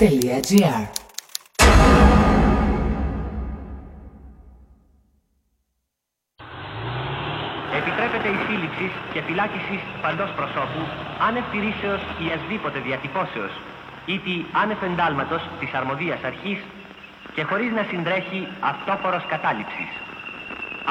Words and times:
radio.gr 0.00 0.82
Επιτρέπεται 7.78 8.28
η 8.36 8.38
σύλληψης 8.46 8.92
και 9.12 9.20
φυλάκισης 9.26 9.82
παντός 10.02 10.30
προσώπου 10.38 10.82
άνευ 11.26 11.44
τηρήσεως 11.52 12.02
ή 12.24 12.26
ασδήποτε 12.36 12.78
διατυπώσεως 12.86 13.52
ή 14.06 14.18
τη 14.24 14.34
άνευ 14.62 14.82
εντάλματος 14.82 15.42
της 15.60 15.70
αρμοδίας 15.78 16.20
αρχής 16.30 16.60
και 17.34 17.42
χωρίς 17.42 17.70
να 17.78 17.82
συντρέχει 17.90 18.40
αυτόφορος 18.72 19.24
κατάληψης. 19.32 19.90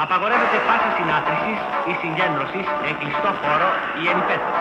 Απαγορεύεται 0.04 0.58
πάσα 0.66 0.90
συνάθρησης 0.96 1.58
ή 1.90 1.92
συγκέντρωσης 2.02 2.66
εν 2.88 2.94
κλειστό 3.00 3.30
χώρο 3.40 3.68
ή 4.00 4.02
εν 4.12 4.18
υπέθρο. 4.22 4.58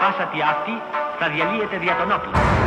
Πάσα 0.00 0.24
τι 0.30 0.38
αυτή 0.52 0.74
θα 1.18 1.26
διαλύεται 1.32 1.76
δια 1.82 1.94
τον 2.00 2.10
όπλο. 2.16 2.59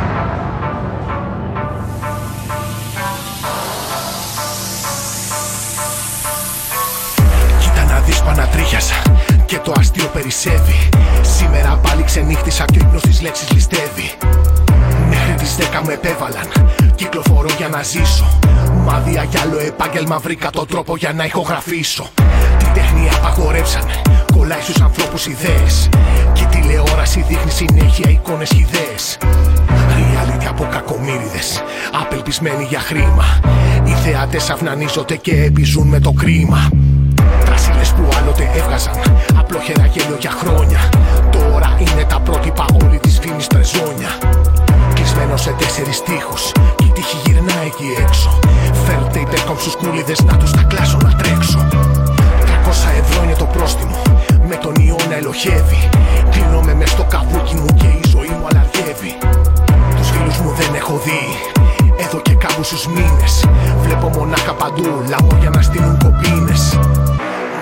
Πανατρίχιασα 8.24 9.02
και 9.46 9.58
το 9.58 9.72
αστείο 9.76 10.06
περισσεύει. 10.12 10.88
Σήμερα 11.22 11.80
πάλι 11.82 12.02
ξενύχτησα 12.02 12.64
και 12.64 12.78
ο 12.78 12.82
ύπνος 12.86 13.02
της 13.02 13.22
λέξης 13.22 13.50
ληστεύει. 13.52 14.10
Μέχρι 15.08 15.34
τις 15.34 15.56
10 15.56 15.82
με 15.86 15.92
επέβαλαν 15.92 16.48
Κυκλοφορώ 16.94 17.48
για 17.56 17.68
να 17.68 17.82
ζήσω. 17.82 18.38
Μάδια 18.84 19.22
για 19.22 19.40
άλλο 19.40 19.58
επάγγελμα 19.58 20.18
βρήκα 20.18 20.50
τον 20.50 20.66
τρόπο 20.66 20.96
για 20.96 21.12
να 21.12 21.24
ηχογραφήσω. 21.24 22.06
Την 22.58 22.68
τέχνη 22.74 23.08
απαγορεύσανε 23.14 24.00
Κολλάει 24.36 24.60
στους 24.60 24.80
ανθρώπους 24.80 25.26
ιδέες. 25.26 25.88
Και 26.32 26.42
η 26.42 26.46
τηλεόραση 26.46 27.24
δείχνει 27.28 27.50
συνέχεια 27.50 28.10
εικόνες 28.10 28.50
ιδέες 28.50 29.18
Reality 29.68 30.44
από 30.48 30.66
κακομύριδες 30.70 31.62
Απελπισμένοι 32.02 32.64
για 32.64 32.80
χρήμα. 32.80 33.24
Οι 33.84 33.90
θεάτες 33.90 34.50
αυνανίζονται 34.50 35.16
και 35.16 35.42
επιζούν 35.42 35.88
με 35.88 36.00
το 36.00 36.12
κρίμα. 36.12 36.68
Τρασίλες 36.68 36.74
που 36.74 36.83
άλλοτε 38.74 38.90
έβγαζαν 38.90 38.98
Απλόχερα 39.38 39.86
γέλιο 39.86 40.16
για 40.20 40.30
χρόνια. 40.30 40.80
Τώρα 41.30 41.68
είναι 41.78 42.04
τα 42.08 42.20
πρότυπα 42.20 42.64
όλη 42.82 42.98
της 42.98 43.18
φήμης 43.22 43.46
τρεζόνια. 43.46 44.10
Κλεισμένο 44.94 45.36
σε 45.36 45.50
τέσσερις 45.58 46.02
τείχους 46.02 46.52
Κι 46.76 46.84
η 46.84 46.92
τύχη 46.94 47.16
γυρνάει 47.24 47.66
εκεί 47.66 47.88
έξω. 48.06 48.38
Φέρτε 48.84 49.18
υπερκόμψους 49.18 49.76
κούλιδες 49.76 50.20
να 50.22 50.36
τους 50.36 50.50
τα 50.50 50.62
κλάσω 50.62 50.98
να 51.06 51.12
τρέξω. 51.20 51.58
300 52.40 52.90
ευρώ 53.00 53.22
είναι 53.24 53.36
το 53.42 53.44
πρόστιμο. 53.44 54.02
Με 54.48 54.56
τον 54.56 54.74
ιό 54.74 54.96
να 55.08 55.16
ελοχεύει. 55.16 55.88
Κλείνομαι 56.30 56.74
μες 56.74 56.90
στο 56.90 57.04
καβούκι 57.12 57.54
μου 57.54 57.66
και 57.80 57.86
η 57.86 58.02
ζωή 58.12 58.32
μου 58.36 58.46
αλαργεύει 58.50 59.12
Τους 59.96 60.08
φίλους 60.10 60.38
μου 60.38 60.50
δεν 60.58 60.74
έχω 60.74 61.00
δει. 61.04 61.22
Εδώ 62.04 62.18
και 62.20 62.34
κάπου 62.34 62.62
στους 62.62 62.86
μήνες. 62.86 63.34
Βλέπω 63.82 64.08
μονάχα 64.08 64.52
παντού 64.54 64.86
Λαμόγια 65.10 65.50
να 65.50 65.62
στείλουν 65.62 65.98
κομπίνες 65.98 66.43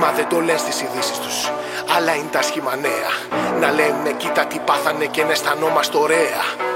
Μα 0.02 0.12
δεν 0.16 0.28
το 0.28 0.40
λες 0.40 0.60
στις 0.60 0.80
ειδήσεις 0.80 1.18
τους 1.18 1.52
Αλλά 1.96 2.14
είναι 2.14 2.32
τα 2.32 2.42
σχήμα 2.42 2.76
νέα 2.76 3.12
Να 3.60 3.68
λένε 3.78 4.10
κοίτα 4.16 4.44
τι 4.46 4.58
πάθανε 4.58 5.04
και 5.04 5.22
να 5.24 5.30
αισθανόμαστε 5.30 5.96
ωραία 5.98 6.70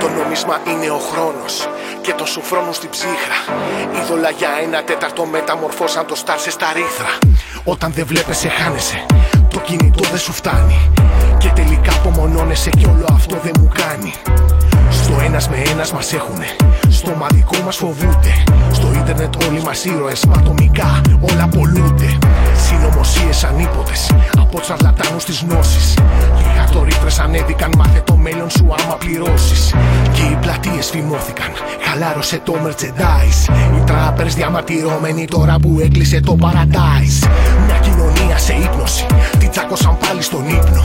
το 0.00 0.08
νόμισμα 0.08 0.56
είναι 0.70 0.90
ο 0.90 0.98
χρόνος 1.10 1.68
και 2.00 2.12
το 2.12 2.24
σουφρόνου 2.24 2.72
στην 2.72 2.90
ψύχρα. 2.90 3.38
Είδωλα 3.96 4.30
για 4.30 4.48
ένα 4.62 4.82
τέταρτο 4.82 5.24
μεταμορφώσαν 5.24 6.06
το 6.06 6.14
στάρ 6.14 6.38
στα 6.38 6.72
ρίθρα. 6.74 7.12
Όταν 7.64 7.92
δεν 7.92 8.06
βλέπεσαι, 8.06 8.48
χάνεσαι. 8.48 9.06
Το 9.50 9.58
κινητό 9.58 10.08
δεν 10.08 10.18
σου 10.18 10.32
φτάνει. 10.32 10.90
Και 11.38 11.48
τελικά 11.54 11.92
απομονώνεσαι 11.92 12.70
κι 12.70 12.86
όλο 12.86 13.06
αυτό 13.12 13.36
δεν 13.42 13.52
μου 13.58 13.70
κάνει. 13.74 14.12
Στο 14.90 15.20
ένας 15.24 15.48
με 15.48 15.62
ένας 15.70 15.92
μας 15.92 16.12
έχουνε. 16.12 16.56
Στο 16.88 17.14
μαδικό 17.14 17.56
μας 17.64 17.76
φοβούνται. 17.76 18.42
Στο 18.72 18.92
ίντερνετ 18.94 19.44
όλοι 19.48 19.62
μας 19.62 19.84
ήρωες. 19.84 20.24
Μα 20.24 20.34
ατομικά 20.34 21.00
όλα 21.20 21.48
πολλούνται. 21.48 22.18
Συνωμοσίες 22.66 23.44
ανίποτες. 23.44 24.10
Από 24.38 24.60
τσαρλατάνους 24.60 25.24
της 25.24 25.44
γνώσης. 25.48 25.94
Οι 26.38 26.58
αυτορύθρες 26.62 27.18
ανέβηκαν. 27.18 27.70
Μάθε 27.76 28.02
το 28.04 28.16
μέλλον 28.16 28.50
σου 28.50 28.74
άμα 28.78 28.94
πληρώσεις. 28.94 29.74
Και 30.12 30.22
οι 30.22 30.38
πλατείες 30.40 30.90
φημώθηκαν. 30.90 31.50
Χαλάρωσε 31.80 32.40
το 32.44 32.54
merchandise. 32.64 33.52
Οι 33.76 33.80
τράπερς 33.86 34.34
διαμαρτυρώμενοι 34.34 35.24
τώρα 35.24 35.56
που 35.62 35.78
έκλεισε 35.82 36.20
το 36.20 36.36
paradise. 36.40 37.28
Μια 37.66 37.78
κοινωνία 37.78 38.38
σε 38.38 38.52
ύπνωση. 38.52 39.06
Την 39.38 39.50
τσάκωσαν 39.50 39.96
πάλι 39.98 40.22
στον 40.22 40.48
ύπνο. 40.48 40.82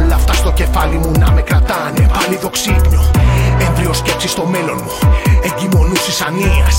Κι 0.00 0.06
όλα 0.06 0.14
αυτά 0.22 0.34
στο 0.42 0.52
κεφάλι 0.60 0.96
μου 1.02 1.12
να 1.22 1.28
με 1.36 1.42
κρατάνε 1.48 2.02
πάλι 2.16 2.36
το 2.44 2.48
ξύπνιο. 2.56 3.02
Έμβριο 3.66 3.92
σκέψη 4.00 4.28
στο 4.34 4.44
μέλλον 4.54 4.78
μου. 4.84 4.92
Εγκυμονούσεις 5.48 6.18
ανίας 6.28 6.76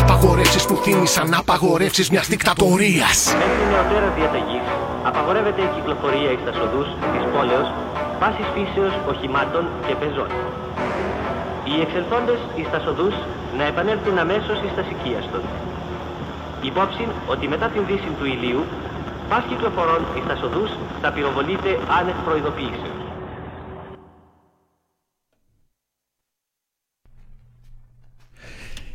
Απαγορεύσεις 0.00 0.64
που 0.68 0.76
θύμισαν 0.84 1.34
απαγορεύσεις 1.42 2.06
μιας 2.12 2.26
δικτατορίας. 2.32 3.18
Μέχρι 3.42 3.64
νεωτέρα 3.72 4.08
διαταγή 4.18 4.60
απαγορεύεται 5.10 5.60
η 5.68 5.70
κυκλοφορία 5.76 6.30
εις 6.34 6.42
τα 6.46 6.52
σοδούς 6.58 6.88
της 7.12 7.22
πόλεως 7.32 7.68
πάσης 8.20 8.48
φύσεως 8.54 8.94
οχημάτων 9.10 9.64
και 9.86 9.94
πεζών. 10.00 10.30
Οι 11.68 11.74
εξελθόντες 11.84 12.40
εις 12.58 12.68
τα 12.72 12.80
σοδούς 12.84 13.14
να 13.58 13.64
επανέλθουν 13.70 14.16
αμέσως 14.24 14.56
εις 14.64 14.72
τας 14.76 14.86
σικίαστον. 14.88 15.42
Υπόψη 16.70 17.04
ότι 17.32 17.44
μετά 17.52 17.66
την 17.74 17.82
δύση 17.88 18.10
του 18.18 18.26
ηλίου, 18.34 18.62
πας 19.32 19.44
κυκλοφορών 19.48 20.06
εις 20.16 20.26
τα 20.28 20.36
σοδούς 20.36 20.70
θα 21.02 21.12
πυροβολείται 21.12 21.68
άνευ 22.00 22.14
προειδοποίησεως. 22.24 22.88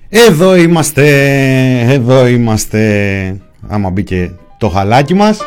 Εδώ 0.10 0.56
είμαστε, 0.56 1.06
εδώ 1.80 2.28
είμαστε, 2.28 2.82
άμα 3.68 3.90
μπήκε 3.90 4.36
το 4.58 4.70
χαλάκι 4.70 5.14
μας. 5.14 5.42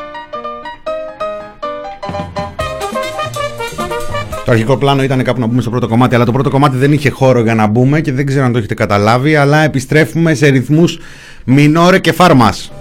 Το 4.45 4.53
αρχικό 4.53 4.77
πλάνο 4.77 5.03
ήταν 5.03 5.23
κάπου 5.23 5.41
να 5.41 5.47
μπούμε 5.47 5.61
στο 5.61 5.71
πρώτο 5.71 5.89
κομμάτι, 5.89 6.15
αλλά 6.15 6.25
το 6.25 6.33
πρώτο 6.33 6.51
κομμάτι 6.51 6.77
δεν 6.77 6.93
είχε 6.93 7.11
χώρο 7.11 7.41
για 7.41 7.55
να 7.55 7.67
μπούμε 7.67 8.01
και 8.01 8.13
δεν 8.13 8.27
ξέρω 8.27 8.45
αν 8.45 8.53
το 8.53 8.59
έχετε 8.59 8.75
καταλάβει, 8.75 9.37
αλλά 9.37 9.59
επιστρέφουμε 9.59 10.35
σε 10.35 10.49
ρυθμούς 10.49 10.99
μινόρε 11.45 11.99
και 11.99 12.13
φάρμας. 12.13 12.73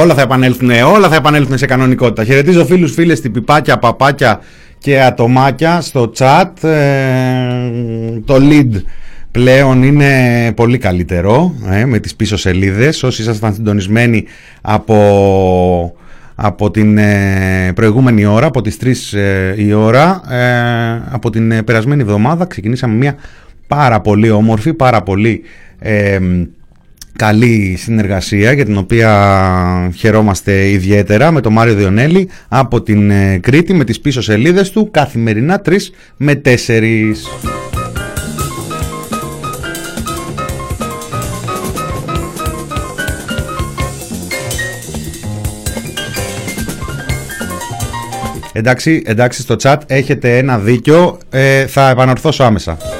Όλα 0.00 0.14
θα 0.14 0.22
επανέλθουν, 0.22 0.70
όλα 0.70 1.08
θα 1.08 1.14
επανέλθουν 1.14 1.58
σε 1.58 1.66
κανονικότητα. 1.66 2.24
Χαιρετίζω 2.24 2.64
φίλους, 2.64 2.92
φίλες, 2.92 3.20
τυπιπάκια, 3.20 3.78
παπάκια 3.78 4.40
και 4.78 5.02
ατομάκια 5.02 5.80
στο 5.80 6.12
chat. 6.18 6.68
Ε, 6.68 7.70
το 8.24 8.36
lead 8.40 8.82
πλέον 9.30 9.82
είναι 9.82 10.52
πολύ 10.56 10.78
καλύτερο 10.78 11.54
ε, 11.70 11.84
με 11.84 11.98
τις 11.98 12.14
πίσω 12.14 12.36
σελίδες. 12.36 13.02
Όσοι 13.02 13.22
ήσασταν 13.22 13.54
συντονισμένοι 13.54 14.24
από, 14.60 15.94
από 16.34 16.70
την 16.70 16.98
ε, 16.98 17.72
προηγούμενη 17.74 18.24
ώρα, 18.24 18.46
από 18.46 18.60
τις 18.62 18.78
3 19.12 19.18
ε, 19.18 19.62
η 19.62 19.72
ώρα, 19.72 20.22
από 21.10 21.30
την 21.30 21.64
περασμένη 21.64 22.02
εβδομάδα 22.02 22.44
ξεκινήσαμε 22.44 22.94
μια 22.94 23.14
πάρα 23.66 24.00
πολύ 24.00 24.30
όμορφη, 24.30 24.74
πάρα 24.74 25.02
πολύ 25.02 25.42
καλή 27.18 27.76
συνεργασία 27.78 28.52
για 28.52 28.64
την 28.64 28.76
οποία 28.76 29.92
χαιρόμαστε 29.96 30.68
ιδιαίτερα 30.68 31.30
με 31.30 31.40
τον 31.40 31.52
Μάριο 31.52 31.74
Διονέλη 31.74 32.28
από 32.48 32.82
την 32.82 33.10
ε, 33.10 33.38
Κρήτη 33.38 33.74
με 33.74 33.84
τις 33.84 34.00
πίσω 34.00 34.22
σελίδες 34.22 34.70
του 34.70 34.90
καθημερινά 34.90 35.62
3 35.64 35.76
με 36.16 36.40
4. 36.44 36.82
Εντάξει, 48.52 49.02
εντάξει 49.06 49.40
στο 49.40 49.56
chat 49.62 49.76
έχετε 49.86 50.38
ένα 50.38 50.58
δίκιο, 50.58 51.18
ε, 51.30 51.66
θα 51.66 51.88
επανορθώσω 51.88 52.44
άμεσα. 52.44 52.97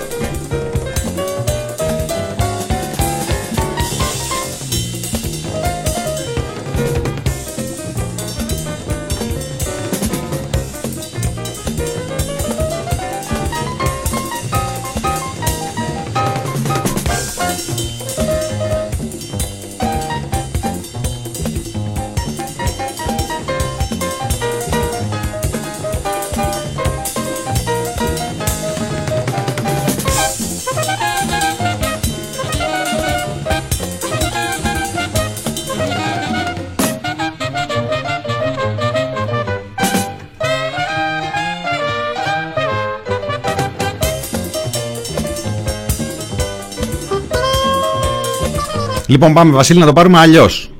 Λοιπόν, 49.18 49.32
πάμε 49.32 49.52
Βασίλη 49.52 49.78
να 49.78 49.86
το 49.86 49.92
πάρουμε 49.92 50.18
αλλιώς. 50.18 50.70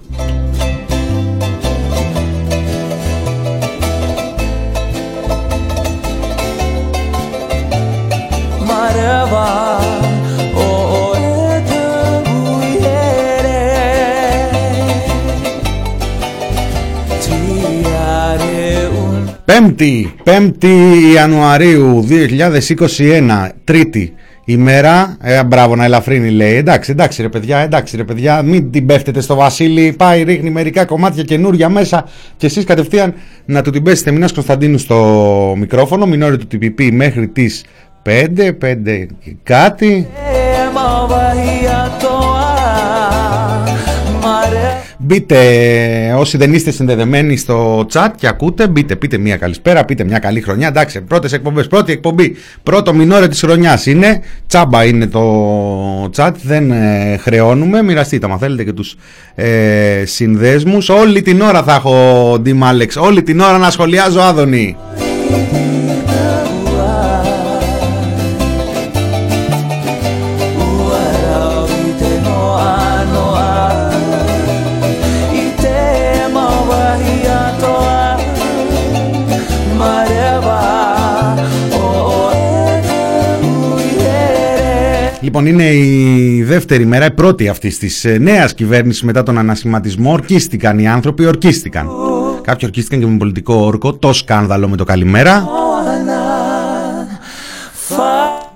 Πέμπτη, 19.44 20.14
5η 20.24 21.12
Ιανουαρίου 21.14 22.06
2021, 22.08 23.48
Τρίτη 23.64 24.14
ημέρα. 24.48 25.16
Ε, 25.20 25.44
μπράβο 25.44 25.76
να 25.76 25.84
ελαφρύνει 25.84 26.30
λέει. 26.30 26.56
Εντάξει, 26.56 26.90
εντάξει 26.90 27.22
ρε 27.22 27.28
παιδιά, 27.28 27.58
εντάξει 27.58 27.96
ρε 27.96 28.04
παιδιά, 28.04 28.42
μην 28.42 28.70
την 28.70 28.86
πέφτετε 28.86 29.20
στο 29.20 29.34
Βασίλη. 29.34 29.94
Πάει, 29.98 30.22
ρίχνει 30.22 30.50
μερικά 30.50 30.84
κομμάτια 30.84 31.22
καινούρια 31.22 31.68
μέσα 31.68 32.04
και 32.36 32.46
εσείς 32.46 32.64
κατευθείαν 32.64 33.14
να 33.44 33.62
του 33.62 33.70
την 33.70 33.82
πέσετε. 33.82 34.10
Μινάς 34.10 34.32
Κωνσταντίνου 34.32 34.78
στο 34.78 35.54
μικρόφωνο, 35.56 36.06
μινόρι 36.06 36.36
του 36.38 36.46
TPP 36.52 36.90
μέχρι 36.92 37.28
τις 37.28 37.64
5, 38.02 38.52
5 38.52 39.06
και 39.24 39.36
κάτι. 39.42 40.06
Μπείτε 45.00 45.38
όσοι 46.16 46.36
δεν 46.36 46.52
είστε 46.54 46.70
συνδεδεμένοι 46.70 47.36
στο 47.36 47.86
chat 47.92 48.08
και 48.16 48.26
ακούτε, 48.26 48.68
μπείτε, 48.68 48.96
πείτε 48.96 49.18
μια 49.18 49.36
καλησπέρα, 49.36 49.84
πείτε 49.84 50.04
μια 50.04 50.18
καλή 50.18 50.40
χρονιά. 50.40 50.68
Εντάξει, 50.68 51.00
πρώτες 51.00 51.32
εκπομπές, 51.32 51.66
πρώτη 51.66 51.92
εκπομπή, 51.92 52.36
πρώτο 52.62 52.94
μηνόριο 52.94 53.28
της 53.28 53.40
χρονιάς 53.40 53.86
είναι, 53.86 54.20
τσάμπα 54.46 54.84
είναι 54.84 55.06
το 55.06 56.10
chat, 56.16 56.32
δεν 56.42 56.70
ε, 56.70 57.16
χρεώνουμε, 57.20 57.82
μοιραστείτε 57.82 58.26
άμα 58.26 58.38
θέλετε 58.38 58.64
και 58.64 58.72
τους 58.72 58.96
ε, 59.34 60.02
συνδέσμους. 60.04 60.88
Όλη 60.88 61.22
την 61.22 61.40
ώρα 61.40 61.62
θα 61.62 61.74
έχω 61.74 62.32
Dim 62.44 62.60
Alex, 62.72 63.02
όλη 63.02 63.22
την 63.22 63.40
ώρα 63.40 63.58
να 63.58 63.70
σχολιάζω 63.70 64.20
Άδωνη. 64.20 64.76
Λοιπόν, 85.28 85.46
είναι 85.46 85.64
η 85.64 86.42
δεύτερη 86.42 86.86
μέρα, 86.86 87.04
η 87.04 87.10
πρώτη 87.10 87.48
αυτής 87.48 87.78
της 87.78 88.04
ε, 88.04 88.18
νέας 88.18 88.54
κυβέρνησης 88.54 89.02
μετά 89.02 89.22
τον 89.22 89.38
ανασχηματισμό. 89.38 90.12
Ορκίστηκαν 90.12 90.78
οι 90.78 90.88
άνθρωποι, 90.88 91.26
ορκίστηκαν. 91.26 91.88
Κάποιοι 92.42 92.60
ορκίστηκαν 92.64 93.00
και 93.00 93.06
με 93.06 93.16
πολιτικό 93.16 93.54
όρκο. 93.54 93.92
Το 93.94 94.12
σκάνδαλο 94.12 94.68
με 94.68 94.76
το 94.76 94.84
καλημέρα. 94.84 95.48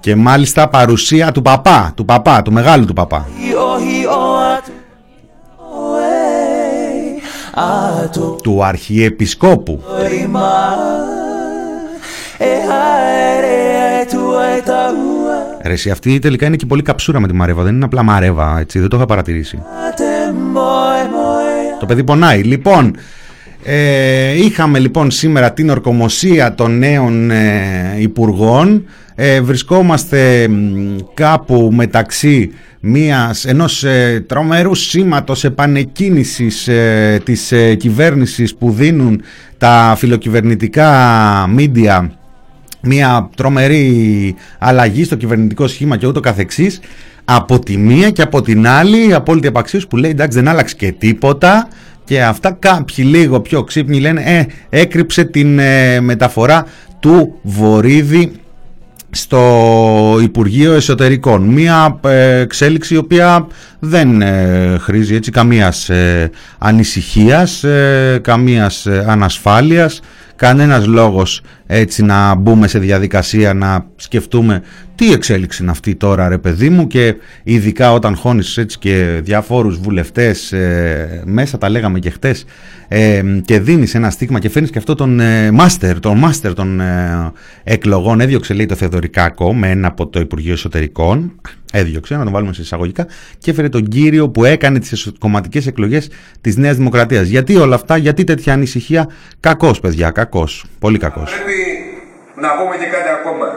Και 0.01 0.17
μάλιστα 0.17 0.69
παρουσία 0.69 1.33
του 1.33 1.43
παπά, 1.43 1.93
του 1.97 2.05
παπά, 2.05 2.43
του 2.43 2.53
μεγάλου 2.53 2.85
του 2.85 2.93
παπά. 2.93 3.29
Του 8.43 8.65
αρχιεπισκόπου. 8.65 9.81
Ρε 15.65 15.73
εσύ 15.73 15.91
αυτή 15.91 16.19
τελικά 16.19 16.47
είναι 16.47 16.57
και 16.57 16.67
πολύ 16.67 16.83
καψούρα 16.83 17.21
με 17.21 17.27
τη 17.27 17.35
Μαρέβα 17.35 17.63
Δεν 17.63 17.75
είναι 17.75 17.85
απλά 17.85 18.03
Μαρέβα 18.03 18.59
έτσι 18.59 18.79
Δεν 18.79 18.89
το 18.89 18.97
είχα 18.97 19.07
παρατηρήσει. 19.07 19.63
Το 21.81 21.87
παιδί 21.87 22.05
πονάει. 22.05 22.43
Λοιπόν 22.43 22.97
ε, 23.65 24.37
είχαμε 24.37 24.79
λοιπόν 24.79 25.11
σήμερα 25.11 25.53
την 25.53 25.71
ορκομοσία 25.71 26.55
των 26.55 26.79
νέων 26.79 27.31
ε, 27.31 27.97
υπουργών. 27.99 28.85
Ε, 29.15 29.41
βρισκόμαστε 29.41 30.49
κάπου 31.15 31.71
μεταξύ 31.73 32.51
μιας, 32.81 33.45
ενός 33.45 33.85
ε, 33.85 34.25
τρομερού 34.27 34.75
σήματος 34.75 35.45
επανεκκίνησης 35.45 36.69
ε, 36.69 37.21
της 37.25 37.53
ε, 37.53 37.75
κυβέρνησης 37.75 38.55
που 38.55 38.71
δίνουν 38.71 39.23
τα 39.59 39.95
φιλοκυβερνητικά 39.97 40.91
μίντια 41.49 42.13
μια 42.83 43.31
τρομερή 43.37 44.35
αλλαγή 44.59 45.05
στο 45.05 45.17
κυβερνητικό 45.17 45.67
σχήμα 45.67 45.97
και 45.97 46.07
ούτω 46.07 46.21
καθεξής. 46.21 46.81
Από 47.25 47.59
τη 47.59 47.77
μία 47.77 48.11
και 48.11 48.23
από 48.23 48.43
την 48.43 48.67
άλλη 48.69 49.09
η 49.09 49.13
απόλυτη 49.13 49.47
απαξίωση 49.47 49.87
που 49.87 49.97
λέει 49.97 50.11
εντάξει 50.11 50.39
δεν 50.39 50.49
άλλαξε 50.49 50.75
και 50.75 50.93
τίποτα. 50.93 51.69
Και 52.05 52.23
αυτά 52.23 52.51
κάποιοι 52.59 53.05
λίγο 53.09 53.41
πιο 53.41 53.65
ξύπνοι 53.65 54.01
λένε 54.01 54.23
ε, 54.25 54.45
έκρυψε 54.81 55.25
την 55.25 55.59
ε, 55.59 56.01
μεταφορά 56.01 56.67
του 57.01 57.39
Βορύδη 57.43 58.33
στο 59.15 60.19
Υπουργείο 60.23 60.73
Εσωτερικών. 60.73 61.43
Μία 61.43 62.01
ε, 62.05 62.39
εξέλιξη 62.41 62.95
η 62.95 62.97
οποία 62.97 63.47
δεν 63.79 64.23
ε, 64.23 64.77
χρήζει 64.81 65.15
έτσι 65.15 65.31
καμίας 65.31 65.89
ε, 65.89 66.31
ανησυχίας, 66.59 67.65
καμίας 68.21 68.87
ανασφάλειας. 69.07 70.01
Κανένας 70.37 70.87
λόγος 70.87 71.43
έτσι 71.75 72.03
να 72.03 72.35
μπούμε 72.35 72.69
σε 72.69 72.79
διαδικασία 72.79 73.55
να 73.55 73.87
σκεφτούμε 73.97 74.63
τι 74.95 75.13
εξέλιξη 75.13 75.63
είναι 75.63 75.71
αυτή 75.71 75.95
τώρα 75.95 76.29
ρε 76.29 76.39
παιδί 76.39 76.69
μου 76.69 76.87
και 76.87 77.15
ειδικά 77.43 77.93
όταν 77.93 78.17
χώνεις 78.17 78.57
έτσι 78.57 78.79
και 78.79 79.21
διάφορους 79.23 79.79
βουλευτές 79.79 80.53
ε, 80.53 81.23
μέσα 81.25 81.59
τα 81.59 81.69
λέγαμε 81.69 81.99
και 81.99 82.11
χτες 82.11 82.45
ε, 82.89 83.23
και 83.45 83.61
δίνεις 83.61 83.95
ένα 83.95 84.11
στίγμα 84.11 84.39
και 84.39 84.49
φέρνεις 84.49 84.71
και 84.71 84.79
αυτό 84.79 84.95
τον 84.95 85.21
ε, 85.21 85.51
μάστερ, 85.51 86.01
τον 86.01 86.19
μάστερ 86.19 86.55
των 86.55 86.81
ε, 86.81 87.33
εκλογών 87.65 88.21
έδιωξε 88.21 88.55
λέει 88.55 88.67
το 88.67 88.75
Θεοδωρικάκο 88.75 89.55
με 89.55 89.71
ένα 89.71 89.89
από 89.89 90.07
το 90.07 90.21
Υπουργείο 90.21 90.53
Εσωτερικών 90.53 91.33
έδιωξε, 91.73 92.17
να 92.17 92.25
τον 92.25 92.33
βάλουμε 92.33 92.53
σε 92.53 92.63
εισαγωγικά, 92.63 93.07
και 93.39 93.51
έφερε 93.51 93.69
τον 93.69 93.89
κύριο 93.89 94.29
που 94.29 94.45
έκανε 94.45 94.79
τις 94.79 95.13
κομματικέ 95.19 95.63
εκλογές 95.69 96.09
της 96.41 96.57
Νέας 96.57 96.77
Δημοκρατίας. 96.77 97.29
Γιατί 97.29 97.57
όλα 97.57 97.75
αυτά, 97.75 97.97
γιατί 97.97 98.25
τέτοια 98.25 98.53
ανησυχία, 98.53 99.09
κακός 99.41 99.81
παιδιά, 99.81 100.11
κακός. 100.11 100.65
Πολύ 100.79 100.99
κακός. 100.99 101.31
Πρέπει 101.31 101.62
να 102.45 102.51
πούμε 102.59 102.75
και 102.81 102.89
κάτι 102.95 103.11
ακόμα. 103.19 103.49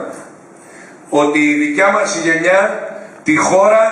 Ότι 1.22 1.40
η 1.52 1.54
δικιά 1.62 1.88
μας 1.96 2.08
γενιά 2.26 2.60
τη 3.26 3.34
χώρα 3.48 3.82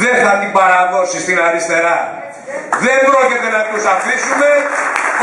δεν 0.00 0.14
θα 0.24 0.32
την 0.40 0.50
παραδώσει 0.58 1.16
στην 1.24 1.38
αριστερά. 1.46 1.98
Δεν 2.84 2.98
πρόκειται 3.08 3.48
να 3.56 3.62
τους 3.70 3.84
αφήσουμε 3.94 4.50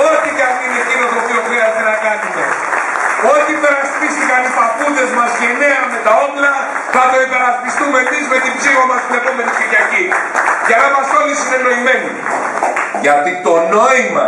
ό,τι 0.09 0.29
και 0.37 0.43
αν 0.49 0.55
είναι 0.63 0.79
εκείνο 0.85 1.03
το 1.11 1.17
οποίο 1.23 1.39
χρειάζεται 1.47 1.83
να 1.91 1.95
κάνουμε. 2.05 2.43
Ό,τι 3.33 3.49
υπερασπίστηκαν 3.59 4.39
οι 4.47 4.51
παππούδες 4.59 5.09
μας 5.17 5.31
γενναία 5.41 5.81
με 5.91 5.97
τα 6.05 6.13
όπλα, 6.25 6.53
θα 6.95 7.03
το 7.11 7.17
υπερασπιστούμε 7.27 7.97
εμείς 8.05 8.25
με 8.33 8.37
την 8.45 8.53
ψήφο 8.59 8.83
μας 8.89 8.99
την 9.05 9.15
επόμενη 9.21 9.51
Κυριακή. 9.59 10.05
Για 10.67 10.77
να 10.81 10.85
είμαστε 10.89 11.13
όλοι 11.21 11.33
συνεννοημένοι. 11.41 12.11
Γιατί 13.05 13.31
το 13.45 13.53
νόημα 13.75 14.27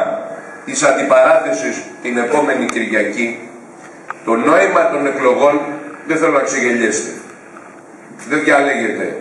της 0.66 0.80
αντιπαράθεσης 0.90 1.76
την 2.04 2.16
επόμενη 2.26 2.66
Κυριακή, 2.74 3.28
το 4.26 4.36
νόημα 4.36 4.90
των 4.92 5.06
εκλογών, 5.06 5.62
δεν 6.08 6.18
θέλω 6.18 6.32
να 6.32 6.40
ξεγελιέστε. 6.40 7.12
Δεν 8.30 8.44
διαλέγεται 8.44 9.16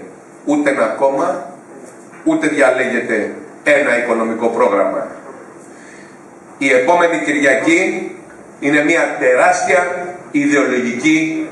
ούτε 0.44 0.70
ένα 0.70 0.86
κόμμα, 0.86 1.52
ούτε 2.24 2.48
διαλέγεται 2.48 3.34
ένα 3.62 3.98
οικονομικό 3.98 4.46
πρόγραμμα. 4.46 5.06
Η 6.58 6.72
επόμενη 6.72 7.18
Κυριακή 7.24 8.10
είναι 8.60 8.84
μια 8.84 9.16
τεράστια 9.18 10.06
ιδεολογική 10.30 11.48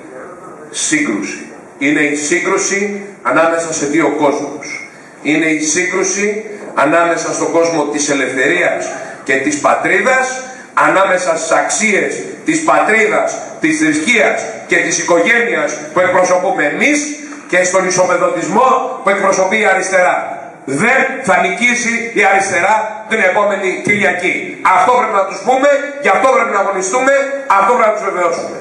σύγκρουση. 0.71 1.47
Είναι 1.79 2.01
η 2.01 2.15
σύγκρουση 2.15 3.07
ανάμεσα 3.23 3.73
σε 3.73 3.87
δύο 3.87 4.15
κόσμους. 4.19 4.91
Είναι 5.23 5.47
η 5.47 5.61
σύγκρουση 5.61 6.45
ανάμεσα 6.75 7.33
στον 7.33 7.53
κόσμο 7.53 7.85
της 7.85 8.11
ελευθερίας 8.11 8.91
και 9.25 9.35
της 9.35 9.61
πατρίδας, 9.61 10.43
ανάμεσα 10.87 11.37
στις 11.37 11.51
αξίες 11.51 12.13
της 12.45 12.65
πατρίδας, 12.65 13.39
της 13.61 13.79
θρησκείας 13.79 14.43
και 14.67 14.77
της 14.77 14.99
οικογένειας 14.99 15.71
που 15.93 16.01
εκπροσωπούμε 16.01 16.65
εμείς 16.65 16.99
και 17.49 17.65
στον 17.65 17.87
ισοπεδωτισμό 17.87 19.01
που 19.03 19.09
εκπροσωπεί 19.11 19.59
η 19.61 19.67
αριστερά 19.67 20.39
δεν 20.71 21.01
θα 21.23 21.41
νικήσει 21.41 22.11
η 22.15 22.25
αριστερά 22.25 23.05
την 23.09 23.21
επόμενη 23.21 23.81
Κυριακή. 23.85 24.61
Αυτό 24.77 24.93
πρέπει 24.99 25.13
να 25.13 25.25
τους 25.25 25.39
πούμε, 25.47 25.69
γι' 26.03 26.09
αυτό 26.09 26.29
πρέπει 26.35 26.51
να 26.51 26.59
αγωνιστούμε, 26.59 27.13
αυτό 27.59 27.73
πρέπει 27.75 27.89
να 27.91 27.95
τους 27.95 28.05
βεβαιώσουμε. 28.05 28.57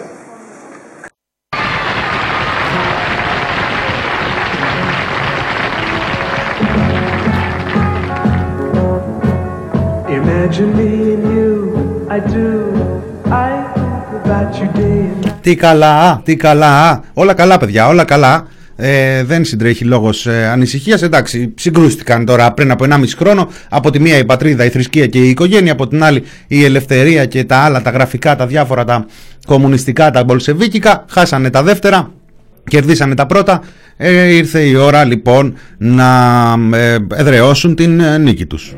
Τι 15.42 15.56
καλά, 15.56 16.22
τι 16.24 16.36
καλά, 16.36 17.04
όλα 17.14 17.34
καλά 17.34 17.58
παιδιά, 17.58 17.88
όλα 17.88 18.04
καλά. 18.04 18.48
ε, 18.76 19.24
δεν 19.24 19.46
συντρέχει 19.46 19.86
λόγος 19.86 20.28
ε, 20.28 20.48
ανησυχίας. 20.48 21.02
Εντάξει, 21.02 21.54
συγκρούστηκαν 21.58 22.26
τώρα 22.26 22.52
πριν 22.54 22.72
από 22.72 22.86
1,5 22.90 23.04
χρόνο. 23.18 23.50
Από 23.70 23.92
τη 23.92 24.00
μία 24.00 24.18
η 24.18 24.26
πατρίδα, 24.26 24.66
η 24.66 24.70
θρησκεία 24.70 25.08
και 25.08 25.20
η 25.20 25.30
οικογένεια, 25.30 25.72
από 25.72 25.88
την 25.88 26.04
άλλη 26.04 26.24
η 26.48 26.64
ελευθερία 26.64 27.26
και 27.26 27.44
τα 27.44 27.58
άλλα, 27.58 27.82
τα 27.82 27.90
γραφικά, 27.90 28.36
τα 28.36 28.48
διάφορα, 28.48 28.84
τα 28.84 29.06
κομμουνιστικά, 29.46 30.12
τα 30.12 30.24
μπολσεβίκικα. 30.24 31.06
Χάσανε 31.10 31.50
τα 31.50 31.64
δεύτερα, 31.64 32.12
κερδίσανε 32.64 33.16
τα 33.16 33.26
πρώτα. 33.26 33.62
Ε, 33.98 34.36
ήρθε 34.36 34.60
η 34.60 34.76
ώρα 34.76 35.04
λοιπόν 35.04 35.56
να 35.78 36.16
ε, 36.74 36.98
εδραιώσουν 37.16 37.76
την 37.76 38.00
ε, 38.00 38.18
νίκη 38.18 38.46
τους. 38.46 38.76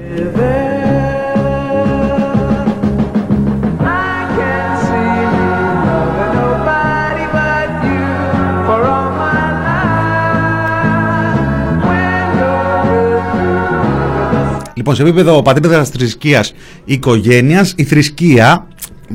Λοιπόν, 14.80 14.96
σε 14.96 15.02
επίπεδο 15.02 15.42
πατρίδας 15.42 15.90
θρησκείας 15.90 16.54
οικογένειας, 16.86 17.74
η 17.78 17.84
θρησκεία, 17.84 18.68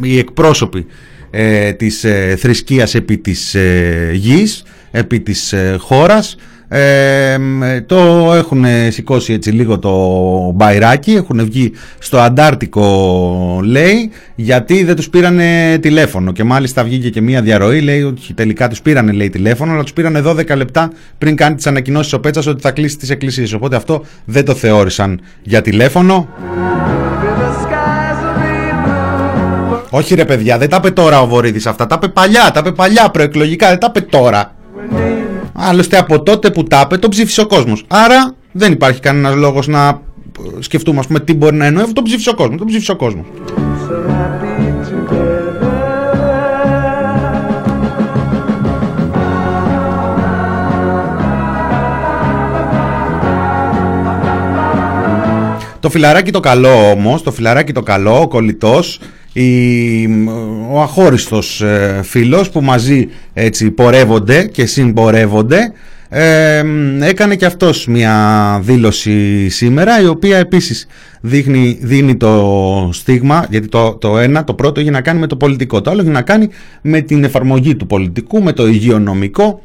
οι 0.03 0.19
εκπρόσωποι 0.19 0.87
ε, 1.31 1.73
της 1.73 2.05
ε, 2.05 2.37
θρησκείας 2.39 2.95
επί 2.95 3.19
της 3.19 3.55
ε, 3.55 4.11
γης, 4.15 4.63
επί 4.91 5.21
της 5.21 5.53
ε, 5.53 5.77
χώρας, 5.79 6.37
ε, 6.77 7.81
το 7.87 8.33
έχουν 8.35 8.65
σηκώσει 8.89 9.33
έτσι 9.33 9.51
λίγο 9.51 9.79
το 9.79 9.93
μπαϊράκι, 10.55 11.13
έχουν 11.13 11.45
βγει 11.45 11.73
στο 11.99 12.19
Αντάρτικο 12.19 13.61
λέει 13.65 14.11
γιατί 14.35 14.85
δεν 14.85 14.97
τους 14.97 15.09
πήρανε 15.09 15.79
τηλέφωνο. 15.81 16.33
Και 16.33 16.45
μάλιστα 16.45 16.85
βγήκε 16.85 17.11
και 17.11 17.21
μία 17.21 17.43
διαρροή 17.43 17.81
λέει 17.81 18.03
ότι 18.03 18.35
τελικά 18.35 18.69
τους 18.69 18.83
πήρανε 18.83 19.13
λέει 19.13 19.31
τηλέφωνο 19.31 19.73
αλλά 19.73 19.83
τους 19.83 19.93
πήρανε 19.93 20.23
12 20.27 20.57
λεπτά 20.57 20.93
πριν 21.19 21.37
κάνει 21.37 21.55
τις 21.55 21.67
ανακοινώσεις 21.67 22.13
ο 22.13 22.21
Πέτσας 22.21 22.47
ότι 22.47 22.61
θα 22.61 22.71
κλείσει 22.71 22.97
τις 22.97 23.11
εκκλησίες. 23.11 23.53
Οπότε 23.53 23.77
αυτό 23.77 24.05
δεν 24.25 24.45
το 24.45 24.55
θεώρησαν 24.55 25.21
για 25.43 25.63
τηλέφωνο. 25.63 26.29
Όχι 29.91 30.15
ρε 30.15 30.25
παιδιά, 30.25 30.59
δεν 30.59 30.69
τα 30.69 30.77
είπε 30.77 30.91
τώρα 30.91 31.21
ο 31.21 31.27
Βορύδης 31.27 31.67
αυτά, 31.67 31.87
τα 31.87 31.95
είπε 31.97 32.09
παλιά, 32.09 32.51
τα 32.55 32.61
είπε 32.61 32.73
παλιά 32.73 33.11
προεκλογικά, 33.11 33.69
δεν 33.69 33.79
τα 33.79 33.93
είπε 33.95 34.01
τώρα. 34.01 34.55
Άλλωστε 35.57 35.99
από 35.99 36.23
τότε 36.23 36.51
που 36.51 36.63
τα 36.63 36.81
είπε 36.85 36.97
τον 36.97 37.11
ψήφισε 37.11 37.41
ο 37.41 37.47
κόσμος. 37.47 37.85
Άρα 37.89 38.35
δεν 38.53 38.73
υπάρχει 38.73 39.01
κανένας 39.01 39.35
λόγος 39.35 39.67
να 39.67 40.01
σκεφτούμε 40.59 40.99
ας 40.99 41.07
πούμε 41.07 41.21
τι 41.21 41.35
μπορεί 41.35 41.57
να 41.57 41.65
εννοεί 41.65 41.83
αυτό 41.83 41.95
τον 41.95 42.05
ψήφισε 42.05 42.31
ο 42.31 42.35
κόσμος. 42.35 42.59
Τον 42.59 42.67
ψήφισε 42.67 42.93
ο 42.93 42.97
κόσμος. 42.97 43.25
Το 55.81 55.91
φιλαράκι 55.91 56.31
το 56.31 56.41
καλό 56.41 56.91
όμως, 56.91 57.23
το 57.23 57.33
φιλαράκι 57.33 57.73
το 57.73 57.83
καλό, 57.83 58.21
ο 58.21 58.29
κολλητός, 58.29 59.01
η, 59.35 60.07
ο 60.71 60.81
αχώριστος 60.81 61.61
ε, 61.61 62.01
φίλος 62.05 62.51
που 62.51 62.61
μαζί 62.61 63.09
έτσι 63.33 63.71
πορεύονται 63.71 64.47
και 64.47 64.67
συμπορεύονται 64.67 65.73
ε, 66.09 66.65
έκανε 67.01 67.37
και 67.37 67.47
αυτός 67.47 67.87
μια 67.87 68.61
δήλωση 68.63 69.49
σήμερα 69.49 70.01
η 70.01 70.07
οποία 70.07 70.39
επίσης 70.39 70.87
δείχνει, 71.21 71.79
δίνει 71.83 72.17
το 72.17 72.91
στίγμα 72.93 73.47
γιατί 73.51 73.69
το, 73.69 73.95
το 73.95 74.19
ένα, 74.19 74.45
το 74.45 74.55
πρώτο 74.55 74.81
έχει 74.81 74.91
να 74.91 75.01
κάνει 75.01 75.21
με 75.21 75.27
το 75.27 75.37
πολιτικό 75.37 75.81
το 75.81 75.91
άλλο 75.91 76.01
έχει 76.01 76.11
να 76.11 76.23
κάνει 76.23 76.49
με 76.83 77.01
την 77.01 77.25
εφαρμογή 77.25 77.77
του 77.77 77.87
πολιτικού, 77.87 78.43
με 78.43 78.53
το 78.53 78.67
υγειονομικό 78.67 79.63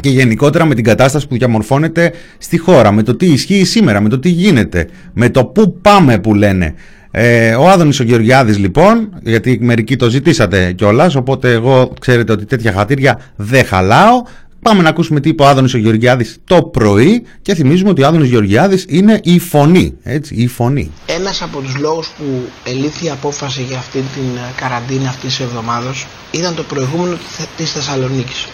και 0.00 0.10
γενικότερα 0.10 0.64
με 0.64 0.74
την 0.74 0.84
κατάσταση 0.84 1.28
που 1.28 1.36
διαμορφώνεται 1.36 2.12
στη 2.38 2.58
χώρα, 2.58 2.92
με 2.92 3.02
το 3.02 3.16
τι 3.16 3.26
ισχύει 3.26 3.64
σήμερα, 3.64 4.00
με 4.00 4.08
το 4.08 4.18
τι 4.18 4.28
γίνεται, 4.28 4.88
με 5.12 5.30
το 5.30 5.44
πού 5.44 5.78
πάμε 5.80 6.18
που 6.18 6.34
λένε. 6.34 6.74
Ε, 7.20 7.54
ο 7.54 7.68
Άδωνης 7.68 8.00
ο 8.00 8.02
Γεωργιάδης 8.02 8.58
λοιπόν, 8.58 9.08
γιατί 9.22 9.58
μερικοί 9.60 9.96
το 9.96 10.08
ζητήσατε 10.08 10.72
κιόλας, 10.72 11.14
οπότε 11.14 11.52
εγώ 11.52 11.92
ξέρετε 12.00 12.32
ότι 12.32 12.44
τέτοια 12.44 12.72
χατήρια 12.72 13.20
δεν 13.36 13.64
χαλάω. 13.64 14.22
Πάμε 14.62 14.82
να 14.82 14.88
ακούσουμε 14.88 15.20
τι 15.20 15.28
είπε 15.28 15.42
ο 15.42 15.46
Άδωνης 15.46 15.74
ο 15.74 15.78
Γεωργιάδης 15.78 16.38
το 16.44 16.62
πρωί 16.62 17.22
και 17.42 17.54
θυμίζουμε 17.54 17.90
ότι 17.90 18.02
ο 18.02 18.06
Άδωνης 18.06 18.28
Γεωργιάδης 18.28 18.84
είναι 18.88 19.20
η 19.22 19.38
φωνή, 19.38 19.94
έτσι, 20.02 20.34
η 20.34 20.46
φωνή. 20.46 20.90
Ένας 21.06 21.42
από 21.42 21.60
τους 21.60 21.76
λόγους 21.76 22.08
που 22.18 22.24
ελήφθη 22.64 23.06
η 23.06 23.10
απόφαση 23.10 23.62
για 23.62 23.78
αυτή 23.78 23.98
την 23.98 24.38
καραντίνα 24.56 25.08
αυτής 25.08 25.36
της 25.36 25.40
εβδομάδος 25.40 26.06
ήταν 26.30 26.54
το 26.54 26.62
προηγούμενο 26.62 27.16
της 27.56 27.72
Θεσσαλονίκης. 27.72 28.46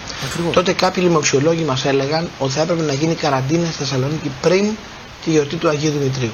Τότε 0.52 0.72
κάποιοι 0.72 1.02
λοιμοξιολόγοι 1.06 1.64
μας 1.64 1.84
έλεγαν 1.84 2.28
ότι 2.38 2.52
θα 2.52 2.62
έπρεπε 2.62 2.82
να 2.82 2.92
γίνει 2.92 3.14
καραντίνα 3.14 3.64
στη 3.64 3.74
Θεσσαλονίκη 3.74 4.30
πριν 4.40 4.64
τη 5.24 5.30
γιορτή 5.30 5.56
του 5.56 5.68
Αγίου 5.68 5.90
Δημητρίου. 5.90 6.30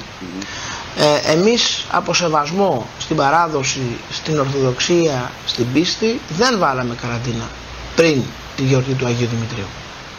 Ε, 0.95 1.31
εμείς 1.31 1.85
από 1.91 2.13
σεβασμό 2.13 2.87
στην 2.99 3.15
παράδοση, 3.15 3.81
στην 4.11 4.39
Ορθοδοξία, 4.39 5.31
στην 5.45 5.71
πίστη 5.73 6.19
δεν 6.37 6.59
βάλαμε 6.59 6.95
καραντίνα 7.01 7.49
πριν 7.95 8.21
τη 8.55 8.63
γιορτή 8.63 8.93
του 8.93 9.05
Αγίου 9.05 9.27
Δημητρίου. 9.27 9.67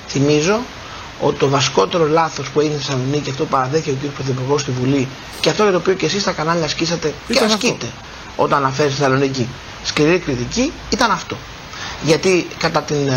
Θυμίζω 0.08 0.60
ότι 1.20 1.38
το 1.38 1.48
βασικότερο 1.48 2.06
λάθος 2.06 2.50
που 2.50 2.60
έγινε 2.60 2.76
στη 2.78 2.84
Θεσσαλονίκη, 2.84 3.30
αυτό 3.30 3.44
παραδέχει 3.44 3.90
ο 3.90 3.96
κ. 4.02 4.06
Πρωθυπουργός 4.06 4.60
στη 4.60 4.70
Βουλή 4.70 5.08
και 5.40 5.50
αυτό 5.50 5.62
για 5.62 5.72
το 5.72 5.78
οποίο 5.78 5.94
και 5.94 6.06
εσείς 6.06 6.22
στα 6.22 6.32
κανάλια 6.32 6.64
ασκήσατε 6.64 7.14
και 7.28 7.38
ασκείτε 7.38 7.86
όταν 8.36 8.58
αναφέρει 8.58 8.90
στη 8.90 8.98
Θεσσαλονίκη 8.98 9.48
σκληρή 9.84 10.18
κριτική, 10.18 10.72
ήταν 10.90 11.10
αυτό 11.10 11.36
γιατί 12.04 12.46
κατά 12.58 12.82
την 12.82 13.08
ε, 13.08 13.12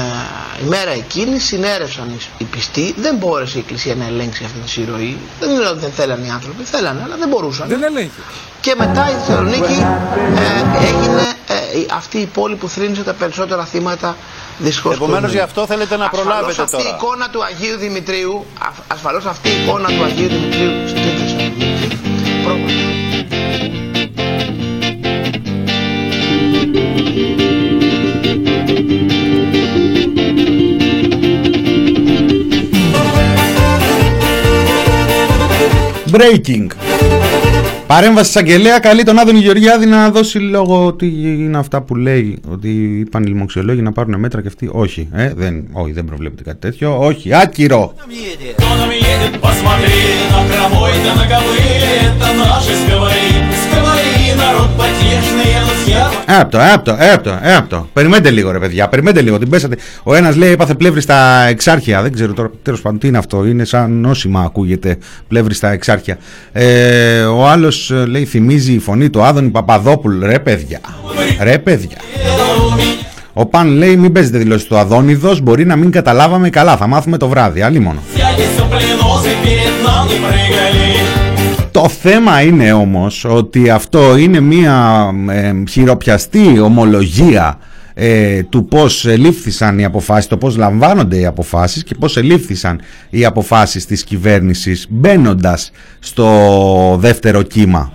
ημέρα 0.63 0.91
εκείνης 0.91 1.43
συνέρευσαν 1.43 2.19
οι 2.37 2.43
πιστοί, 2.43 2.93
δεν 2.97 3.15
μπόρεσε 3.15 3.57
η 3.57 3.59
Εκκλησία 3.59 3.95
να 3.95 4.05
ελέγξει 4.05 4.43
αυτή 4.43 4.59
τη 4.59 4.69
συρροή. 4.69 5.17
Δεν 5.39 5.49
είναι 5.49 5.67
ότι 5.67 5.79
δεν 5.79 5.91
θέλανε 5.91 6.25
οι 6.25 6.29
άνθρωποι, 6.29 6.63
θέλανε, 6.63 7.01
αλλά 7.03 7.15
δεν 7.15 7.27
μπορούσαν. 7.27 7.67
Δεν 7.67 7.83
ελέγχει. 7.83 8.21
Και 8.61 8.75
μετά 8.77 9.09
η 9.09 9.13
Θεσσαλονίκη 9.13 9.85
ε, 10.35 10.85
έγινε 10.85 11.21
ε, 11.47 11.85
αυτή 11.95 12.17
η 12.17 12.25
πόλη 12.25 12.55
που 12.55 12.69
θρύνησε 12.69 13.03
τα 13.03 13.13
περισσότερα 13.13 13.65
θύματα 13.65 14.15
δυστυχώς. 14.57 14.95
Επομένως 14.95 15.31
γι' 15.31 15.39
αυτό 15.39 15.65
θέλετε 15.65 15.97
να 15.97 16.09
προλάβετε 16.09 16.61
αυτή 16.61 16.75
τώρα. 16.75 16.89
Η 16.89 16.93
εικόνα 16.95 17.29
του 17.29 17.43
Αγίου 17.43 17.77
Δημητρίου, 17.77 18.45
ασφαλώς 18.87 19.25
αυτή 19.25 19.49
η 19.49 19.63
εικόνα 19.63 19.87
του 19.87 20.03
Αγίου 20.03 20.27
Δημητρίου 20.27 20.87
στη 20.87 20.99
Θεσσαλονίκη. 20.99 21.85
Breaking. 36.15 36.67
Παρέμβαση 37.87 38.31
τη 38.33 38.39
Αγγελέα 38.39 38.79
καλεί 38.79 39.03
τον 39.03 39.19
Άδωνη 39.19 39.39
Γεωργιάδη 39.39 39.85
να 39.85 40.09
δώσει 40.09 40.37
λόγο 40.39 40.85
ότι 40.85 41.05
είναι 41.23 41.57
αυτά 41.57 41.81
που 41.81 41.95
λέει. 41.95 42.39
Ότι 42.51 42.69
είπαν 42.99 43.23
οι 43.23 43.27
λοιμοξιολόγοι 43.27 43.81
να 43.81 43.91
πάρουν 43.91 44.19
μέτρα 44.19 44.41
και 44.41 44.47
αυτοί. 44.47 44.69
Όχι, 44.71 45.09
ε, 45.13 45.33
δεν, 45.35 45.67
όχι, 45.71 45.91
δεν 45.91 46.05
προβλέπεται 46.05 46.43
κάτι 46.43 46.59
τέτοιο. 46.59 46.99
Όχι, 46.99 47.33
άκυρο. 47.35 47.93
Έπτο, 56.41 56.59
έπτο, 56.73 56.97
έπτο, 57.13 57.39
έπτο. 57.57 57.89
Περιμένετε 57.93 58.31
λίγο, 58.31 58.51
ρε 58.51 58.59
παιδιά. 58.59 58.87
Περιμένετε 58.87 59.21
λίγο. 59.21 59.37
Την 59.39 59.49
πέσατε. 59.49 59.77
Ο 60.03 60.15
ένας 60.15 60.35
λέει 60.35 60.51
έπαθε 60.51 60.73
πλεύρη 60.73 61.01
στα 61.01 61.43
εξάρχεια. 61.43 62.01
Δεν 62.01 62.13
ξέρω 62.13 62.33
τώρα 62.33 62.51
τέλος 62.61 62.81
πάντων 62.81 62.99
τι 62.99 63.07
είναι 63.07 63.17
αυτό. 63.17 63.45
Είναι 63.45 63.65
σαν 63.65 63.91
νόσημα, 63.91 64.41
ακούγεται 64.41 64.97
πλεύρη 65.27 65.53
στα 65.53 65.71
εξάρχεια. 65.71 66.17
Ε, 66.51 67.21
ο 67.21 67.47
άλλος 67.47 67.93
λέει 68.07 68.25
θυμίζει 68.25 68.73
η 68.73 68.79
φωνή 68.79 69.09
του 69.09 69.23
Άδωνη 69.23 69.49
Παπαδόπουλου. 69.49 70.25
Ρε 70.25 70.39
παιδιά. 70.39 70.79
Ρε 71.41 71.57
παιδιά. 71.57 71.97
Ο 73.37 73.45
Παν 73.45 73.67
λέει 73.67 73.95
μην 73.95 74.11
παίζετε 74.11 74.37
δηλώσεις 74.37 74.67
του 74.67 74.77
Αδόνιδος 74.77 75.41
Μπορεί 75.41 75.65
να 75.65 75.75
μην 75.75 75.91
καταλάβαμε 75.91 76.49
καλά 76.49 76.77
Θα 76.77 76.87
μάθουμε 76.87 77.17
το 77.17 77.27
βράδυ 77.27 77.61
Άλλη 77.61 77.79
μόνο 77.79 77.99
το 81.75 81.89
θέμα 81.89 82.41
είναι 82.41 82.73
όμως 82.73 83.25
ότι 83.29 83.69
αυτό 83.69 84.17
είναι 84.17 84.39
μια 84.39 85.09
ε, 85.29 85.53
χειροπιαστή 85.69 86.59
ομολογία 86.59 87.57
ε, 87.93 88.43
του 88.43 88.65
πώς 88.65 89.05
ελήφθησαν 89.05 89.79
οι 89.79 89.85
αποφάσεις, 89.85 90.27
το 90.27 90.37
πώς 90.37 90.57
λαμβάνονται 90.57 91.17
οι 91.17 91.25
αποφάσεις 91.25 91.83
και 91.83 91.95
πώς 91.95 92.17
ελήφθησαν 92.17 92.81
οι 93.09 93.25
αποφάσεις 93.25 93.85
της 93.85 94.03
κυβέρνησης 94.03 94.87
μπαίνοντας 94.89 95.71
στο 95.99 96.97
δεύτερο 96.99 97.41
κύμα. 97.41 97.91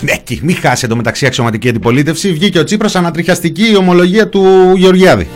Ναι, 0.00 0.16
και 0.24 0.38
μην 0.42 0.56
χάσει 0.56 0.84
εντωμεταξύ 0.84 1.26
αξιωματική 1.26 1.68
αντιπολίτευση. 1.68 2.32
Βγήκε 2.32 2.58
ο 2.58 2.64
Τσίπρας 2.64 2.96
ανατριχιαστική 2.96 3.70
η 3.70 3.76
ομολογία 3.76 4.28
του 4.28 4.72
Γεωργιάδη. 4.76 5.28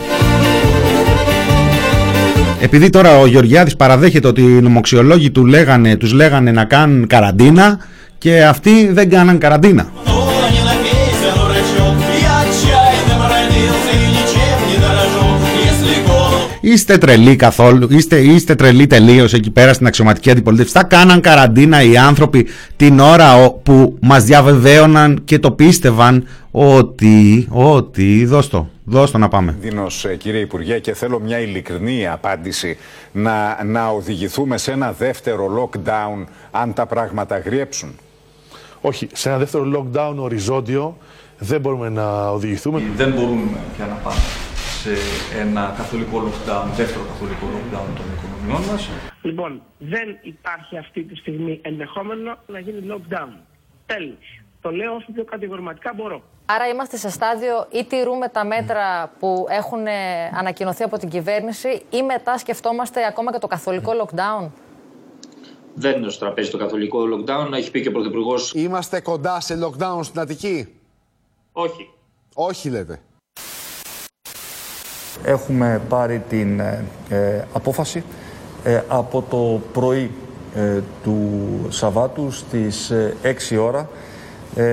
Επειδή 2.66 2.90
τώρα 2.90 3.18
ο 3.18 3.26
Γεωργιάδης 3.26 3.76
παραδέχεται 3.76 4.28
ότι 4.28 4.40
οι 4.40 4.60
νομοξιολόγοι 4.60 5.30
του 5.30 5.46
λέγανε, 5.46 5.96
τους 5.96 6.12
λέγανε 6.12 6.52
να 6.52 6.64
κάνουν 6.64 7.06
καραντίνα 7.06 7.78
και 8.18 8.44
αυτοί 8.44 8.92
δεν 8.92 9.10
κάναν 9.10 9.38
καραντίνα. 9.38 9.86
Είστε 16.68 16.98
τρελοί 16.98 17.36
καθόλου, 17.36 17.86
είστε, 17.90 18.20
είστε 18.20 18.54
τρελοί 18.54 18.86
τελείως 18.86 19.32
εκεί 19.32 19.50
πέρα 19.50 19.72
στην 19.72 19.86
αξιωματική 19.86 20.30
αντιπολίτευση. 20.30 20.72
Θα 20.72 20.84
κάναν 20.84 21.20
καραντίνα 21.20 21.82
οι 21.82 21.96
άνθρωποι 21.96 22.46
την 22.76 22.98
ώρα 22.98 23.50
που 23.50 23.98
μας 24.00 24.24
διαβεβαίωναν 24.24 25.20
και 25.24 25.38
το 25.38 25.50
πίστευαν 25.50 26.26
ότι, 26.50 27.46
ότι, 27.50 28.24
δώσ' 28.24 28.48
το, 28.48 28.68
δώσ' 28.84 29.10
το 29.10 29.18
να 29.18 29.28
πάμε. 29.28 29.56
Δίνος, 29.60 30.04
ε, 30.04 30.16
κύριε 30.16 30.40
Υπουργέ, 30.40 30.78
και 30.78 30.94
θέλω 30.94 31.20
μια 31.20 31.40
ειλικρινή 31.40 32.08
απάντηση 32.08 32.76
να, 33.12 33.64
να 33.64 33.88
οδηγηθούμε 33.88 34.58
σε 34.58 34.72
ένα 34.72 34.92
δεύτερο 34.92 35.70
lockdown 35.72 36.24
αν 36.50 36.72
τα 36.72 36.86
πράγματα 36.86 37.38
γριέψουν. 37.38 37.94
Όχι, 38.80 39.08
σε 39.12 39.28
ένα 39.28 39.38
δεύτερο 39.38 39.64
lockdown 39.74 40.14
οριζόντιο 40.16 40.96
δεν 41.38 41.60
μπορούμε 41.60 41.88
να 41.88 42.28
οδηγηθούμε. 42.28 42.82
Δεν 42.96 43.10
μπορούμε 43.10 43.58
πια 43.76 43.86
να 43.86 43.94
πάμε 43.94 44.18
σε 44.86 45.38
ένα 45.38 45.74
καθολικό 45.76 46.22
lockdown, 46.26 46.66
δεύτερο 46.76 47.04
καθολικό 47.04 47.46
lockdown 47.54 47.88
των 47.96 48.04
οικονομιών 48.16 48.70
μας. 48.70 48.90
Λοιπόν, 49.22 49.62
δεν 49.78 50.18
υπάρχει 50.22 50.78
αυτή 50.78 51.02
τη 51.02 51.16
στιγμή 51.16 51.60
ενδεχόμενο 51.62 52.36
να 52.46 52.58
γίνει 52.58 52.86
lockdown. 52.90 53.28
Τέλος. 53.86 54.42
Το 54.60 54.70
λέω 54.70 54.94
όσο 54.94 55.12
πιο 55.12 55.24
κατηγορηματικά 55.24 55.92
μπορώ. 55.96 56.22
Άρα 56.46 56.68
είμαστε 56.68 56.96
σε 56.96 57.10
στάδιο 57.10 57.66
ή 57.72 57.84
τηρούμε 57.84 58.28
τα 58.28 58.44
μέτρα 58.44 59.12
που 59.18 59.46
έχουν 59.48 59.86
ε, 59.86 59.92
ανακοινωθεί 60.34 60.82
από 60.82 60.98
την 60.98 61.08
κυβέρνηση 61.08 61.82
ή 61.90 62.02
μετά 62.02 62.38
σκεφτόμαστε 62.38 63.06
ακόμα 63.06 63.32
και 63.32 63.38
το 63.38 63.46
καθολικό 63.46 63.92
lockdown; 64.02 64.48
Δεν 65.74 65.96
είναι 65.96 66.10
στο 66.10 66.24
τραπέζι 66.24 66.50
το 66.50 66.58
καθολικό 66.58 67.00
lockdown, 67.12 67.52
έχει 67.52 67.70
πει 67.70 67.82
και 67.82 67.88
ο 67.88 67.92
Πρωθυπουργός. 67.92 68.52
Είμαστε 68.54 69.00
κοντά 69.00 69.40
σε 69.40 69.58
lockdown 69.64 70.00
στην 70.02 70.20
Αττική; 70.20 70.74
Όχι. 71.52 71.90
Όχι 72.34 72.70
λέτε. 72.70 73.00
Έχουμε 75.24 75.80
πάρει 75.88 76.22
την 76.28 76.60
ε, 76.60 76.84
ε, 77.08 77.44
απόφαση 77.52 78.04
ε, 78.64 78.80
από 78.88 79.24
το 79.30 79.60
πρωί 79.72 80.10
του 81.02 81.20
Σαββάτου 81.68 82.30
στις 82.30 82.92
6 83.52 83.58
ώρα 83.60 83.88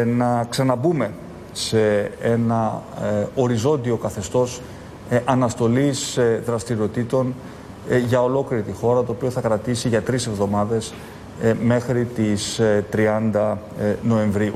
να 0.05 0.45
ξαναμπούμε 0.49 1.11
σε 1.51 2.11
ένα 2.21 2.81
οριζόντιο 3.35 3.97
καθεστώς 3.97 4.61
αναστολής 5.25 6.19
δραστηριοτήτων 6.45 7.33
για 8.07 8.23
ολόκληρη 8.23 8.63
τη 8.63 8.71
χώρα, 8.71 9.03
το 9.03 9.11
οποίο 9.11 9.29
θα 9.29 9.41
κρατήσει 9.41 9.87
για 9.87 10.01
τρεις 10.01 10.27
εβδομάδες 10.27 10.93
μέχρι 11.63 12.05
τις 12.05 12.61
30 13.33 13.57
Νοεμβρίου. 14.01 14.55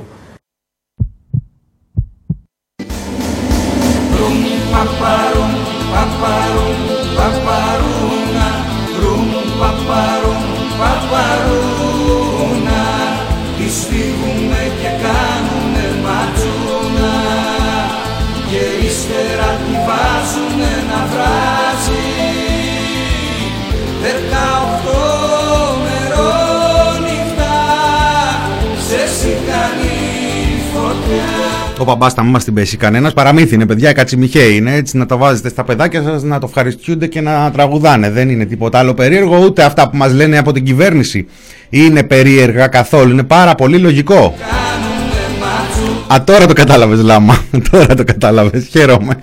Ο 31.80 31.86
παπά 31.86 32.10
θα 32.10 32.24
μας 32.24 32.44
την 32.44 32.54
πέσει 32.54 32.78
κανένας. 32.78 33.14
Παραμύθι 33.14 33.56
είναι, 33.56 33.66
παιδιά, 33.66 33.94
κατσιμιχέ 33.94 34.44
είναι. 34.44 34.76
Έτσι 34.76 34.98
να 34.98 35.06
τα 35.06 35.18
βάζετε 35.18 35.50
στα 35.50 35.64
παιδάκια 35.64 36.02
σας 36.04 36.24
να 36.24 36.40
το 36.40 36.46
ευχαριστούνται 36.48 37.08
και 37.08 37.22
να 37.22 37.52
τραγουδάνε. 37.52 38.10
Δεν 38.10 38.30
είναι 38.30 38.46
τίποτα 38.46 38.80
άλλο 38.80 38.94
περίεργο, 38.94 39.38
ούτε 39.38 39.64
αυτά 39.64 39.90
που 39.90 39.98
μας 39.98 40.14
λένε 40.14 40.38
από 40.38 40.52
την 40.52 40.66
κυβέρνηση 40.66 41.28
είναι 41.70 42.04
περίεργα 42.04 42.68
καθόλου. 42.68 43.12
Είναι 43.12 43.24
πάρα 43.24 43.56
πολύ 43.56 43.78
λογικό. 43.78 44.36
Α, 46.14 46.24
τώρα 46.24 46.46
το 46.46 46.54
κατάλαβες, 46.54 47.02
Λάμα. 47.02 47.38
τώρα 47.72 47.96
το 47.96 48.04
κατάλαβες. 48.04 48.68
Χαίρομαι. 48.70 49.20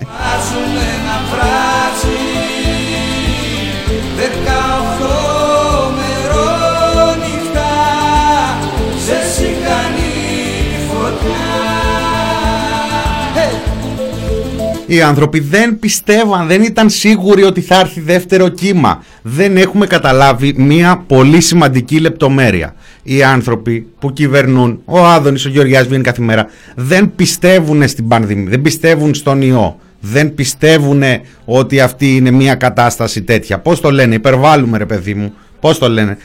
Οι 14.87 15.01
άνθρωποι 15.01 15.39
δεν 15.39 15.79
πιστεύαν, 15.79 16.47
δεν 16.47 16.63
ήταν 16.63 16.89
σίγουροι 16.89 17.43
ότι 17.43 17.61
θα 17.61 17.79
έρθει 17.79 18.01
δεύτερο 18.01 18.47
κύμα. 18.47 19.03
Δεν 19.21 19.57
έχουμε 19.57 19.87
καταλάβει 19.87 20.53
μία 20.57 21.03
πολύ 21.07 21.41
σημαντική 21.41 21.99
λεπτομέρεια. 21.99 22.75
Οι 23.03 23.23
άνθρωποι 23.23 23.87
που 23.99 24.13
κυβερνούν, 24.13 24.81
ο 24.85 25.05
Άδωνης, 25.05 25.45
ο 25.45 25.49
Γεωργιάς 25.49 25.87
βγαίνει 25.87 26.03
κάθε 26.03 26.21
μέρα, 26.21 26.47
δεν 26.75 27.11
πιστεύουν 27.15 27.87
στην 27.87 28.07
πανδημία, 28.07 28.49
δεν 28.49 28.61
πιστεύουν 28.61 29.13
στον 29.13 29.41
ιό. 29.41 29.79
Δεν 29.99 30.33
πιστεύουν 30.33 31.03
ότι 31.45 31.79
αυτή 31.79 32.15
είναι 32.15 32.31
μια 32.31 32.55
κατάσταση 32.55 33.21
τέτοια. 33.21 33.59
Πώς 33.59 33.81
το 33.81 33.91
λένε, 33.91 34.15
υπερβάλλουμε 34.15 34.77
ρε 34.77 34.85
παιδί 34.85 35.13
μου. 35.13 35.33
Πώς 35.59 35.77
το 35.77 35.89
λένε. 35.89 36.17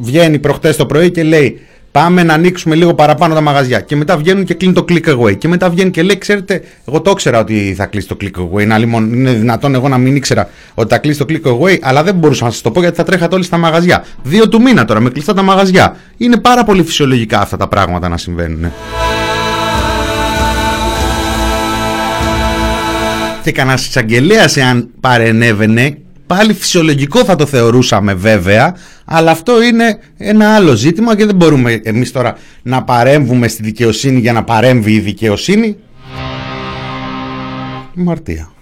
Βγαίνει 0.00 0.38
προχτές 0.38 0.76
το 0.76 0.86
πρωί 0.86 1.10
και 1.10 1.22
λέει 1.22 1.60
Πάμε 1.96 2.22
να 2.22 2.34
ανοίξουμε 2.34 2.74
λίγο 2.74 2.94
παραπάνω 2.94 3.34
τα 3.34 3.40
μαγαζιά. 3.40 3.80
Και 3.80 3.96
μετά 3.96 4.16
βγαίνουν 4.16 4.44
και 4.44 4.54
κλείνουν 4.54 4.74
το 4.74 4.84
click 4.88 5.18
away. 5.18 5.38
Και 5.38 5.48
μετά 5.48 5.70
βγαίνει 5.70 5.90
και 5.90 6.02
λέει: 6.02 6.18
Ξέρετε, 6.18 6.62
εγώ 6.88 7.00
το 7.00 7.10
ήξερα 7.10 7.38
ότι 7.38 7.74
θα 7.76 7.86
κλείσει 7.86 8.08
το 8.08 8.16
click 8.20 8.40
away. 8.40 8.66
Να, 8.66 8.78
λοιπόν, 8.78 9.12
είναι 9.12 9.32
δυνατόν 9.32 9.74
εγώ 9.74 9.88
να 9.88 9.98
μην 9.98 10.16
ήξερα 10.16 10.48
ότι 10.74 10.88
θα 10.88 10.98
κλείσει 10.98 11.18
το 11.18 11.26
click 11.28 11.50
away, 11.50 11.78
αλλά 11.80 12.02
δεν 12.02 12.14
μπορούσα 12.14 12.44
να 12.44 12.50
σας 12.50 12.60
το 12.60 12.70
πω 12.70 12.80
γιατί 12.80 12.96
θα 12.96 13.02
τρέχατε 13.02 13.34
όλοι 13.34 13.44
στα 13.44 13.56
μαγαζιά. 13.56 14.04
Δύο 14.22 14.48
του 14.48 14.62
μήνα 14.62 14.84
τώρα 14.84 15.00
με 15.00 15.10
κλειστά 15.10 15.34
τα 15.34 15.42
μαγαζιά. 15.42 15.96
Είναι 16.16 16.36
πάρα 16.36 16.64
πολύ 16.64 16.82
φυσιολογικά 16.82 17.40
αυτά 17.40 17.56
τα 17.56 17.68
πράγματα 17.68 18.08
να 18.08 18.16
συμβαίνουν. 18.16 18.72
Και 23.42 23.52
κανένας 23.52 23.86
εισαγγελέα, 23.86 24.50
εάν 24.54 24.88
παρενέβαινε, 25.00 25.98
Πάλι 26.26 26.52
φυσιολογικό 26.52 27.24
θα 27.24 27.36
το 27.36 27.46
θεωρούσαμε 27.46 28.14
βέβαια, 28.14 28.76
αλλά 29.04 29.30
αυτό 29.30 29.62
είναι 29.62 29.98
ένα 30.16 30.54
άλλο 30.54 30.74
ζήτημα 30.74 31.16
και 31.16 31.26
δεν 31.26 31.34
μπορούμε 31.34 31.80
εμείς 31.82 32.12
τώρα 32.12 32.36
να 32.62 32.82
παρέμβουμε 32.82 33.48
στη 33.48 33.62
δικαιοσύνη 33.62 34.20
για 34.20 34.32
να 34.32 34.44
παρέμβει 34.44 34.92
η 34.92 35.00
δικαιοσύνη. 35.00 35.76
Μαρτία. 37.94 38.55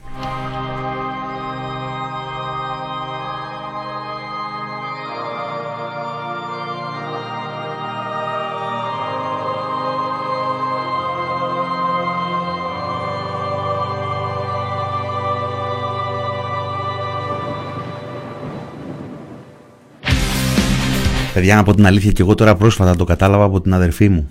Παιδιά, 21.34 21.54
να 21.54 21.62
πω 21.62 21.74
την 21.74 21.86
αλήθεια 21.86 22.10
και 22.12 22.22
εγώ 22.22 22.34
τώρα 22.34 22.54
πρόσφατα 22.54 22.96
το 22.96 23.04
κατάλαβα 23.04 23.44
από 23.44 23.60
την 23.60 23.74
αδερφή 23.74 24.08
μου. 24.08 24.30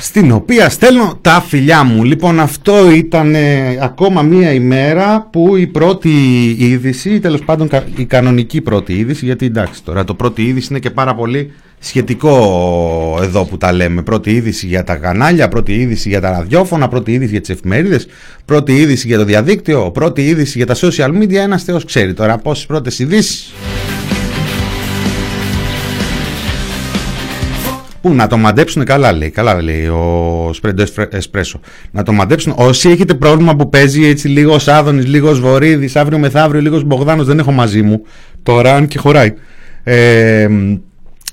Στην 0.00 0.32
οποία 0.32 0.68
στέλνω 0.68 1.18
τα 1.20 1.40
φιλιά 1.46 1.84
μου. 1.84 2.04
Λοιπόν, 2.04 2.40
αυτό 2.40 2.90
ήταν 2.90 3.34
ε, 3.34 3.78
ακόμα 3.80 4.22
μία 4.22 4.52
ημέρα 4.52 5.28
που 5.32 5.56
η 5.56 5.66
πρώτη 5.66 6.10
είδηση, 6.58 7.20
τέλος 7.20 7.44
πάντων 7.44 7.68
η 7.96 8.04
κανονική 8.04 8.60
πρώτη 8.60 8.92
είδηση, 8.92 9.24
γιατί 9.24 9.46
εντάξει 9.46 9.84
τώρα 9.84 10.04
το 10.04 10.14
πρώτη 10.14 10.42
είδηση 10.42 10.66
είναι 10.70 10.78
και 10.78 10.90
πάρα 10.90 11.14
πολύ 11.14 11.52
σχετικό 11.78 13.18
εδώ 13.22 13.44
που 13.44 13.56
τα 13.56 13.72
λέμε. 13.72 14.02
Πρώτη 14.02 14.30
είδηση 14.30 14.66
για 14.66 14.84
τα 14.84 14.96
κανάλια, 14.96 15.48
πρώτη 15.48 15.74
είδηση 15.74 16.08
για 16.08 16.20
τα 16.20 16.30
ραδιόφωνα, 16.30 16.88
πρώτη 16.88 17.12
είδηση 17.12 17.30
για 17.30 17.40
τις 17.40 17.50
εφημερίδες, 17.50 18.06
πρώτη 18.44 18.76
είδηση 18.76 19.06
για 19.06 19.18
το 19.18 19.24
διαδίκτυο, 19.24 19.90
πρώτη 19.90 20.26
είδηση 20.26 20.58
για 20.58 20.66
τα 20.66 20.74
social 20.74 21.22
media. 21.22 21.34
Ένας 21.34 21.62
θεός 21.62 21.84
ξέρει 21.84 22.14
τώρα 22.14 22.38
πόσες 22.38 22.66
πρώτες 22.66 22.98
ειδήσεις. 22.98 23.52
Πού 28.00 28.14
να 28.14 28.26
το 28.26 28.36
μαντέψουν 28.36 28.84
καλά 28.84 29.12
λέει, 29.12 29.30
καλά 29.30 29.62
λέει 29.62 29.86
ο 29.86 30.50
Σπρέντο 30.52 30.84
Εσπρέσο. 31.10 31.60
Να 31.90 32.02
το 32.02 32.12
μαντέψουν. 32.12 32.54
Όσοι 32.56 32.88
έχετε 32.88 33.14
πρόβλημα 33.14 33.56
που 33.56 33.68
παίζει 33.68 34.06
έτσι 34.06 34.28
λίγος 34.28 34.68
Άδωνης, 34.68 35.06
λίγος 35.06 35.40
Βορύδης, 35.40 35.96
αύριο 35.96 36.18
μεθαύριο, 36.18 36.60
λίγος 36.60 36.84
Μπογδάνος, 36.84 37.26
δεν 37.26 37.38
έχω 37.38 37.52
μαζί 37.52 37.82
μου. 37.82 38.02
Τώρα 38.42 38.74
αν 38.74 38.86
και 38.86 38.98
χωράει. 38.98 39.34
Ε, 39.82 40.48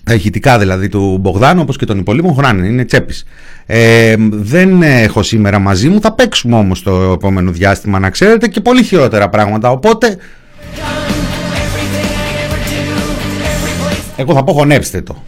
τα 0.03 0.13
ηχητικά 0.13 0.59
δηλαδή 0.59 0.89
του 0.89 1.17
Μπογδάνου 1.21 1.61
όπως 1.61 1.77
και 1.77 1.85
των 1.85 1.99
υπολείπων 1.99 2.33
χωράνε, 2.33 2.67
είναι 2.67 2.85
τσέπης. 2.85 3.25
Ε, 3.65 4.15
δεν 4.29 4.81
έχω 4.81 5.23
σήμερα 5.23 5.59
μαζί 5.59 5.89
μου, 5.89 6.01
θα 6.01 6.13
παίξουμε 6.13 6.55
όμως 6.55 6.83
το 6.83 7.11
επόμενο 7.11 7.51
διάστημα 7.51 7.99
να 7.99 8.09
ξέρετε 8.09 8.47
και 8.47 8.61
πολύ 8.61 8.83
χειρότερα 8.83 9.29
πράγματα, 9.29 9.71
οπότε 9.71 10.17
εγώ 14.15 14.33
θα 14.33 14.43
πω 14.43 14.53
χωνέψτε 14.53 15.01
το. 15.01 15.23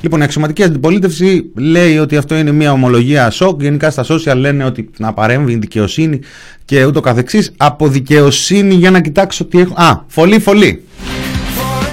Λοιπόν, 0.00 0.20
η 0.20 0.22
αξιωματική 0.22 0.62
αντιπολίτευση 0.62 1.50
λέει 1.56 1.98
ότι 1.98 2.16
αυτό 2.16 2.36
είναι 2.36 2.52
μια 2.52 2.72
ομολογία 2.72 3.30
σοκ. 3.30 3.62
Γενικά 3.62 3.90
στα 3.90 4.04
social 4.08 4.36
λένε 4.36 4.64
ότι 4.64 4.90
να 4.98 5.12
παρέμβει 5.12 5.52
η 5.52 5.56
δικαιοσύνη 5.56 6.20
και 6.64 6.84
ούτω 6.84 7.00
καθεξής. 7.00 7.52
Από 7.56 7.88
δικαιοσύνη 7.88 8.74
για 8.74 8.90
να 8.90 9.00
κοιτάξω 9.00 9.44
τι 9.44 9.60
έχω. 9.60 9.74
Α, 9.76 10.04
φωλή, 10.06 10.38
φωλή. 10.38 10.82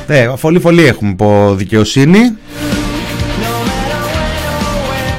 Ναι, 0.07 0.27
φωλή, 0.35 0.59
φωλή 0.59 0.85
έχουμε 0.85 1.11
από 1.11 1.53
δικαιοσύνη. 1.57 2.19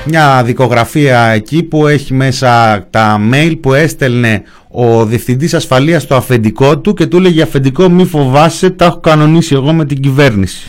Μια 0.05 0.43
δικογραφία 0.45 1.21
εκεί 1.21 1.63
που 1.63 1.87
έχει 1.87 2.15
μέσα 2.15 2.87
τα 2.91 3.21
mail 3.33 3.55
που 3.61 3.75
έστελνε 3.75 4.43
ο 4.69 5.05
διευθυντής 5.05 5.55
ασφαλείας 5.55 6.03
στο 6.03 6.15
αφεντικό 6.15 6.79
του 6.79 6.95
και 6.95 7.07
του 7.07 7.17
έλεγε 7.17 7.43
αφεντικό 7.43 7.89
μη 7.89 8.05
φοβάσαι 8.05 8.71
τα 8.71 8.85
έχω 8.85 9.01
κανονίσει 9.01 9.55
εγώ 9.55 9.73
με 9.73 9.85
την 9.85 10.01
κυβέρνηση. 10.01 10.67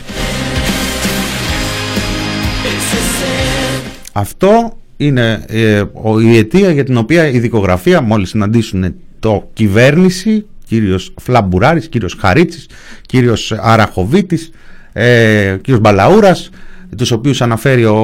Αυτό 4.20 4.72
είναι 4.96 5.44
ε, 5.48 5.82
η 6.22 6.36
αιτία 6.36 6.70
για 6.70 6.84
την 6.84 6.96
οποία 6.96 7.28
η 7.28 7.38
δικογραφία 7.38 8.00
μόλις 8.00 8.28
συναντήσουν 8.28 8.94
το 9.18 9.48
κυβέρνηση, 9.52 10.46
κύριος 10.66 11.14
Φλαμπουράρης, 11.20 11.88
κύριος 11.88 12.16
Χαρίτσης, 12.20 12.66
κύριος 13.06 13.52
Αραχοβίτης, 13.52 14.50
ε, 14.92 15.56
κύριος 15.60 15.80
Μπαλαούρας, 15.80 16.50
τους 16.96 17.10
οποίους 17.10 17.42
αναφέρει 17.42 17.84
ο, 17.84 17.98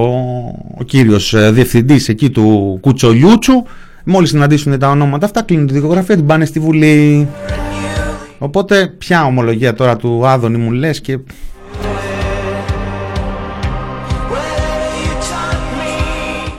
ο 0.79 0.85
κύριος 0.85 1.35
ε, 1.35 1.51
διευθυντής 1.51 2.09
εκεί 2.09 2.31
του 2.31 2.79
Κουτσολιούτσου, 2.81 3.63
μόλις 4.05 4.29
συναντήσουν 4.29 4.79
τα 4.79 4.91
ονόματα 4.91 5.27
αυτά, 5.27 5.43
κλείνουν 5.43 5.67
τη 5.67 5.73
δικογραφία, 5.73 6.17
την 6.17 6.27
πάνε 6.27 6.45
στη 6.45 6.61
Βουλή. 6.61 7.29
Οπότε 8.39 8.87
ποια 8.99 9.25
ομολογία 9.25 9.75
τώρα 9.75 9.97
του 9.97 10.27
Άδωνη 10.27 10.57
μου 10.57 10.71
λες 10.71 11.01
και 11.01 11.19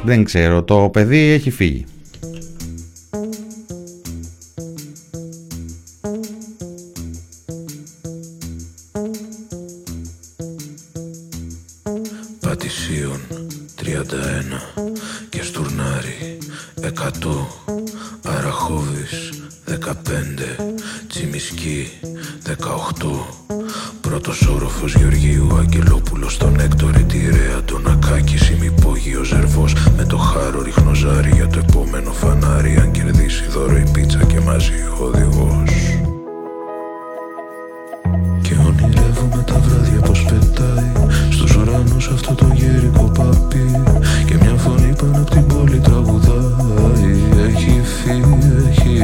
Δεν 0.07 0.23
ξέρω, 0.23 0.63
το 0.63 0.89
παιδί 0.89 1.17
έχει 1.17 1.49
φύγει. 1.49 1.85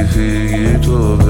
έχει 0.00 0.78
φύγει 0.78 0.78
το 0.78 1.23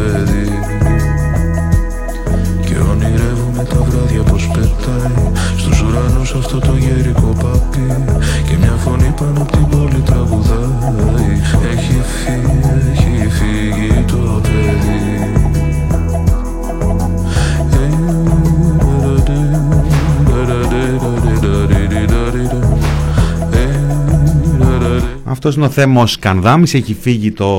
Αυτός 25.46 25.59
είναι 25.59 25.68
ο 25.68 25.74
Θέμος 25.74 26.11
Σκανδάμης, 26.11 26.74
έχει 26.74 26.96
φύγει 27.00 27.33
το 27.33 27.50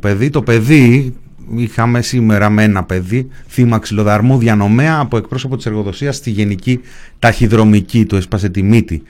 παιδί. 0.00 0.30
Το 0.30 0.42
παιδί 0.42 1.14
είχαμε 1.56 2.02
σήμερα 2.02 2.50
με 2.50 2.62
ένα 2.62 2.82
παιδί, 2.84 3.28
θύμα 3.48 3.78
ξυλοδαρμού 3.78 4.38
διανομέα 4.38 4.98
από 4.98 5.16
εκπρόσωπο 5.16 5.56
της 5.56 5.66
εργοδοσίας 5.66 6.16
στη 6.16 6.30
Γενική 6.30 6.80
Ταχυδρομική, 7.18 8.04
του 8.04 8.16
έσπασε 8.16 8.48
τη 8.48 8.62
μύτη. 8.62 9.02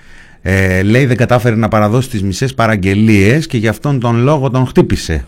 Ε, 0.43 0.83
λέει 0.83 1.07
δεν 1.07 1.17
κατάφερε 1.17 1.57
να 1.57 1.69
παραδώσει 1.69 2.09
τις 2.09 2.23
μισές 2.23 2.55
παραγγελίες 2.55 3.47
και 3.47 3.57
γι' 3.57 3.69
αυτόν 3.69 4.01
τον 4.01 4.23
λόγο 4.23 4.51
τον 4.51 4.67
χτύπησε. 4.67 5.25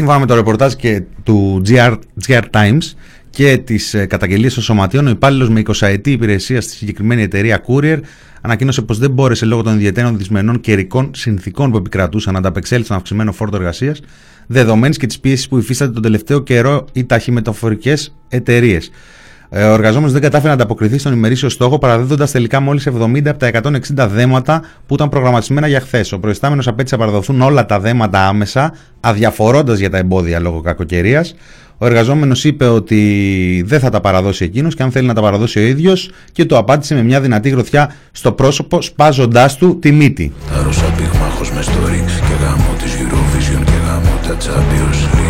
Σύμφωνα 0.00 0.20
με 0.20 0.26
το 0.26 0.34
ρεπορτάζ 0.34 0.72
και 0.72 1.02
του 1.22 1.62
GR, 1.68 1.96
GR 2.26 2.42
Times 2.50 2.94
και 3.30 3.58
τις 3.58 3.94
ε, 3.94 4.06
καταγγελίες 4.06 4.54
των 4.54 4.62
σωματείων, 4.62 5.06
ο 5.06 5.10
υπάλληλος 5.10 5.48
με 5.48 5.62
20 5.66 5.72
ετή 5.80 6.10
υπηρεσία 6.10 6.60
στη 6.60 6.72
συγκεκριμένη 6.72 7.22
εταιρεία 7.22 7.64
Courier 7.66 7.98
ανακοίνωσε 8.40 8.82
πως 8.82 8.98
δεν 8.98 9.10
μπόρεσε 9.10 9.46
λόγω 9.46 9.62
των 9.62 9.74
ιδιαίτερων 9.74 10.18
δυσμενών 10.18 10.60
καιρικών 10.60 11.10
συνθήκων 11.14 11.70
που 11.70 11.76
επικρατούσαν 11.76 12.32
να 12.32 12.38
ανταπεξέλθει 12.38 12.84
στον 12.84 12.96
αυξημένο 12.96 13.32
φόρτο 13.32 13.56
εργασίας, 13.56 14.00
δεδομένης 14.46 14.96
και 14.96 15.06
τη 15.06 15.18
πίεση 15.20 15.48
που 15.48 15.58
υφίσταται 15.58 15.92
τον 15.92 16.02
τελευταίο 16.02 16.40
καιρό 16.40 16.84
οι 16.92 17.04
ταχυμεταφορικές 17.04 18.14
εταιρείες. 18.28 18.90
Ε, 19.52 19.64
Ο 19.64 19.72
εργαζόμενο 19.72 20.12
δεν 20.12 20.20
κατάφερε 20.20 20.48
να 20.48 20.54
ανταποκριθεί 20.54 20.98
στον 20.98 21.12
ημερήσιο 21.12 21.48
στόχο, 21.48 21.78
παραδίδοντας 21.78 22.30
τελικά 22.30 22.60
μόλις 22.60 22.86
70 22.86 23.28
από 23.28 23.38
τα 23.38 23.46
160 23.46 24.08
δέματα 24.08 24.62
που 24.86 24.94
ήταν 24.94 25.08
προγραμματισμένα 25.08 25.66
για 25.66 25.80
χθες. 25.80 26.12
Ο 26.12 26.18
προϊστάμενος 26.18 26.66
απέτυχε 26.68 26.96
να 26.96 27.02
παραδοθούν 27.04 27.40
όλα 27.40 27.66
τα 27.66 27.80
δέματα 27.80 28.26
άμεσα, 28.26 28.72
αδιαφορώντας 29.00 29.78
για 29.78 29.90
τα 29.90 29.98
εμπόδια 29.98 30.40
λόγω 30.40 30.60
κακοκαιρίας. 30.60 31.34
Ο 31.78 31.86
εργαζόμενος 31.86 32.44
είπε 32.44 32.66
ότι 32.66 33.64
δεν 33.66 33.80
θα 33.80 33.90
τα 33.90 34.00
παραδώσει 34.00 34.44
εκείνος 34.44 34.74
και 34.74 34.82
αν 34.82 34.90
θέλει 34.90 35.06
να 35.06 35.14
τα 35.14 35.20
παραδώσει 35.20 35.58
ο 35.58 35.62
ίδιος 35.62 36.10
και 36.32 36.44
το 36.44 36.58
απάντησε 36.58 36.94
με 36.94 37.02
μια 37.02 37.20
δυνατή 37.20 37.48
γροθιά 37.48 37.94
στο 38.12 38.32
πρόσωπο, 38.32 38.82
σπάζοντάς 38.82 39.56
του 39.56 39.78
τη 39.78 39.92
μύτη. 39.92 40.32
Τάρωσα 40.54 40.84
πυγμάχος 40.96 41.52
μες 41.52 41.64
στο 41.64 41.78
ring 41.86 42.06
Και 42.06 42.44
γάμω 42.44 42.74
της 42.82 42.92
Eurovision 42.92 43.64
και 43.64 43.72
γάμω 43.86 44.18
τα 44.26 44.36
Champions 44.36 45.16
League 45.16 45.29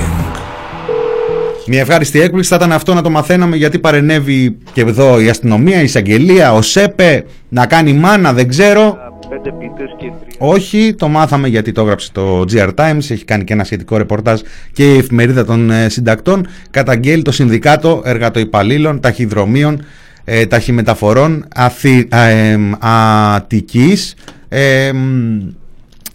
Μια 1.73 1.81
ευχάριστη 1.81 2.21
έκπληξη 2.21 2.51
θα 2.51 2.57
ήταν 2.57 2.73
αυτό 2.73 2.95
να 2.95 3.03
το 3.03 3.11
μαθαίναμε 3.11 3.57
γιατί 3.57 3.79
παρενέβη 3.79 4.57
και 4.73 4.81
εδώ 4.81 5.21
η 5.21 5.29
αστυνομία, 5.29 5.81
η 5.81 5.85
εισαγγελία, 5.85 6.53
ο 6.53 6.63
ΣΕΠΕ 6.63 7.25
να 7.49 7.67
κάνει 7.67 7.93
μάνα, 7.93 8.33
δεν 8.33 8.49
ξέρω. 8.49 8.99
Πέντε 9.29 9.51
πίτες 9.59 9.91
και 9.99 10.07
τρία. 10.07 10.37
Όχι, 10.39 10.95
το 10.99 11.09
μάθαμε 11.09 11.49
γιατί 11.49 11.73
το 11.73 11.81
έγραψε 11.81 12.11
το 12.13 12.45
GR 12.53 12.69
Times, 12.75 12.97
έχει 12.97 13.25
κάνει 13.25 13.45
και 13.45 13.53
ένα 13.53 13.65
σχετικό 13.65 13.97
ρεπορτάζ 13.97 14.41
και 14.73 14.95
η 14.95 14.99
εφημερίδα 14.99 15.45
των 15.45 15.71
ε, 15.71 15.89
συντακτών. 15.89 16.47
Καταγγέλει 16.71 17.23
το 17.23 17.33
Συνδικάτο 17.33 18.03
Εργατοϊπαλλήλων 18.05 19.01
Ταχυδρομείων 19.01 19.85
ε, 20.25 20.47
Ταχυμεταφορών 20.47 21.45
Αθη, 21.55 22.09
α, 22.11 22.27
ε, 22.27 22.59
Αττικής. 22.81 24.15
Ε, 24.49 24.91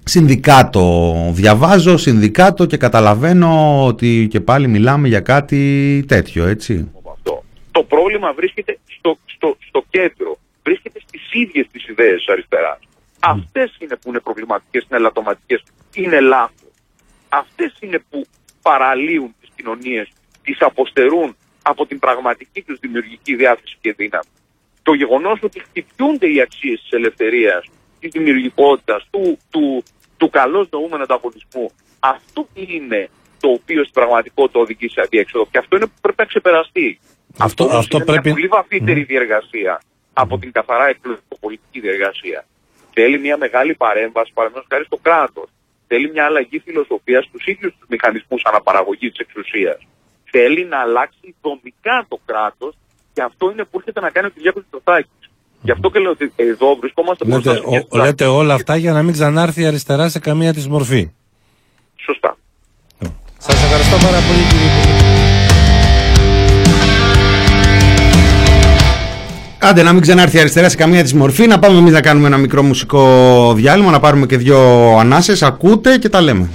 συνδικάτο 0.05 1.13
διαβάζω, 1.33 1.97
συνδικάτο 1.97 2.65
και 2.65 2.77
καταλαβαίνω 2.77 3.83
ότι 3.85 4.27
και 4.29 4.39
πάλι 4.39 4.67
μιλάμε 4.67 5.07
για 5.07 5.19
κάτι 5.19 6.03
τέτοιο, 6.07 6.45
έτσι. 6.45 6.91
Το 7.71 7.83
πρόβλημα 7.83 8.33
βρίσκεται 8.33 8.77
στο, 8.97 9.17
στο, 9.25 9.57
στο 9.67 9.83
κέντρο. 9.89 10.37
Βρίσκεται 10.63 10.99
στις 11.07 11.33
ίδιες 11.33 11.67
τις 11.71 11.87
ιδέες 11.87 12.17
της 12.17 12.27
αριστεράς. 12.27 12.79
Αυτές 13.19 13.77
είναι 13.79 13.95
που 13.95 14.09
είναι 14.09 14.19
προβληματικές, 14.19 14.85
είναι 14.89 14.97
ελαττωματικές, 14.99 15.63
είναι 15.93 16.19
λάθος. 16.19 16.71
Αυτές 17.29 17.73
είναι 17.79 17.99
που 18.09 18.25
παραλύουν 18.61 19.35
τις 19.41 19.49
κοινωνίες, 19.55 20.07
τις 20.43 20.57
αποστερούν 20.59 21.35
από 21.61 21.85
την 21.85 21.99
πραγματική 21.99 22.61
τους 22.61 22.79
δημιουργική 22.79 23.35
διάθεση 23.35 23.77
και 23.81 23.93
δύναμη. 23.93 24.29
Το 24.83 24.93
γεγονός 24.93 25.39
ότι 25.43 25.59
χτυπιούνται 25.59 26.27
οι 26.33 26.41
αξίες 26.41 26.79
της 26.81 26.91
ελευθερίας, 26.91 27.65
της 27.99 28.11
δημιουργικότητας, 28.11 29.07
του, 29.11 29.37
του, 29.49 29.83
του 30.25 30.31
καλώς 30.31 30.67
νοούμενου 30.71 31.03
ανταγωνισμού, 31.03 31.65
αυτό 31.99 32.47
είναι 32.53 33.09
το 33.39 33.49
οποίο 33.49 33.81
στην 33.81 33.93
πραγματικότητα 33.93 34.59
οδηγεί 34.59 34.89
σε 34.89 35.01
αδιέξοδο. 35.01 35.45
Και 35.51 35.57
αυτό 35.57 35.75
είναι 35.75 35.85
που 35.85 35.99
πρέπει 36.01 36.21
να 36.23 36.25
ξεπεραστεί. 36.25 36.99
Αυτό, 37.37 37.63
όμως 37.63 37.77
αυτό 37.77 37.95
είναι 37.95 38.05
πρέπει. 38.05 38.25
μια 38.25 38.33
πολύ 38.33 38.47
βαθύτερη 38.47 39.03
διεργασία 39.03 39.81
από 40.13 40.37
την 40.37 40.51
καθαρά 40.51 40.87
εκλογικοπολιτική 40.87 41.79
διεργασία. 41.79 42.45
Θέλει 42.93 43.19
μια 43.19 43.37
μεγάλη 43.37 43.73
παρέμβαση, 43.75 44.31
παραδείγματο 44.33 44.67
χάρη 44.71 44.85
στο 44.85 44.99
κράτος. 45.01 45.47
Θέλει 45.87 46.11
μια 46.11 46.25
αλλαγή 46.25 46.59
φιλοσοφίας 46.59 47.23
στου 47.25 47.39
ίδιους 47.51 47.73
τους 47.77 47.87
μηχανισμούς 47.89 48.41
αναπαραγωγής 48.43 49.09
της 49.11 49.19
εξουσίας. 49.19 49.77
Θέλει 50.31 50.65
να 50.65 50.77
αλλάξει 50.79 51.35
δομικά 51.41 52.05
το 52.07 52.19
κράτος 52.25 52.73
και 53.13 53.21
αυτό 53.21 53.51
είναι 53.51 53.63
που 53.63 53.77
έρχεται 53.79 53.99
να 53.99 54.09
κάνει 54.09 54.27
ο 54.27 54.29
Κυριάκος 54.29 54.63
Μητσοτάκης. 54.63 55.29
Γι' 55.65 55.71
αυτό 55.71 55.89
και 55.89 55.99
λέω 55.99 56.11
ότι 56.11 56.31
εδώ 56.35 56.75
βρισκόμαστε 56.79 57.25
μπροστά 57.25 57.51
Λέτε, 57.51 57.63
σε 57.63 57.69
μια 57.69 57.83
ο- 57.89 57.97
λέτε 57.97 58.25
όλα 58.25 58.53
αυτά 58.53 58.75
για 58.75 58.91
να 58.93 59.03
μην 59.03 59.13
ξανάρθει 59.13 59.61
η 59.61 59.65
αριστερά 59.65 60.09
σε 60.09 60.19
καμία 60.19 60.53
της 60.53 60.67
μορφή. 60.67 61.09
Σωστά. 61.95 62.37
Σας 63.37 63.63
ευχαριστώ 63.63 63.95
πάρα 64.05 64.17
πολύ 64.27 64.39
κύριε 64.49 64.65
Υπουργέ. 64.65 64.93
Άντε 69.59 69.83
να 69.83 69.93
μην 69.93 70.01
ξανάρθει 70.01 70.37
η 70.37 70.39
αριστερά 70.39 70.69
σε 70.69 70.75
καμία 70.75 71.03
της 71.03 71.13
μορφή. 71.13 71.47
Να 71.47 71.59
πάμε 71.59 71.77
εμείς 71.77 71.93
να 71.93 72.01
κάνουμε 72.01 72.27
ένα 72.27 72.37
μικρό 72.37 72.63
μουσικό 72.63 73.53
διάλειμμα, 73.55 73.91
να 73.91 73.99
πάρουμε 73.99 74.25
και 74.25 74.37
δύο 74.37 74.59
ανάσες. 74.99 75.43
Ακούτε 75.43 75.97
και 75.97 76.09
τα 76.09 76.21
λέμε. 76.21 76.49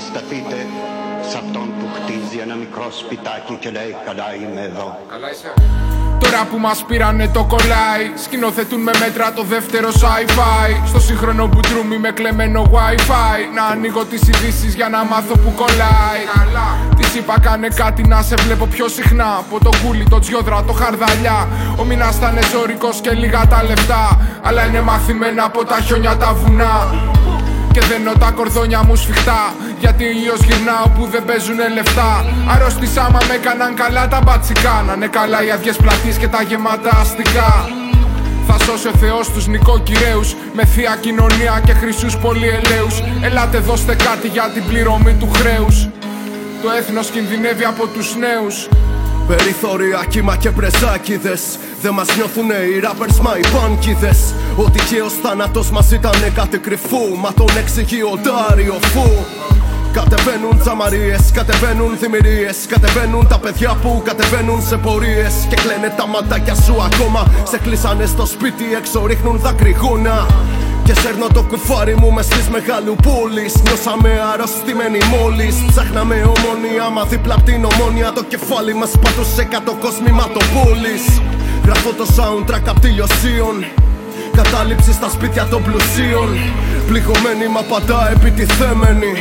Αντισταθείτε 0.00 0.66
σε 1.28 1.36
αυτόν 1.42 1.66
που 1.78 1.86
χτίζει 1.96 2.38
ένα 2.38 2.54
μικρό 2.54 2.86
σπιτάκι 2.90 3.54
και 3.60 3.70
λέει 3.70 3.96
καλά 4.06 4.28
είμαι 4.34 4.62
εδώ. 4.70 4.98
Τώρα 6.18 6.46
που 6.50 6.58
μας 6.58 6.84
πήρανε 6.88 7.28
το 7.28 7.44
κολλάι 7.44 8.04
Σκηνοθετούν 8.24 8.80
με 8.80 8.90
μέτρα 8.98 9.32
το 9.32 9.42
δεύτερο 9.42 9.88
sci-fi. 9.88 10.68
Στο 10.86 11.00
σύγχρονο 11.00 11.46
μπουντρούμι 11.46 11.98
με 11.98 12.10
κλεμμένο 12.10 12.70
wifi. 12.74 13.40
Να 13.54 13.64
ανοίγω 13.64 14.04
τις 14.04 14.22
ειδήσεις 14.28 14.74
για 14.74 14.88
να 14.88 15.04
μάθω 15.04 15.34
που 15.38 15.52
κολλάει. 15.56 16.22
Της 16.96 17.14
είπα 17.14 17.40
κάνε 17.40 17.68
κάτι 17.68 18.02
να 18.02 18.22
σε 18.22 18.34
βλέπω 18.34 18.66
πιο 18.66 18.88
συχνά. 18.88 19.36
Από 19.38 19.64
το 19.64 19.70
κούλι, 19.84 20.04
το 20.08 20.18
τζιόδρα, 20.18 20.62
το 20.64 20.72
χαρδαλιά. 20.72 21.48
Ο 21.80 21.84
μήνας 21.84 22.16
ήταν 22.16 22.38
ζωρικός 22.52 23.00
και 23.00 23.10
λίγα 23.10 23.46
τα 23.46 23.62
λεφτά. 23.62 24.20
Αλλά 24.42 24.66
είναι 24.66 24.80
μαθημένα 24.80 25.44
από 25.44 25.64
τα 25.64 25.80
χιόνια 25.80 26.16
τα 26.16 26.32
βουνά 26.32 26.74
και 27.72 27.80
δένω 27.80 28.12
τα 28.12 28.30
κορδόνια 28.30 28.82
μου 28.86 28.96
σφιχτά. 28.96 29.54
Γιατί 29.80 30.04
ήλιος 30.04 30.40
γυρνάω 30.46 30.86
που 30.94 31.02
δεν 31.12 31.24
παίζουνε 31.24 31.68
λεφτά. 31.68 32.12
Αρρώστησα 32.52 33.02
μα 33.12 33.20
με 33.28 33.34
έκαναν 33.34 33.74
καλά 33.74 34.08
τα 34.08 34.20
μπατσικά. 34.24 34.84
Να 34.86 34.92
είναι 34.92 35.06
καλά 35.06 35.44
οι 35.44 35.50
αδιές 35.50 35.76
πλατείς 35.76 36.16
και 36.16 36.28
τα 36.28 36.42
γεμάτα 36.42 36.90
αστικά. 37.02 37.52
Θα 38.46 38.56
σώσει 38.64 38.88
ο 38.88 38.94
Θεός 39.02 39.30
τους 39.30 39.46
νοικοκυρέους 39.46 40.34
Με 40.54 40.64
θεία 40.64 40.98
κοινωνία 41.00 41.62
και 41.66 41.72
χρυσούς 41.72 42.16
πολυελαίους. 42.16 42.94
Ελάτε 43.22 43.58
δώστε 43.58 43.94
κάτι 43.94 44.28
για 44.28 44.50
την 44.54 44.64
πληρωμή 44.68 45.14
του 45.20 45.28
χρέους. 45.36 45.88
Το 46.62 46.70
έθνος 46.78 47.10
κινδυνεύει 47.10 47.64
από 47.64 47.86
τους 47.86 48.16
νέους 48.16 48.68
Περιθώρια, 49.36 50.04
κύμα 50.08 50.36
και 50.36 50.50
πρεζάκιδες 50.50 51.58
Δεν 51.82 51.92
μας 51.92 52.16
νιώθουνε 52.16 52.54
οι 52.54 52.80
rappers 52.84 53.16
μα 53.22 53.32
οι 53.38 53.44
πάνκιδες. 53.54 54.34
Ο 54.56 54.70
τυχαίος 54.70 55.12
θάνατος 55.22 55.70
μας 55.70 55.90
ήτανε 55.90 56.32
κάτι 56.34 56.58
κρυφού. 56.58 57.16
Μα 57.20 57.32
τον 57.32 57.56
εξηγεί 57.58 58.02
ο 58.02 58.18
Ντάριο 58.22 58.78
Φου. 58.80 59.10
Κατεβαίνουν 59.92 60.58
τζαμαρίες, 60.60 61.30
κατεβαίνουν 61.32 61.98
δημιουργίες. 62.00 62.56
Κατεβαίνουν 62.68 63.28
τα 63.28 63.38
παιδιά 63.38 63.76
που 63.82 64.02
κατεβαίνουν 64.04 64.62
σε 64.62 64.76
πορείες. 64.76 65.34
Και 65.48 65.56
κλαίνε 65.56 65.94
τα 65.96 66.06
ματάκια 66.06 66.54
σου 66.54 66.76
ακόμα. 66.82 67.22
Σε 67.50 67.58
κλείσανε 67.58 68.06
στο 68.06 68.26
σπίτι 68.26 68.64
έξω 68.78 69.06
ρίχνουν 69.06 69.38
δακρυγόνα 69.38 70.26
και 70.92 71.00
σέρνω 71.00 71.26
το 71.26 71.42
κουφάρι 71.42 71.94
μου 71.96 72.12
μες 72.12 72.24
στις 72.24 72.48
μεγαλου 72.48 72.96
πόλεις 73.02 73.54
Νιώσαμε 73.62 74.10
αρρωστημένοι 74.32 74.98
μόλις. 75.14 75.54
Ψάχναμε 75.66 76.14
ομόνια 76.14 76.90
μα 76.90 77.04
δίπλα 77.04 77.34
απ' 77.34 77.44
την 77.44 77.64
ομόνια 77.64 78.12
Το 78.12 78.22
κεφάλι 78.24 78.74
μας 78.74 78.90
πατούσε 79.02 79.44
κάτω 79.44 79.72
κόσμημα 79.84 80.24
το 80.34 80.40
πόλης 80.54 81.04
Γράφω 81.64 81.90
το 81.92 82.06
soundtrack 82.16 82.64
απ' 82.72 82.80
τη 82.80 82.88
Λιωσίων. 82.88 83.56
Κατάληψη 84.36 84.92
στα 84.92 85.08
σπίτια 85.10 85.44
των 85.50 85.62
πλουσίων. 85.62 86.28
Πληγωμένοι 86.86 87.46
μα 87.54 87.62
πάντα 87.62 88.10
επιτιθέμενοι. 88.14 89.12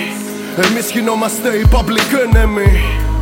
Εμείς 0.65 0.91
γινόμαστε 0.93 1.49
οι 1.57 1.65
public 1.73 2.09
enemy 2.25 2.69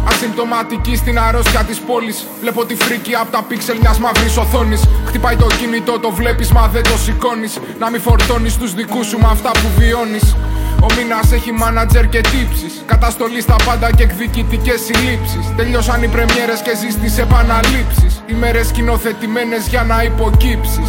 Ασυμπτωματική 0.09 0.95
στην 0.95 1.19
αρρώστια 1.19 1.63
της 1.63 1.79
πόλης. 1.79 2.27
Βλέπω 2.41 2.65
τη 2.65 2.75
φρίκη 2.75 3.13
από 3.15 3.31
τα 3.31 3.43
πίξελ 3.47 3.77
μιας 3.81 3.99
μαύρης 3.99 4.37
οθόνης. 4.37 4.81
Χτυπάει 5.07 5.35
το 5.35 5.47
κινητό, 5.59 5.99
το 5.99 6.11
βλέπεις, 6.11 6.51
μα 6.51 6.67
δεν 6.67 6.83
το 6.83 6.97
σηκώνεις. 6.97 7.59
Να 7.79 7.89
μην 7.89 8.01
φορτώνεις 8.01 8.57
τους 8.57 8.73
δικούς 8.73 9.07
σου 9.07 9.17
με 9.17 9.27
αυτά 9.31 9.51
που 9.51 9.67
βιώνεις. 9.77 10.35
Ο 10.81 10.85
μήνας 10.97 11.31
έχει 11.31 11.51
μάνατζερ 11.51 12.09
και 12.09 12.21
τύψεις. 12.21 12.83
Καταστολή 12.85 13.41
στα 13.41 13.55
πάντα 13.65 13.91
και 13.91 14.03
εκδικητικές 14.03 14.79
συλλήψεις. 14.81 15.53
Τελειώσαν 15.55 16.03
οι 16.03 16.07
πρεμιέρες 16.07 16.61
και 16.61 16.73
ζει 16.79 16.87
τι 16.87 17.21
επαναλήψεις. 17.21 18.23
Ημέρε 18.27 18.63
σκηνοθετημένε 18.63 19.57
για 19.69 19.83
να 19.83 20.03
υποκύψεις. 20.03 20.87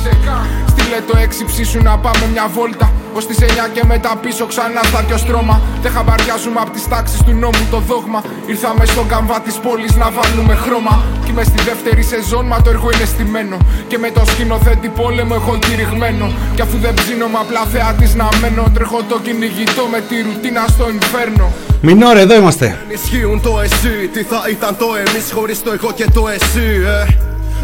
Στείλε 0.68 1.00
το 1.08 1.18
έξι 1.18 1.64
σου 1.64 1.82
να 1.82 1.98
πάμε 1.98 2.26
μια 2.32 2.48
βόλτα. 2.54 2.92
Ω 3.16 3.18
τις 3.18 3.38
9 3.40 3.44
και 3.72 3.82
μετά 3.86 4.12
πίσω 4.22 4.46
ξανά 4.46 4.82
στα 4.90 5.00
δυο 5.06 5.16
στρώμα. 5.16 5.60
Δεν 5.82 5.92
χαμπαριάζουμε 5.92 6.60
από 6.60 6.70
τις 6.70 6.88
τάξεις 6.88 7.20
του 7.22 7.32
νόμου 7.32 7.64
το 7.70 7.78
δόγμα. 7.88 8.22
Ήρθαμε 8.46 8.84
στον 8.84 9.08
καμβά 9.08 9.40
της 9.40 9.56
πόλης 9.64 9.94
να 10.02 10.10
βάλουμε 10.16 10.54
χρώμα. 10.54 10.94
Κι 11.24 11.30
είμαι 11.30 11.44
στη 11.50 11.62
δεύτερη 11.68 12.02
σεζόν, 12.02 12.44
μα 12.46 12.62
το 12.62 12.70
έργο 12.70 12.88
είναι 12.94 13.04
στημένο. 13.04 13.56
Και 13.88 13.98
με 13.98 14.10
το 14.10 14.22
σκηνοθέτη 14.30 14.88
πόλεμο 14.88 15.34
έχω 15.40 15.58
κηρυγμένο. 15.64 16.26
Κι 16.54 16.62
αφού 16.62 16.76
δεν 16.78 16.94
ψήνομαι 16.94 17.38
απλά 17.44 17.62
θεατή 17.72 18.06
να 18.20 18.28
μένω. 18.40 18.64
Τρέχω 18.74 18.98
το 19.08 19.18
κυνηγητό 19.24 19.84
με 19.92 20.00
τη 20.08 20.14
ρουτίνα 20.26 20.64
στο 20.74 20.84
inferno. 20.96 21.46
Μινόρε, 21.80 22.20
εδώ 22.20 22.34
είμαστε. 22.34 22.78
Ενισχύουν 22.88 23.40
το 23.42 23.60
εσύ, 23.64 24.08
τι 24.12 24.22
θα 24.22 24.40
ήταν 24.50 24.76
το 24.76 24.86
εμείς 25.06 25.32
χωρίς 25.32 25.62
το 25.62 25.70
εγώ 25.72 25.90
και 25.94 26.06
το 26.14 26.28
εσύ, 26.28 26.68
ε; 26.86 27.16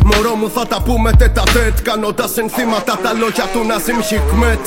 Μωρό 0.05 0.35
μου 0.35 0.51
θα 0.55 0.67
τα 0.67 0.83
πούμε 0.83 1.11
τέτα 1.13 1.43
τέτ 1.53 1.83
Κάνοντας 1.83 2.37
ενθύματα 2.37 2.99
τα 3.03 3.13
λόγια 3.13 3.45
του 3.53 3.67
Ναζίμ 3.67 4.01
Χικμέτ 4.01 4.65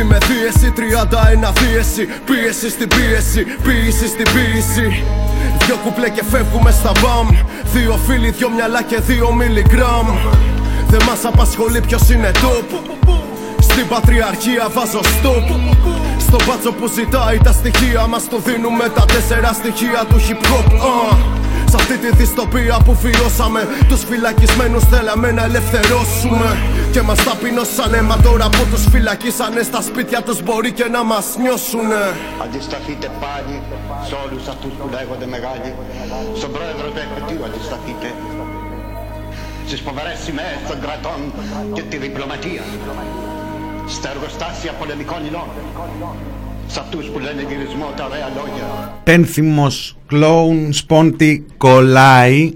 Είμαι 0.00 0.18
δίεση 0.18 0.72
31 0.76 1.52
δίεση 1.60 2.08
Πίεση 2.24 2.70
στην 2.70 2.88
πίεση, 2.88 3.44
πίεση 3.62 4.06
στην 4.06 4.24
πίεση 4.32 5.04
Δυο 5.66 5.76
κουπλέ 5.84 6.08
και 6.10 6.24
φεύγουμε 6.30 6.70
στα 6.70 6.92
μπαμ. 7.00 7.28
Δύο 7.72 7.98
φίλοι, 8.06 8.30
δυο 8.30 8.50
μυαλά 8.50 8.82
και 8.82 8.98
δύο 9.00 9.32
μιλιγκράμμ 9.32 10.06
Δεν 10.88 11.02
μας 11.06 11.24
απασχολεί 11.24 11.80
ποιος 11.80 12.10
είναι 12.10 12.30
top 12.34 12.94
Στην 13.74 13.88
πατριαρχία 13.88 14.64
βάζω 14.76 15.00
stop 15.14 15.46
Στο 16.26 16.38
μπάτσο 16.44 16.72
που 16.78 16.86
ζητάει 16.98 17.38
τα 17.46 17.52
στοιχεία 17.52 18.06
μας 18.06 18.28
το 18.28 18.38
δίνουμε 18.46 18.86
τα 18.96 19.04
τέσσερα 19.12 19.52
στοιχεία 19.52 20.00
του 20.08 20.18
hip 20.26 20.42
hop 20.50 20.68
uh. 20.88 21.16
Σ' 21.70 21.74
αυτή 21.74 21.96
τη 21.98 22.10
δυστοπία 22.20 22.76
που 22.84 22.94
βιώσαμε 23.04 23.60
Τους 23.88 24.02
φυλακισμένους 24.04 24.84
θέλαμε 24.92 25.28
να 25.38 25.44
ελευθερώσουμε. 25.44 26.48
Και 26.92 27.02
μας 27.02 27.24
ταπεινώσανε 27.24 28.02
Μα 28.02 28.16
τώρα 28.16 28.46
που 28.48 28.64
τους 28.70 28.84
φυλακίσανε 28.92 29.62
Στα 29.62 29.80
σπίτια 29.82 30.22
τους 30.22 30.42
μπορεί 30.42 30.72
και 30.72 30.86
να 30.96 31.02
μας 31.04 31.26
νιώσουνε. 31.42 32.02
Αντισταθείτε 32.44 33.06
πάλι 33.24 33.54
σε 34.08 34.14
όλους 34.24 34.44
αυτούς 34.52 34.72
που 34.78 34.86
λέγονται 34.96 35.26
μεγάλοι 35.34 35.70
Στον 36.40 36.50
πρόεδρο 36.56 36.86
του 36.92 37.00
εφετείου 37.06 37.42
αντισταθείτε. 37.48 38.08
Στις 39.66 39.80
φοβερές 39.86 40.18
σημαίες 40.26 40.58
των 40.68 40.78
κρατών 40.84 41.18
και 41.76 41.82
τη 41.90 41.96
διπλωματία 41.96 42.62
Στα 43.86 44.10
εργοστάσια 44.10 44.72
πολεμικών 44.72 45.16
υλών. 45.28 45.48
Σε 46.66 46.80
αυτούς 46.80 47.06
που 47.06 47.18
λένε 47.18 47.44
γυρισμό 47.48 47.92
τα 47.96 48.04
ωραία 48.04 48.28
λόγια. 48.36 48.92
Πένθυμος 49.04 49.96
κλόουν 50.06 50.72
σπόντι 50.72 51.46
κολλάει. 51.56 52.54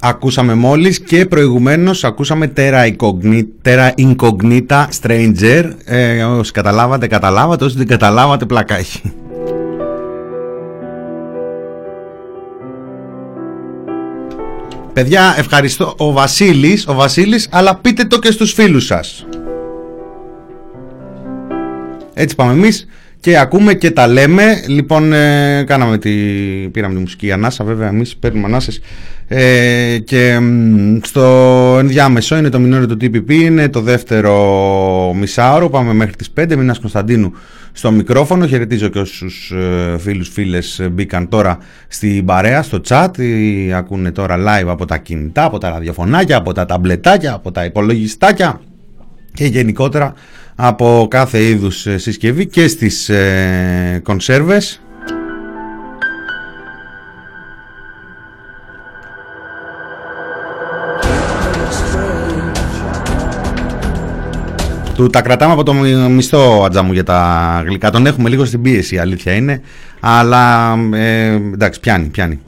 Ακούσαμε 0.00 0.54
μόλις 0.54 1.00
και 1.00 1.26
προηγουμένως 1.26 2.04
ακούσαμε 2.04 2.52
Terra 2.56 2.92
Incognita, 2.96 3.44
Terra 3.62 3.90
Incognita 3.98 4.86
Stranger. 5.02 5.72
Ε, 5.84 6.24
όσοι 6.24 6.52
καταλάβατε 6.52 7.06
καταλάβατε. 7.06 7.64
Όσοι 7.64 7.76
δεν 7.76 7.86
καταλάβατε 7.86 8.44
πλακάκι. 8.44 9.00
Παιδιά 14.92 15.34
ευχαριστώ. 15.38 15.94
Ο 15.98 16.12
Βασίλης, 16.12 16.86
ο 16.86 16.94
Βασίλης 16.94 17.48
αλλά 17.50 17.76
πείτε 17.76 18.04
το 18.04 18.18
και 18.18 18.30
στους 18.30 18.52
φίλους 18.52 18.84
σας 18.84 19.26
έτσι 22.18 22.34
πάμε 22.34 22.52
εμείς 22.52 22.86
και 23.20 23.38
ακούμε 23.38 23.74
και 23.74 23.90
τα 23.90 24.06
λέμε. 24.06 24.62
Λοιπόν, 24.66 25.12
ε, 25.12 25.64
κάναμε 25.66 25.98
τη, 25.98 26.10
πήραμε 26.72 26.94
τη 26.94 27.00
μουσική 27.00 27.32
ανάσα, 27.32 27.64
βέβαια 27.64 27.88
εμείς 27.88 28.16
παίρνουμε 28.16 28.46
ανάσες. 28.46 28.80
Ε, 29.28 29.98
και 30.04 30.38
στο 31.02 31.22
ενδιάμεσο 31.78 32.36
είναι 32.36 32.48
το 32.48 32.58
μηνόριο 32.58 32.86
του 32.86 32.96
TPP, 33.00 33.30
είναι 33.30 33.68
το 33.68 33.80
δεύτερο 33.80 35.14
μισάωρο, 35.14 35.68
πάμε 35.68 35.92
μέχρι 35.92 36.14
τις 36.14 36.30
5, 36.40 36.56
Μινάς 36.56 36.78
Κωνσταντίνου 36.78 37.32
στο 37.72 37.90
μικρόφωνο. 37.90 38.46
Χαιρετίζω 38.46 38.88
και 38.88 38.98
όσους 38.98 39.50
ε, 39.50 39.98
φίλους, 39.98 40.28
φίλες 40.28 40.88
μπήκαν 40.90 41.28
τώρα 41.28 41.58
στην 41.88 42.24
παρέα, 42.24 42.62
στο 42.62 42.80
chat, 42.88 43.18
ή 43.18 43.72
ακούνε 43.72 44.10
τώρα 44.10 44.36
live 44.36 44.68
από 44.68 44.84
τα 44.84 44.96
κινητά, 44.96 45.44
από 45.44 45.58
τα 45.58 45.68
ραδιοφωνάκια, 45.68 46.36
από 46.36 46.52
τα 46.52 46.66
ταμπλετάκια, 46.66 47.32
από 47.34 47.52
τα 47.52 47.64
υπολογιστάκια 47.64 48.60
και 49.34 49.44
γενικότερα 49.44 50.14
από 50.56 51.06
κάθε 51.10 51.42
είδους 51.42 51.86
ε, 51.86 51.98
συσκευή 51.98 52.46
και 52.46 52.68
στις 52.68 53.08
ε, 53.08 54.00
κονσέρβες. 54.02 54.80
Του 64.94 65.06
τα 65.06 65.22
κρατάμε 65.22 65.52
από 65.52 65.62
το 65.62 65.72
μισθό 66.10 66.62
ατζά 66.64 66.88
για 66.92 67.04
τα 67.04 67.62
γλυκά. 67.66 67.90
Τον 67.90 68.06
έχουμε 68.06 68.28
λίγο 68.28 68.44
στην 68.44 68.62
πίεση, 68.62 68.94
η 68.94 68.98
αλήθεια 68.98 69.32
είναι. 69.32 69.60
Αλλά 70.00 70.74
ε, 70.92 71.26
εντάξει, 71.52 71.80
πιάνει, 71.80 72.06
πιάνει. 72.06 72.40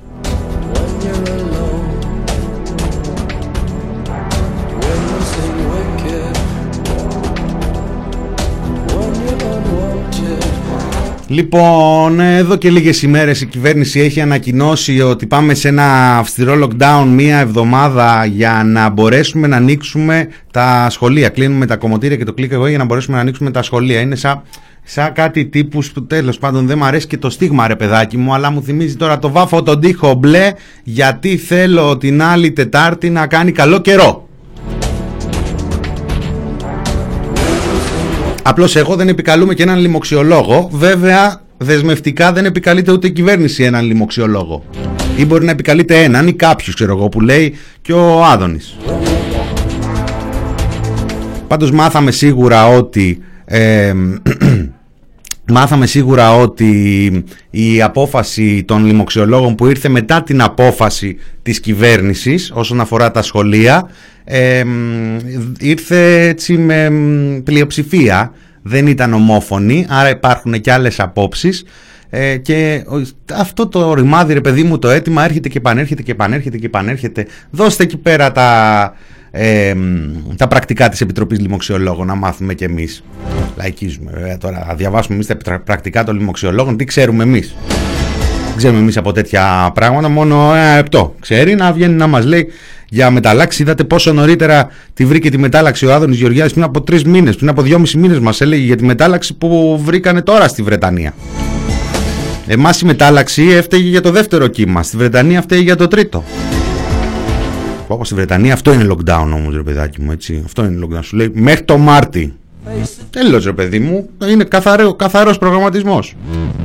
Λοιπόν, 11.31 12.20
εδώ 12.20 12.56
και 12.56 12.70
λίγες 12.70 13.02
ημέρες 13.02 13.40
η 13.40 13.46
κυβέρνηση 13.46 14.00
έχει 14.00 14.20
ανακοινώσει 14.20 15.00
ότι 15.00 15.26
πάμε 15.26 15.54
σε 15.54 15.68
ένα 15.68 16.16
αυστηρό 16.16 16.68
lockdown 16.68 17.06
μία 17.06 17.38
εβδομάδα 17.38 18.24
για 18.24 18.62
να 18.66 18.88
μπορέσουμε 18.88 19.46
να 19.46 19.56
ανοίξουμε 19.56 20.29
τα 20.50 20.87
σχολεία. 20.90 21.29
Κλείνουμε 21.29 21.66
τα 21.66 21.76
κομμωτήρια 21.76 22.16
και 22.16 22.24
το 22.24 22.33
κλικ 22.33 22.52
εγώ 22.52 22.66
για 22.66 22.79
να 22.79 22.85
μπορέσουμε 22.85 23.16
να 23.16 23.22
ανοίξουμε 23.22 23.50
τα 23.50 23.62
σχολεία. 23.62 24.00
Είναι 24.00 24.14
σαν, 24.14 24.42
σαν 24.83 25.12
κάτι 25.12 25.44
τύπου 25.44 25.83
που 25.94 26.06
τέλος 26.06 26.38
πάντων 26.38 26.66
δεν 26.66 26.79
μου 26.79 26.85
αρέσει 26.85 27.06
και 27.06 27.18
το 27.18 27.31
στίγμα 27.31 27.66
ρε 27.66 27.76
παιδάκι 27.76 28.16
μου, 28.16 28.35
αλλά 28.35 28.50
μου 28.50 28.62
θυμίζει 28.62 28.96
τώρα 28.96 29.18
το 29.18 29.31
βάφω 29.31 29.62
τον 29.62 29.81
τοίχο 29.81 30.14
μπλε 30.14 30.52
γιατί 30.83 31.37
θέλω 31.37 31.96
την 31.96 32.22
άλλη 32.22 32.52
Τετάρτη 32.52 33.10
να 33.10 33.26
κάνει 33.26 33.52
καλό 33.52 33.79
καιρό. 33.79 34.27
Απλώς 38.42 38.76
εγώ 38.76 38.96
δεν 38.96 39.08
επικαλούμε 39.08 39.54
και 39.54 39.62
έναν 39.62 39.78
λοιμοξιολόγο. 39.78 40.68
Βέβαια, 40.72 41.40
δεσμευτικά 41.56 42.32
δεν 42.32 42.44
επικαλείται 42.44 42.92
ούτε 42.92 43.06
η 43.06 43.10
κυβέρνηση 43.10 43.62
έναν 43.64 43.84
λοιμοξιολόγο. 43.84 44.64
Ή 45.16 45.24
μπορεί 45.24 45.44
να 45.44 45.50
επικαλείται 45.50 46.02
έναν 46.02 46.26
ή 46.26 46.32
κάποιους, 46.32 46.74
ξέρω 46.74 46.96
εγώ, 46.96 47.08
που 47.08 47.20
λέει 47.20 47.54
και 47.82 47.92
ο 47.92 48.24
Άδωνης. 48.24 48.76
Πάντως 51.48 51.70
μάθαμε 51.70 52.10
σίγουρα 52.10 52.68
ότι 52.68 53.22
ε, 53.44 53.92
Μάθαμε 55.51 55.87
σίγουρα 55.87 56.35
ότι 56.37 56.71
η 57.51 57.83
απόφαση 57.83 58.65
των 58.67 58.85
λοιμοξιολόγων 58.87 59.55
που 59.55 59.67
ήρθε 59.67 59.88
μετά 59.88 60.23
την 60.23 60.42
απόφαση 60.42 61.17
της 61.42 61.61
κυβέρνησης 61.61 62.51
όσον 62.55 62.81
αφορά 62.81 63.11
τα 63.11 63.23
σχολεία 63.23 63.88
ε, 64.25 64.63
ήρθε 65.61 66.27
έτσι 66.29 66.59
με 66.59 66.90
μ, 66.90 67.42
πλειοψηφία, 67.42 68.33
δεν 68.63 68.87
ήταν 68.87 69.13
ομόφωνη, 69.13 69.87
άρα 69.88 70.11
υπάρχουν 70.11 70.61
και 70.61 70.73
άλλες 70.73 71.01
απόψεις. 71.01 71.65
Ε, 72.11 72.37
και 72.37 72.85
ο- 72.87 73.09
αυτό 73.35 73.67
το 73.69 73.94
ρημάδι 73.94 74.33
ρε 74.33 74.40
παιδί 74.40 74.63
μου 74.63 74.79
το 74.79 74.88
αίτημα 74.90 75.25
έρχεται 75.25 75.49
και 75.49 75.59
επανέρχεται 75.59 76.03
και 76.03 76.11
επανέρχεται 76.13 76.59
και 76.59 76.67
επανέρχεται. 76.67 77.27
Δώστε 77.51 77.83
εκεί 77.83 77.96
πέρα 77.96 78.33
τα, 78.33 78.92
ε, 79.31 79.74
μ, 79.74 80.35
τα 80.37 80.48
πρακτικά 80.48 80.88
της 80.88 81.00
Επιτροπής 81.00 81.38
Λοιμοξιολόγων 81.40 82.06
να 82.06 82.14
μάθουμε 82.14 82.54
κι 82.54 82.64
εμείς 82.64 83.02
λαϊκίζουμε 83.56 84.10
βέβαια 84.14 84.38
τώρα 84.38 84.64
θα 84.68 84.74
διαβάσουμε 84.74 85.14
εμείς 85.14 85.26
τα 85.26 85.37
πρα- 85.37 85.60
πρακτικά 85.60 86.04
των 86.04 86.16
λοιμοξιολόγων 86.16 86.76
τι 86.76 86.85
ξέρουμε 86.85 87.22
εμείς 87.22 87.54
δεν 88.48 88.56
ξέρουμε 88.56 88.79
εμείς 88.81 88.96
από 88.96 89.12
τέτοια 89.12 89.70
πράγματα 89.74 90.08
μόνο 90.08 90.52
ένα 90.54 90.76
λεπτό 90.76 91.14
ξέρει 91.20 91.54
να 91.54 91.72
βγαίνει 91.72 91.94
να 91.94 92.06
μας 92.06 92.24
λέει 92.24 92.48
για 92.88 93.10
μεταλλάξει 93.10 93.62
είδατε 93.62 93.85
πόσο 93.85 94.12
νωρίτερα 94.12 94.68
τη 94.94 95.04
βρήκε 95.04 95.31
τη 95.31 95.38
μετάλλαξη 95.38 95.87
ο 95.87 95.94
Άδωνης 95.94 96.18
Γεωργιάδης 96.18 96.52
πριν 96.52 96.64
από 96.64 96.83
τρεις 96.83 97.04
μήνες 97.04 97.37
πριν 97.37 97.48
από 97.48 97.62
δυόμισι 97.62 97.98
μήνες 97.98 98.18
μας 98.18 98.40
έλεγε 98.40 98.64
για 98.64 98.76
τη 98.76 98.85
μετάλλαξη 98.85 99.35
που 99.35 99.81
βρήκανε 99.85 100.22
τώρα 100.22 100.48
στη 100.48 100.62
Βρετανία 100.62 101.14
Εμάς 102.50 102.81
η 102.81 102.85
μετάλλαξη 102.85 103.42
έφταιγε 103.42 103.88
για 103.88 104.00
το 104.00 104.10
δεύτερο 104.10 104.46
κύμα. 104.46 104.83
Στη 104.83 104.96
Βρετανία 104.96 105.42
φταίει 105.42 105.60
για 105.60 105.76
το 105.76 105.88
τρίτο. 105.88 106.24
Όπω 107.90 108.04
στη 108.04 108.14
Βρετανία 108.14 108.52
αυτό 108.52 108.72
είναι 108.72 108.86
lockdown 108.90 109.30
όμως, 109.34 109.54
ρε 109.54 109.62
παιδάκι 109.62 110.00
μου, 110.00 110.12
έτσι. 110.12 110.42
Αυτό 110.44 110.64
είναι 110.64 110.86
lockdown. 110.86 111.02
Σου 111.02 111.16
λέει 111.16 111.30
μέχρι 111.34 111.64
το 111.64 111.78
Μάρτι. 111.78 112.34
Τέλος, 113.10 113.44
ρε 113.44 113.52
παιδί 113.52 113.78
μου. 113.78 114.08
Είναι 114.30 114.44
καθαρό, 114.44 114.94
καθαρός 114.94 115.38
προγραμματισμός. 115.38 116.14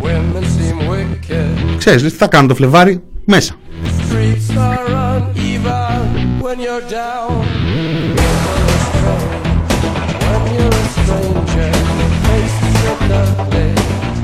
Women 0.02 0.42
seem 0.42 0.92
wicked. 0.92 1.76
Ξέρεις, 1.78 2.04
λες, 2.04 2.12
τι 2.12 2.18
θα 2.18 2.28
κάνω 2.28 2.48
το 2.48 2.56
Φλεβάρι 2.56 3.02
μέσα. 3.26 3.56
Streets 3.86 4.58
are 4.58 4.88
uneven 4.88 6.02
when 6.44 6.58
you're 6.66 6.86
down. 7.00 7.44
When 10.24 10.44
you're 10.56 10.78
a 10.82 10.88
stranger, 10.96 11.72
faces 12.26 12.76
look 12.86 13.02
ugly 13.22 13.70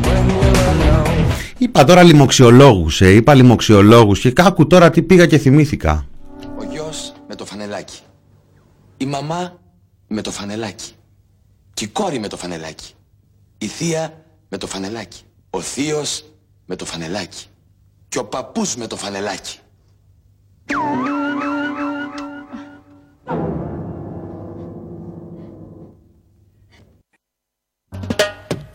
when 0.07 0.25
you're 0.37 0.59
alone. 0.71 1.25
Είπα 1.57 1.83
τώρα 1.83 2.03
λοιμοξιολόγους, 2.03 3.01
ε, 3.01 3.09
είπα 3.09 3.33
λοιμοξιολόγους 3.33 4.19
και 4.19 4.31
κάκου 4.31 4.67
τώρα 4.67 4.89
τι 4.89 5.01
πήγα 5.01 5.25
και 5.25 5.37
θυμήθηκα. 5.37 6.05
Ο 7.29 7.35
γιος 7.35 7.35
με 7.35 7.35
το 7.35 7.45
φανελάκι. 7.45 7.99
Η 8.97 9.05
μαμά 9.05 9.59
με 10.07 10.21
το 10.21 10.31
φανελάκι. 10.31 10.93
Και 11.73 11.85
η 11.85 11.87
κόρη 11.87 12.19
με 12.19 12.27
το 12.27 12.37
φανελάκι. 12.37 12.93
Η 13.57 13.67
θεία 13.67 14.23
με 14.49 14.57
το 14.57 14.67
φανελάκι. 14.67 15.21
Ο 15.49 15.61
θείος 15.61 16.25
με 16.65 16.75
το 16.75 16.85
φανελάκι. 16.85 17.45
Και 18.09 18.19
ο 18.19 18.25
παππούς 18.25 18.75
με 18.75 18.87
το 18.87 18.95
φανελάκι. 18.95 19.59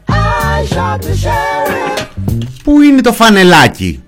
I 0.06 0.66
shot 0.66 1.00
the 1.02 1.14
sheriff, 1.22 2.08
Πού 2.64 2.80
είναι 2.80 3.00
το 3.00 3.12
φανελάκι. 3.12 4.02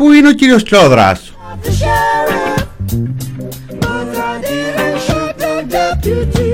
Πού 0.00 0.12
είναι 0.12 0.28
ο 0.28 0.32
κύριος 0.32 0.64
Τσόδρας; 0.64 1.32
the 1.62 1.68
sheriff. 1.68 2.66
But 3.80 4.16
I 4.16 4.40
didn't 4.48 4.98
shoot 5.06 5.34
the 5.44 5.54
deputy. 5.76 6.52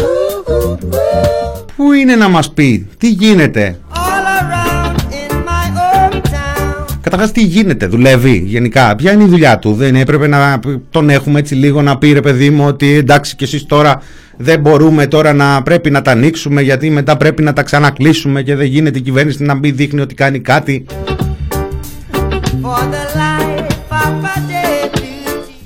Ooh, 0.00 0.52
ooh, 0.52 0.78
ooh. 0.94 1.64
Πού 1.76 1.92
είναι 1.92 2.16
να 2.16 2.28
μας 2.28 2.52
πει. 2.52 2.88
Τι 2.98 3.08
γίνεται; 3.08 3.78
All 3.92 3.98
around 3.98 4.96
in 4.98 5.34
my 5.34 5.66
hometown. 5.78 6.86
Καταρχάς, 7.00 7.32
τι 7.32 7.42
γίνεται, 7.42 7.86
δουλεύει 7.86 8.42
γενικά. 8.46 8.96
Ποια 8.96 9.12
είναι 9.12 9.22
η 9.22 9.28
δουλειά 9.28 9.58
του, 9.58 9.72
δεν 9.72 9.96
έπρεπε 9.96 10.26
να 10.26 10.60
τον 10.90 11.10
έχουμε 11.10 11.38
έτσι 11.38 11.54
λίγο 11.54 11.82
να 11.82 11.98
πει 11.98 12.12
ρε 12.12 12.20
παιδί 12.20 12.50
μου 12.50 12.66
ότι 12.66 12.94
εντάξει 12.94 13.36
και 13.36 13.44
εσείς 13.44 13.66
τώρα 13.66 14.02
δεν 14.36 14.60
μπορούμε 14.60 15.06
τώρα 15.06 15.32
να 15.32 15.62
πρέπει 15.62 15.90
να 15.90 16.02
τα 16.02 16.10
ανοίξουμε 16.10 16.62
γιατί 16.62 16.90
μετά 16.90 17.16
πρέπει 17.16 17.42
να 17.42 17.52
τα 17.52 17.62
ξανακλείσουμε 17.62 18.42
και 18.42 18.54
δεν 18.54 18.66
γίνεται 18.66 18.98
η 18.98 19.02
κυβέρνηση 19.02 19.42
να 19.42 19.54
μπει 19.54 19.70
δείχνει 19.70 20.00
ότι 20.00 20.14
κάνει 20.14 20.40
κάτι. 20.40 20.86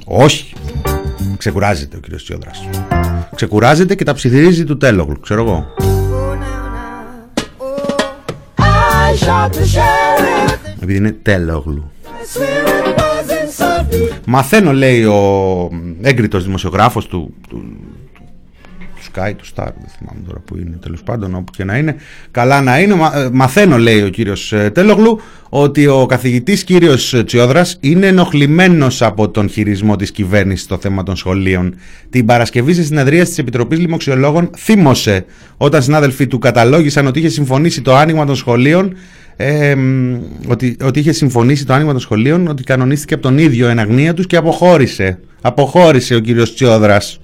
Όχι. 0.05 0.55
Ξεκουράζεται 1.37 1.97
ο 1.97 2.01
κύριος 2.01 2.23
Τσιόδρας. 2.23 2.69
Ξεκουράζεται 3.35 3.95
και 3.95 4.05
τα 4.05 4.15
ψιθυρίζει 4.15 4.65
του 4.65 4.77
τέλογλου, 4.77 5.21
ξέρω 5.21 5.43
εγώ. 5.43 5.67
I 8.59 9.25
shot 9.25 9.51
the 9.51 9.65
sheriff. 9.75 10.59
Επειδή 10.81 10.97
είναι 10.97 11.13
τέλογλου. 11.13 11.91
I 12.05 12.39
swear 12.39 12.67
it 12.69 13.01
wasn't 13.01 13.51
something. 13.65 14.21
Μαθαίνω, 14.27 14.73
λέει 14.73 15.05
ο 15.05 15.71
έγκριτος 16.03 16.45
δημοσιογράφος 16.45 17.07
του, 17.07 17.35
του, 17.49 17.57
του 17.59 17.92
Sky, 19.15 19.33
του 19.37 19.45
Star, 19.45 19.65
δεν 19.65 19.89
θυμάμαι 19.99 20.21
τώρα 20.27 20.39
που 20.45 20.57
είναι, 20.57 20.77
τέλος 20.83 21.03
πάντων, 21.03 21.35
όπου 21.35 21.53
και 21.57 21.65
να 21.65 21.77
είναι. 21.77 21.97
Καλά 22.31 22.61
να 22.61 22.81
είναι. 22.81 22.95
Μα- 22.95 23.17
ε, 23.17 23.29
μαθαίνω, 23.33 23.79
λέει 23.79 24.03
ο 24.03 24.09
κύριος 24.09 24.53
ε, 24.53 24.71
Τέλογλου, 24.71 25.21
ότι 25.49 25.87
ο 25.87 26.07
καθηγητής 26.07 26.65
κύριος 26.65 27.15
ε, 27.15 27.25
Τσιόδρας 27.25 27.77
είναι 27.81 28.07
ενοχλημένος 28.07 29.03
από 29.03 29.29
τον 29.29 29.49
χειρισμό 29.49 29.97
της 29.97 30.11
κυβέρνησης 30.11 30.65
στο 30.65 30.79
θέμα 30.79 31.03
των 31.03 31.17
σχολείων. 31.17 31.75
Την 32.11 32.27
Παρασκευή 32.27 32.75
σε 32.75 32.83
συνεδρία 32.83 33.25
της 33.25 33.39
Επιτροπής 33.39 33.79
Λοιμοξιολόγων 33.79 34.51
θύμωσε 34.57 35.25
όταν 35.57 35.83
συνάδελφοι 35.83 36.27
του 36.27 36.39
καταλόγησαν 36.39 37.07
ότι 37.07 37.19
είχε 37.19 37.29
συμφωνήσει 37.29 37.83
το 37.83 37.97
άνοιγμα 37.97 38.27
των 38.27 38.37
σχολείων 38.37 38.95
ε, 39.37 39.75
μ, 39.75 40.15
ότι, 40.49 40.77
ότι 40.85 40.99
είχε 40.99 41.13
συμφωνήσει 41.13 41.67
το 41.67 41.73
άνοιγμα 41.73 41.93
των 41.93 42.01
σχολείων, 42.01 42.47
ότι 42.49 42.63
κανονίστηκε 42.63 43.15
από 43.15 43.23
τον 43.23 43.39
ίδιο 43.39 43.69
εν 43.69 43.79
αγνία 43.79 44.15
τους 44.15 44.27
και 44.27 44.37
αποχώρησε. 44.37 45.19
Αποχώρησε 45.41 46.15
ο 46.15 46.19
κύριος 46.19 46.55
Τσιόδρας. 46.55 47.19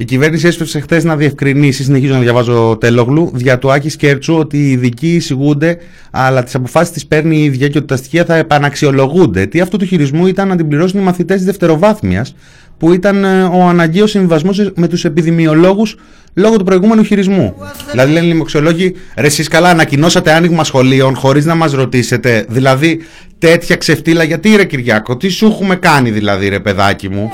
Η 0.00 0.04
κυβέρνηση 0.04 0.46
έσπευσε 0.46 0.80
χθες 0.80 1.04
να 1.04 1.16
διευκρινίσει, 1.16 1.82
συνεχίζω 1.82 2.12
να 2.12 2.20
διαβάζω 2.20 2.76
τέλογλου, 2.80 3.30
δια 3.34 3.58
του 3.58 3.72
Άκης 3.72 3.96
Κέρτσου 3.96 4.34
ότι 4.34 4.56
οι 4.56 4.70
ειδικοί 4.70 5.14
εισηγούνται, 5.14 5.78
αλλά 6.10 6.42
τις 6.42 6.54
αποφάσεις 6.54 6.92
τις 6.92 7.06
παίρνει 7.06 7.36
η 7.36 7.44
ίδια 7.44 7.68
και 7.68 7.78
ότι 7.78 7.86
τα 7.86 7.96
στοιχεία 7.96 8.24
θα 8.24 8.36
επαναξιολογούνται. 8.36 9.46
Τι 9.46 9.60
αυτού 9.60 9.76
του 9.76 9.84
χειρισμού 9.84 10.26
ήταν 10.26 10.48
να 10.48 10.56
την 10.56 10.68
πληρώσουν 10.68 11.00
οι 11.00 11.02
μαθητές 11.02 11.36
της 11.36 11.44
δευτεροβάθμιας, 11.44 12.34
που 12.78 12.92
ήταν 12.92 13.24
ε, 13.24 13.42
ο 13.42 13.62
αναγκαίος 13.62 14.10
συμβιβασμό 14.10 14.50
με 14.74 14.88
τους 14.88 15.04
επιδημιολόγους 15.04 15.96
λόγω 16.34 16.56
του 16.56 16.64
προηγούμενου 16.64 17.02
χειρισμού. 17.02 17.54
Δηλαδή, 17.90 18.12
λένε 18.12 18.26
οι 18.26 18.28
λοιμοξιολόγοι, 18.28 18.94
ρε, 19.16 19.26
εσείς 19.26 19.48
καλά 19.48 19.68
ανακοινώσατε 19.68 20.32
άνοιγμα 20.32 20.64
σχολείων 20.64 21.14
χωρίς 21.16 21.44
να 21.44 21.54
μας 21.54 21.72
ρωτήσετε. 21.72 22.44
Δηλαδή, 22.48 23.00
τέτοια 23.38 23.76
ξεφτύλα, 23.76 24.24
γιατί 24.24 24.56
ρε 24.56 24.64
Κυριάκο, 24.64 25.16
τι 25.16 25.28
σου 25.28 25.46
έχουμε 25.46 25.76
κάνει 25.76 26.10
δηλαδή, 26.10 26.48
ρε 26.48 26.60
παιδάκι 26.60 27.08
μου; 27.08 27.30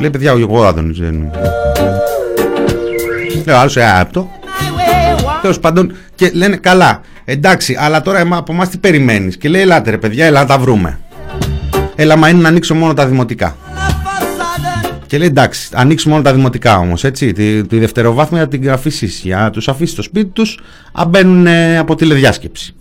Λέει 0.00 0.10
παιδιά, 0.10 0.30
εγώ 0.30 0.64
Άδωνης 0.64 0.98
δεν. 0.98 1.30
Λέω 3.46 3.56
άλλος, 3.56 3.76
ε, 3.76 3.84
αυτό. 3.84 4.30
Τέλος 5.40 5.60
πάντων, 5.60 5.92
και 6.14 6.30
λένε 6.34 6.56
καλά, 6.56 7.00
εντάξει, 7.24 7.76
αλλά 7.80 8.02
τώρα 8.02 8.18
εμά- 8.18 8.38
από 8.38 8.52
εμάς 8.52 8.68
τι 8.68 8.78
περιμένεις; 8.78 9.36
Και 9.36 9.48
λέει, 9.48 9.60
ελάτε 9.60 9.90
ρε 9.90 9.98
παιδιά, 9.98 10.26
ελάτε 10.26 10.46
να 10.46 10.50
τα 10.56 10.58
βρούμε. 10.58 10.98
Έλα, 11.96 12.16
μα 12.16 12.28
είναι 12.28 12.40
να 12.40 12.48
ανοίξω 12.48 12.74
μόνο 12.74 12.94
τα 12.94 13.06
δημοτικά. 13.06 13.56
Και 15.06 15.18
λέει 15.18 15.26
εντάξει, 15.26 15.68
ανοίξουμε 15.72 16.12
μόνο 16.14 16.26
τα 16.26 16.34
δημοτικά 16.34 16.78
όμως, 16.78 17.04
έτσι. 17.04 17.32
Τη, 17.32 17.66
τη 17.66 17.78
δευτεροβάθμια 17.78 18.48
την 18.48 18.70
αφήσεις 18.70 19.20
για 19.24 19.36
να 19.36 19.50
τους 19.50 19.68
αφήσεις 19.68 19.92
στο 19.92 20.02
σπίτι 20.02 20.30
τους, 20.30 20.58
αν 20.92 21.08
μπαίνουν 21.08 21.46
ε, 21.46 21.78
από 21.78 21.94
τηλεδιάσκεψη. 21.94 22.74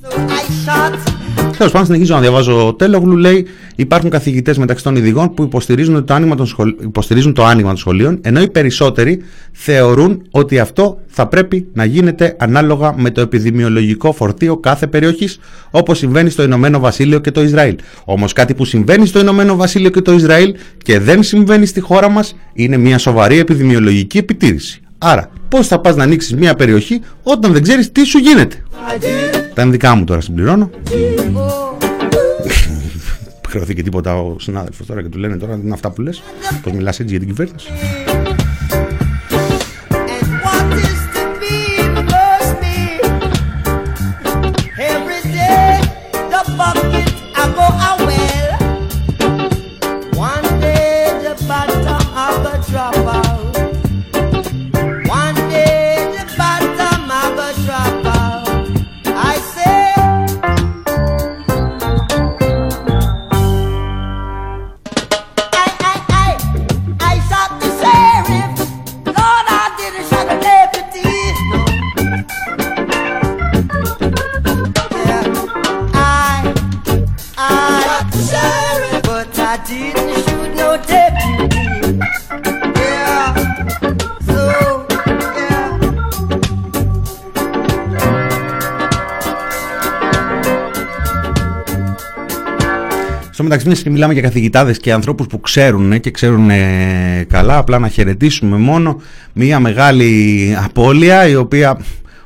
Τέλος 1.57 1.71
πάντων, 1.71 1.87
συνεχίζω 1.87 2.13
να 2.13 2.21
διαβάζω 2.21 2.75
τέλογλου. 2.77 3.17
Λέει: 3.17 3.45
Υπάρχουν 3.75 4.09
καθηγητές 4.09 4.57
μεταξύ 4.57 4.83
των 4.83 4.95
ειδικών 4.95 5.33
που 5.33 5.43
υποστηρίζουν, 5.43 5.95
ότι 5.95 6.05
το 6.05 6.13
άνοιγμα 6.13 6.35
των 6.35 6.45
σχολ... 6.45 6.75
υποστηρίζουν 6.81 7.33
το 7.33 7.45
άνοιγμα 7.45 7.69
των 7.69 7.77
σχολείων, 7.77 8.19
ενώ 8.21 8.41
οι 8.41 8.49
περισσότεροι 8.49 9.21
θεωρούν 9.51 10.21
ότι 10.31 10.59
αυτό 10.59 10.99
θα 11.07 11.27
πρέπει 11.27 11.67
να 11.73 11.85
γίνεται 11.85 12.35
ανάλογα 12.39 12.93
με 12.97 13.09
το 13.09 13.21
επιδημιολογικό 13.21 14.11
φορτίο 14.11 14.57
κάθε 14.57 14.87
περιοχής, 14.87 15.39
όπως 15.71 15.97
συμβαίνει 15.97 16.29
στο 16.29 16.43
Ηνωμένο 16.43 16.79
Βασίλειο 16.79 17.19
και 17.19 17.31
το 17.31 17.43
Ισραήλ. 17.43 17.75
Όμως 18.05 18.33
κάτι 18.33 18.53
που 18.53 18.65
συμβαίνει 18.65 19.05
στο 19.05 19.19
Ηνωμένο 19.19 19.55
Βασίλειο 19.55 19.89
και 19.89 20.01
το 20.01 20.11
Ισραήλ 20.11 20.55
και 20.83 20.99
δεν 20.99 21.23
συμβαίνει 21.23 21.65
στη 21.65 21.79
χώρα 21.79 22.09
μας 22.09 22.35
είναι 22.53 22.77
μια 22.77 22.97
σοβαρή 22.97 23.39
επιδημιολογική 23.39 24.17
επιτήρηση. 24.17 24.79
Άρα, 24.97 25.29
πώς 25.49 25.67
θα 25.67 25.79
πας 25.79 25.95
να 25.95 26.03
ανοίξεις 26.03 26.35
μια 26.35 26.55
περιοχή 26.55 27.01
όταν 27.23 27.53
δεν 27.53 27.63
ξέρεις 27.63 27.91
τι 27.91 28.03
σου 28.03 28.17
γίνεται; 28.17 28.63
Τα 29.53 29.61
είναι 29.61 29.71
δικά 29.71 29.95
μου 29.95 30.03
τώρα, 30.03 30.21
συμπληρώνω. 30.21 30.69
Χρεωθεί 33.47 33.73
και 33.73 33.83
τίποτα 33.83 34.19
ο 34.21 34.35
συνάδελφος 34.39 34.87
τώρα 34.87 35.01
και 35.01 35.07
του 35.09 35.17
λένε 35.17 35.37
τώρα 35.37 35.59
είναι 35.63 35.73
αυτά 35.73 35.91
που 35.91 36.01
λες. 36.01 36.23
Πώς 36.63 36.73
μιλάς 36.73 36.99
έτσι 36.99 37.15
για 37.17 37.25
την 37.25 37.27
κυβέρνηση; 37.27 37.67
Μεταξύ, 93.43 93.65
μιας 93.67 93.81
και 93.81 93.89
μιλάμε 93.89 94.13
για 94.13 94.21
καθηγητάδες 94.21 94.77
και 94.77 94.93
ανθρώπους 94.93 95.27
που 95.27 95.39
ξέρουν 95.39 95.91
ε, 95.91 95.97
και 95.97 96.11
ξέρουν 96.11 96.49
ε, 96.49 97.25
καλά, 97.29 97.57
απλά 97.57 97.79
να 97.79 97.87
χαιρετήσουμε 97.87 98.57
μόνο 98.57 99.01
μια 99.33 99.59
μεγάλη 99.59 100.55
απώλεια 100.63 101.27
η 101.27 101.35
οποία 101.35 101.77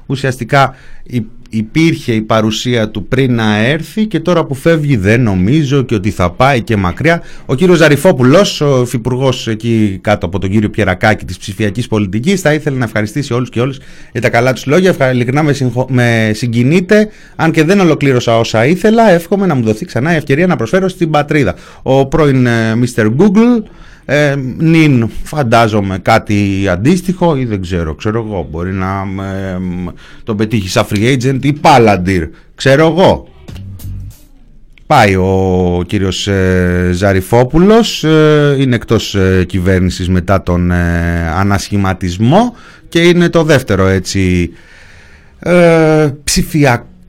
ουσιαστικά 0.05 0.76
υ- 1.03 1.24
υπήρχε 1.50 2.14
η 2.14 2.22
παρουσία 2.22 2.89
του 2.89 3.08
πριν 3.08 3.34
να 3.36 3.58
έρθει 3.58 4.06
και 4.06 4.20
τώρα 4.20 4.45
που 4.45 4.54
φεύγει 4.56 4.95
δεν 4.97 5.22
νομίζω 5.22 5.82
και 5.82 5.95
ότι 5.95 6.10
θα 6.12 6.30
πάει 6.32 6.62
και 6.62 6.76
μακριά. 6.76 7.22
Ο 7.45 7.56
κύριος 7.56 7.78
Ζαριφόπουλος, 7.78 8.62
ο 8.62 8.82
υφυπουργός 8.82 9.47
εκεί 9.47 10.00
κάτω 10.02 10.26
από 10.26 10.39
τον 10.39 10.50
κύριο 10.50 10.70
Πιερακάκη 10.70 11.26
της 11.26 11.38
ψηφιακής 11.38 11.88
πολιτικής, 11.88 12.41
θα 12.41 12.54
ήθελε 12.54 12.78
να 12.78 12.86
ευχαριστήσει 12.86 13.34
όλους 13.34 13.50
και 13.50 13.60
όλες 13.62 13.80
για 14.12 14.22
τα 14.22 14.30
καλά 14.30 14.54
τους 14.54 14.66
λόγια. 14.66 14.89
Ευχα- 14.89 15.12
Ειλικρινά 15.12 15.43
με, 15.43 15.54
συγχω... 15.54 15.88
με 15.89 16.32
συγκινείτε, 16.34 17.10
αν 17.36 17.52
και 17.52 17.64
δεν 17.64 17.80
ολοκλήρωσα 17.80 18.38
όσα 18.39 18.66
ήθελα, 18.66 19.10
εύχομαι 19.10 19.45
να 19.45 19.56
μου 19.56 19.64
δοθεί 19.64 19.86
ξανά 19.86 20.14
η 20.14 20.16
ευκαιρία 20.16 20.47
να 20.47 20.56
προσφέρω 20.56 20.88
στην 20.89 21.10
πατρίδα. 21.10 21.56
Ο 21.82 22.06
πρώην 22.06 22.45
ε, 22.45 22.74
Mr. 22.95 23.06
Google 23.06 23.64
ε, 24.12 24.36
νυν 24.57 25.10
φαντάζομαι 25.24 25.97
κάτι 25.97 26.68
αντίστοιχο 26.70 27.36
ή 27.36 27.45
δεν 27.45 27.62
ξέρω, 27.62 27.95
ξέρω 27.95 28.26
εγώ, 28.28 28.47
μπορεί 28.51 28.72
να 28.72 29.07
ε, 29.24 29.57
μ, 29.57 29.88
τον 30.24 30.38
πετύχεις 30.38 30.72
σαν 30.72 30.86
free 30.89 31.18
agent 31.18 31.39
ή 31.41 31.57
Palantir, 31.62 32.30
ξέρω 32.55 32.86
εγώ. 32.88 33.28
Πάει 34.86 35.16
ο 35.16 35.84
κύριος 35.88 36.28
ε, 36.28 36.89
Ζαριφόπουλος, 36.93 38.03
ε, 38.03 38.55
είναι 38.60 38.76
εκτός 38.76 39.16
ε, 39.16 39.43
κυβέρνησης 39.47 40.10
μετά 40.10 40.43
τον 40.43 40.72
ε, 40.72 41.32
ανασχηματισμό 41.36 42.55
και 42.89 42.99
είναι 42.99 43.30
το 43.30 43.43
δεύτερο 43.43 43.88
έτσι 43.88 44.51
ε, 45.39 46.10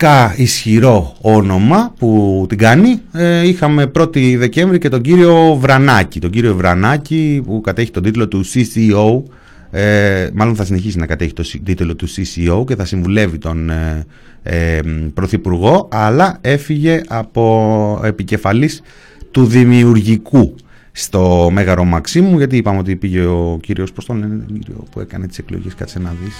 ψηφιακά 0.00 0.34
ισχυρό 0.36 1.16
όνομα 1.20 1.94
που 1.98 2.44
την 2.48 2.58
κάνει. 2.58 3.00
Ε, 3.12 3.46
είχαμε 3.48 3.90
1η 3.98 4.36
Δεκέμβρη 4.38 4.78
και 4.78 4.88
τον 4.88 5.00
κύριο 5.00 5.54
Βρανάκη. 5.60 6.20
Τον 6.20 6.30
κύριο 6.30 6.54
Βρανάκη 6.54 7.42
που 7.46 7.60
κατέχει 7.60 7.90
τον 7.90 8.02
τίτλο 8.02 8.28
του 8.28 8.44
CCO. 8.44 9.22
Ε, 9.70 10.28
μάλλον 10.34 10.54
θα 10.54 10.64
συνεχίσει 10.64 10.98
να 10.98 11.06
κατέχει 11.06 11.32
τον 11.32 11.44
συ- 11.44 11.62
τίτλο 11.64 11.94
του 11.96 12.08
CCO 12.08 12.64
και 12.66 12.76
θα 12.76 12.84
συμβουλεύει 12.84 13.38
τον 13.38 13.70
ε, 13.70 14.04
ε, 14.42 14.78
Πρωθυπουργό 15.14 15.88
αλλά 15.90 16.38
έφυγε 16.40 17.00
από 17.08 18.00
επικεφαλής 18.04 18.82
του 19.30 19.44
δημιουργικού 19.44 20.54
στο 20.92 21.48
Μέγαρο 21.52 21.84
Μαξίμου 21.84 22.36
γιατί 22.36 22.56
είπαμε 22.56 22.78
ότι 22.78 22.96
πήγε 22.96 23.20
ο 23.20 23.58
κύριος 23.62 23.92
πώς 23.92 24.04
τον 24.04 24.18
λένε 24.18 24.44
τον 24.48 24.58
κύριο 24.58 24.84
που 24.90 25.00
έκανε 25.00 25.26
τις 25.26 25.38
εκλογές 25.38 25.74
κάτσε 25.74 25.98
να 25.98 26.14
δεις 26.24 26.34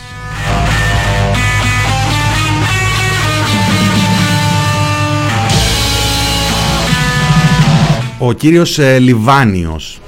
ο 8.23 8.33
κύριος 8.33 8.79
ε, 8.79 8.99
Λιβάνιος. 8.99 10.01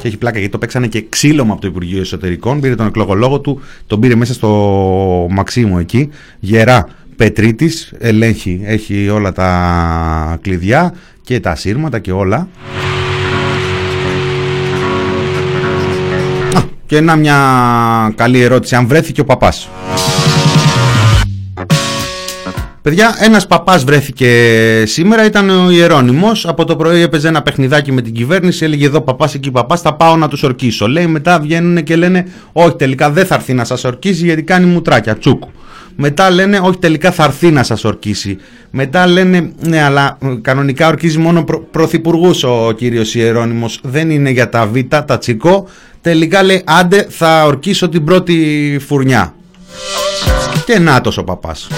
Και 0.00 0.08
έχει 0.08 0.16
πλάκα 0.16 0.36
γιατί 0.38 0.52
το 0.52 0.58
παίξανε 0.58 0.86
και 0.86 1.04
ξύλωμα 1.08 1.52
από 1.52 1.60
το 1.60 1.66
Υπουργείο 1.66 2.00
Εσωτερικών. 2.00 2.60
Πήρε 2.60 2.74
τον 2.74 2.86
εκλογολόγο 2.86 3.40
του, 3.40 3.60
τον 3.86 4.00
πήρε 4.00 4.14
μέσα 4.14 4.32
στο 4.32 5.26
Μαξίμου 5.30 5.78
εκεί. 5.78 6.08
Γερά 6.40 6.88
Πετρίτης, 7.16 7.92
ελέγχει, 7.98 8.60
έχει 8.64 9.08
όλα 9.08 9.32
τα 9.32 10.38
κλειδιά 10.40 10.94
και 11.22 11.40
τα 11.40 11.54
σύρματα 11.54 11.98
και 11.98 12.12
όλα. 12.12 12.48
Α, 16.54 16.60
και 16.86 17.00
να 17.00 17.16
μια 17.16 18.12
καλή 18.16 18.40
ερώτηση. 18.40 18.74
Αν 18.74 18.86
βρέθηκε 18.86 19.20
ο 19.20 19.24
παπάς 19.24 19.68
Παιδιά, 22.88 23.16
ένας 23.20 23.46
παπάς 23.46 23.84
βρέθηκε 23.84 24.28
σήμερα, 24.86 25.24
ήταν 25.24 25.50
ο 25.50 25.70
Ιερώνυμος. 25.70 26.46
Από 26.46 26.64
το 26.64 26.76
πρωί 26.76 27.00
έπαιζε 27.00 27.28
ένα 27.28 27.42
παιχνιδάκι 27.42 27.92
με 27.92 28.02
την 28.02 28.12
κυβέρνηση, 28.12 28.64
έλεγε 28.64 28.86
εδώ 28.86 29.00
παπάς, 29.00 29.34
εκεί 29.34 29.50
παπάς, 29.50 29.80
θα 29.80 29.94
πάω 29.94 30.16
να 30.16 30.28
τους 30.28 30.42
ορκίσω. 30.42 30.88
Λέει 30.88 31.06
μετά 31.06 31.40
βγαίνουν 31.40 31.82
και 31.82 31.96
λένε, 31.96 32.26
όχι 32.52 32.76
τελικά 32.76 33.10
δεν 33.10 33.26
θα 33.26 33.34
έρθει 33.34 33.52
να 33.52 33.64
σας 33.64 33.84
ορκίσει 33.84 34.24
γιατί 34.24 34.42
κάνει 34.42 34.66
μουτράκια, 34.66 35.16
τσούκου. 35.16 35.50
Μετά 35.96 36.30
λένε, 36.30 36.58
όχι 36.58 36.78
τελικά 36.78 37.10
θα 37.10 37.24
έρθει 37.24 37.50
να 37.50 37.62
σας 37.62 37.84
ορκίσει. 37.84 38.36
Μετά 38.70 39.06
λένε, 39.06 39.52
ναι 39.60 39.82
αλλά 39.82 40.18
ε, 40.22 40.26
κανονικά 40.42 40.88
ορκίζει 40.88 41.18
μόνο 41.18 41.44
προ, 41.44 41.60
πρωθυπουργούς 41.70 42.42
ο 42.44 42.72
κύριος 42.76 43.14
Ιερώνυμος, 43.14 43.80
δεν 43.82 44.10
είναι 44.10 44.30
για 44.30 44.48
τα 44.48 44.66
β, 44.66 44.78
τα 45.06 45.18
τσικό. 45.18 45.68
Τελικά 46.00 46.42
λέει, 46.42 46.62
άντε 46.66 47.06
θα 47.10 47.44
ορκίσω 47.44 47.88
την 47.88 48.04
πρώτη 48.04 48.78
φουρνιά. 48.86 49.34
Και 50.66 50.78
νάτος 50.78 51.18
ο 51.18 51.24
παπάς. 51.24 51.68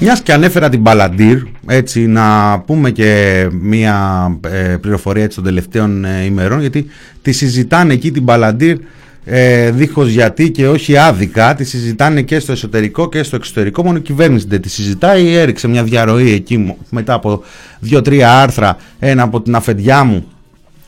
Μιας 0.00 0.20
και 0.22 0.32
ανέφερα 0.32 0.68
την 0.68 0.82
Παλαντήρ, 0.82 1.38
έτσι 1.66 2.06
να 2.06 2.58
πούμε 2.60 2.90
και 2.90 3.46
μία 3.52 4.26
ε, 4.48 4.76
πληροφορία 4.80 5.22
έτσι 5.22 5.36
των 5.36 5.44
τελευταίων 5.44 6.04
ε, 6.04 6.24
ημερών, 6.24 6.60
γιατί 6.60 6.86
τη 7.22 7.32
συζητάνε 7.32 7.92
εκεί 7.92 8.10
την 8.10 8.24
Παλαντήρ 8.24 8.76
ε, 9.24 9.70
δίχως 9.70 10.08
γιατί 10.08 10.50
και 10.50 10.68
όχι 10.68 10.96
άδικα, 10.96 11.54
τη 11.54 11.64
συζητάνε 11.64 12.22
και 12.22 12.38
στο 12.38 12.52
εσωτερικό 12.52 13.08
και 13.08 13.22
στο 13.22 13.36
εξωτερικό, 13.36 13.84
μόνο 13.84 13.96
η 13.98 14.00
κυβέρνηση 14.00 14.46
δεν 14.48 14.60
τη 14.60 14.68
συζητάει, 14.68 15.34
έριξε 15.34 15.68
μια 15.68 15.82
διαρροή 15.84 16.32
εκεί 16.32 16.56
μου, 16.56 16.76
μετά 16.90 17.12
από 17.14 17.42
δύο-τρία 17.80 18.40
άρθρα, 18.40 18.76
ένα 18.98 19.22
από 19.22 19.40
την 19.40 19.54
αφεντιά 19.54 20.04
μου, 20.04 20.24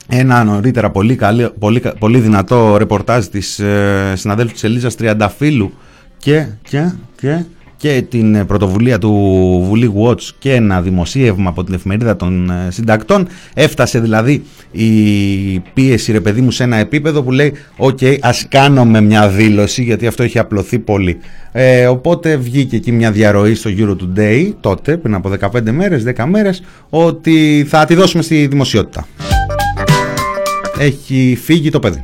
ένα 0.09 0.45
νωρίτερα 0.45 0.91
πολύ, 0.91 1.15
καλή, 1.17 1.51
πολύ, 1.59 1.81
κα- 1.81 1.95
πολύ 1.99 2.19
δυνατό 2.19 2.77
ρεπορτάζ 2.77 3.25
της 3.27 3.59
ε, 3.59 4.13
συναδέλφου 4.17 4.53
της 4.53 4.65
Ελίζας 4.65 4.95
Τριανταφύλου 4.95 5.73
και, 6.19 6.47
και, 6.63 6.93
και, 7.21 7.45
και 7.81 8.05
την 8.09 8.35
ε, 8.35 8.45
πρωτοβουλία 8.45 8.99
του 8.99 9.11
Vouliwatch 9.67 10.23
και 10.39 10.55
ένα 10.55 10.81
δημοσίευμα 10.81 11.49
από 11.49 11.65
την 11.65 11.75
εφημερίδα 11.75 12.17
των 12.17 12.51
ε, 12.51 12.71
συντακτών. 12.71 13.27
Έφτασε 13.55 14.01
δηλαδή 14.01 14.43
η 14.71 14.89
πίεση 15.75 16.13
ρε 16.13 16.21
παιδί 16.21 16.41
μου 16.41 16.51
σε 16.51 16.63
ένα 16.63 16.77
επίπεδο 16.77 17.23
που 17.23 17.33
λέει 17.33 17.53
οκ 17.77 17.99
ας 18.21 18.47
κάνουμε 18.49 19.01
μια 19.01 19.29
δήλωση 19.29 19.83
γιατί 19.83 20.07
αυτό 20.07 20.23
έχει 20.23 20.39
απλωθεί 20.39 20.79
πολύ 20.79 21.19
ε, 21.53 21.87
οπότε 21.87 22.37
βγήκε 22.37 22.77
εκεί 22.77 22.93
μια 22.93 23.11
διαρροή 23.11 23.55
στο 23.55 23.71
Euro2day 23.79 24.53
τότε 24.61 24.97
πριν 24.97 25.15
από 25.15 25.33
15 25.41 25.71
μέρες 25.71 26.05
10 26.17 26.25
μέρες 26.25 26.63
ότι 26.91 27.67
θα 27.69 27.85
τη 27.85 27.95
δώσουμε 27.95 28.23
στη 28.23 28.47
δημοσιότητα. 28.47 29.07
Έχει 30.79 31.39
φύγει 31.43 31.71
το 31.71 31.79
παιδί. 31.79 32.03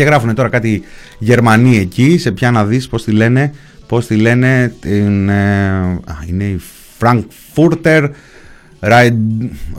Και 0.00 0.06
γράφουν 0.06 0.34
τώρα 0.34 0.48
κάτι 0.48 0.82
Γερμανοί 1.18 1.78
εκεί, 1.78 2.18
σε 2.18 2.32
ποια 2.32 2.50
να 2.50 2.64
δεις 2.64 2.88
πώς 2.88 3.04
τη 3.04 3.10
λένε, 3.10 3.52
πώς 3.86 4.06
τη 4.06 4.16
λένε, 4.16 4.74
την, 4.80 5.28
ε, 5.28 5.68
α, 6.04 6.24
είναι 6.28 6.44
η 6.44 6.60
Frankfurter 7.00 8.08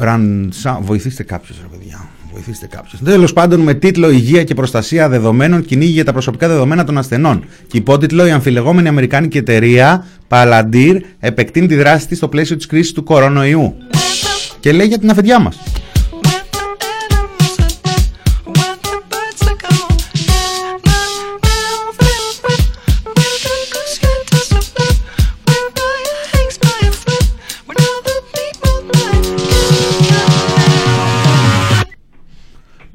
Randsa, 0.02 0.78
βοηθήστε 0.82 1.24
κάποιος 1.24 1.58
ρε 1.62 1.78
παιδιά, 1.78 2.10
βοηθήστε 2.32 2.68
κάποιος. 2.68 3.02
Τέλος 3.04 3.34
πάντων 3.34 3.60
με 3.60 3.74
τίτλο 3.74 4.10
Υγεία 4.10 4.44
και 4.44 4.54
Προστασία 4.54 5.10
Δεδομένων 5.10 5.66
κυνήγει 5.66 5.92
για 5.92 6.06
τα 6.06 6.12
προσωπικά 6.12 6.48
δεδομένα 6.48 6.84
των 6.84 6.98
ασθενών. 6.98 7.44
Και 7.68 7.78
υπότιτλο 7.78 8.26
Η 8.26 8.32
αμφιλεγόμενη 8.32 8.88
Αμερικάνικη 8.88 9.38
εταιρεία 9.38 10.06
Palantir 10.28 11.00
επεκτείνει 11.20 11.68
τη 11.68 11.76
δράση 11.76 12.08
της 12.08 12.18
στο 12.18 12.28
πλαίσιο 12.28 12.56
της 12.56 12.66
κρίσης 12.66 12.92
του 12.92 13.04
κορονοϊού. 13.04 13.76
Και 14.60 14.72
λέει 14.72 14.88
για 14.88 15.00
την 15.00 15.10
αφεντιά 15.10 15.40
μας. 15.40 15.81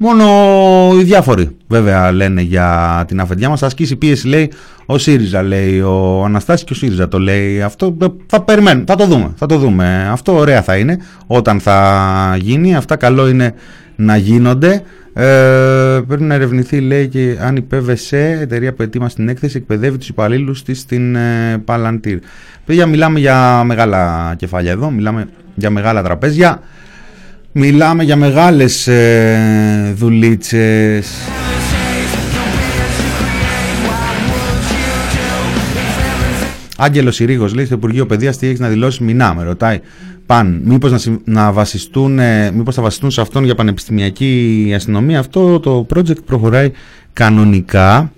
Μόνο 0.07 0.99
οι 0.99 1.03
διάφοροι 1.03 1.49
βέβαια 1.67 2.11
λένε 2.11 2.41
για 2.41 3.03
την 3.07 3.19
αφεντιά 3.19 3.49
μας. 3.49 3.59
Θα 3.59 3.65
ασκήσει 3.65 3.95
πίεση 3.95 4.27
λέει 4.27 4.51
ο 4.85 4.97
ΣΥΡΙΖΑ 4.97 5.41
λέει, 5.41 5.81
ο 5.81 6.23
Αναστάσης 6.23 6.65
και 6.65 6.73
ο 6.73 6.75
ΣΥΡΙΖΑ 6.75 7.07
το 7.07 7.19
λέει. 7.19 7.61
Αυτό 7.61 7.97
ε, 8.01 8.05
θα 8.25 8.41
περιμένουμε, 8.41 8.83
θα 8.87 8.95
το 8.95 9.05
δούμε, 9.05 9.31
θα 9.35 9.45
το 9.45 9.57
δούμε. 9.57 10.07
Αυτό 10.11 10.35
ωραία 10.35 10.61
θα 10.61 10.77
είναι 10.77 10.97
όταν 11.27 11.59
θα 11.59 12.37
γίνει. 12.39 12.75
Αυτά 12.75 12.95
καλό 12.95 13.27
είναι 13.27 13.53
να 13.95 14.17
γίνονται. 14.17 14.83
Ε, 15.13 16.01
πρέπει 16.07 16.23
να 16.23 16.33
ερευνηθεί, 16.33 16.79
λέει, 16.79 17.07
και 17.07 17.37
αν 17.41 17.55
η 17.55 17.67
PVC, 17.71 18.17
εταιρεία 18.41 18.73
που 18.73 18.81
ετοίμασε 18.81 19.15
την 19.15 19.29
έκθεση, 19.29 19.57
εκπαιδεύει 19.57 19.97
τους 19.97 20.09
υπαλλήλους 20.09 20.63
της 20.63 20.79
στην 20.79 21.15
ε, 21.15 21.57
Παλαντήρ. 21.65 22.19
Παιδιά, 22.65 22.85
μιλάμε 22.85 23.19
για 23.19 23.63
μεγάλα 23.63 24.33
κεφάλια 24.37 24.71
εδώ, 24.71 24.89
μιλάμε 24.89 25.27
για 25.55 25.69
μεγάλα 25.69 26.03
τραπέζια, 26.03 26.61
μιλάμε 27.51 28.03
για 28.03 28.15
μεγάλες 28.15 28.87
ε, 28.87 29.93
δουλίτσες. 29.97 31.07
Άγγελος 36.77 37.15
Συρίγος 37.15 37.53
λέει 37.53 37.65
στο 37.65 37.75
Υπουργείο 37.75 38.05
Παιδείας 38.05 38.37
τι 38.37 38.47
έχεις 38.47 38.59
να 38.59 38.67
δηλώσεις. 38.67 38.99
Μηνά, 38.99 39.33
με 39.35 39.43
ρωτάει. 39.43 39.79
Παν, 40.25 40.61
μήπως 40.65 40.91
να, 40.91 40.97
συμ- 40.97 41.21
να 41.27 41.51
βασιστούν, 41.51 42.19
ε, 42.19 42.51
μήπως 42.51 42.75
θα 42.75 42.81
βασιστούν 42.81 43.11
σε 43.11 43.21
αυτόν 43.21 43.43
για 43.43 43.55
πανεπιστημιακή 43.55 44.71
αστυνομία. 44.75 45.19
Αυτό 45.19 45.59
το 45.59 45.85
project 45.95 46.23
προχωράει 46.25 46.71
κανονικά. 47.13 48.11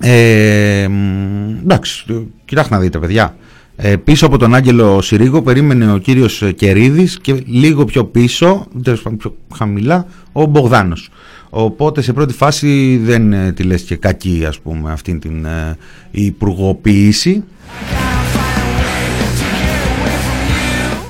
Ε, 0.00 0.86
μ, 0.90 1.50
εντάξει, 1.62 2.04
ε, 2.10 2.14
κοιτάξτε 2.44 2.74
να 2.74 2.80
δείτε 2.80 2.98
παιδιά. 2.98 3.36
Ε, 3.76 3.96
πίσω 3.96 4.26
από 4.26 4.38
τον 4.38 4.54
Άγγελο 4.54 5.00
Συρίγο 5.00 5.42
περίμενε 5.42 5.92
ο 5.92 5.98
κύριος 5.98 6.42
ε, 6.42 6.52
Κερίδης 6.52 7.18
και 7.20 7.42
λίγο 7.46 7.84
πιο 7.84 8.04
πίσω, 8.04 8.66
τέλος 8.82 9.02
πάντων 9.02 9.18
πιο 9.18 9.36
χαμηλά, 9.54 10.06
ο 10.32 10.44
Μπογδάνος. 10.44 11.10
Οπότε 11.50 12.02
σε 12.02 12.12
πρώτη 12.12 12.32
φάση 12.32 13.00
δεν 13.02 13.32
ε, 13.32 13.52
τη 13.52 13.62
λες 13.62 13.82
και 13.82 13.96
κακή 13.96 14.44
ας 14.48 14.60
πούμε 14.60 14.92
αυτή 14.92 15.18
την 15.18 15.44
ε, 15.44 15.76
υπουργοποίηση. 16.10 17.44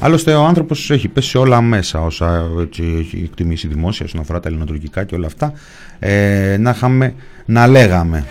Άλλωστε 0.00 0.34
ο 0.34 0.44
άνθρωπος 0.44 0.90
έχει 0.90 1.08
πέσει 1.08 1.28
σε 1.28 1.38
όλα 1.38 1.60
μέσα 1.60 2.00
όσα 2.00 2.46
έτσι, 2.60 2.96
έχει 2.98 3.22
εκτιμήσει 3.24 3.68
δημόσια 3.68 4.06
όσον 4.06 4.20
αφορά 4.20 4.40
τα 4.40 4.48
ελληνοτουρκικά 4.48 5.04
και 5.04 5.14
όλα 5.14 5.26
αυτά 5.26 5.52
ε, 5.98 6.56
να 6.60 6.70
είχαμε 6.70 7.14
να 7.44 7.66
λέγαμε. 7.66 8.24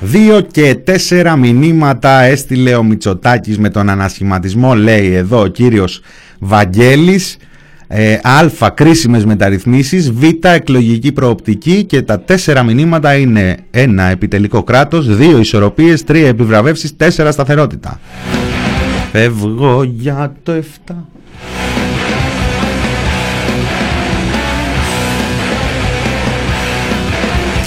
Δύο 0.00 0.40
και 0.40 0.74
τέσσερα 0.74 1.36
μηνύματα 1.36 2.20
έστειλε 2.20 2.74
ο 2.74 2.82
Μητσοτάκης 2.82 3.58
με 3.58 3.68
τον 3.68 3.88
ανασχηματισμό 3.88 4.74
λέει 4.74 5.14
εδώ 5.14 5.40
ο 5.40 5.46
κύριος 5.46 6.00
Βαγγέλης 6.38 7.36
ε, 7.88 8.12
Α. 8.12 8.70
Κρίσιμες 8.74 9.24
μεταρρυθμίσεις 9.24 10.12
Β. 10.12 10.22
Εκλογική 10.40 11.12
προοπτική 11.12 11.84
και 11.84 12.02
τα 12.02 12.20
τέσσερα 12.20 12.62
μηνύματα 12.62 13.14
είναι 13.14 13.56
ένα 13.70 14.02
Επιτελικό 14.02 14.62
κράτος 14.62 15.16
δύο 15.16 15.38
Ισορροπίες 15.38 16.04
τρία 16.04 16.28
Επιβραβεύσεις 16.28 16.96
τέσσερα 16.96 17.32
Σταθερότητα 17.32 18.00
Φεύγω 19.12 19.82
για 19.82 20.32
το 20.42 20.52
7 20.86 20.94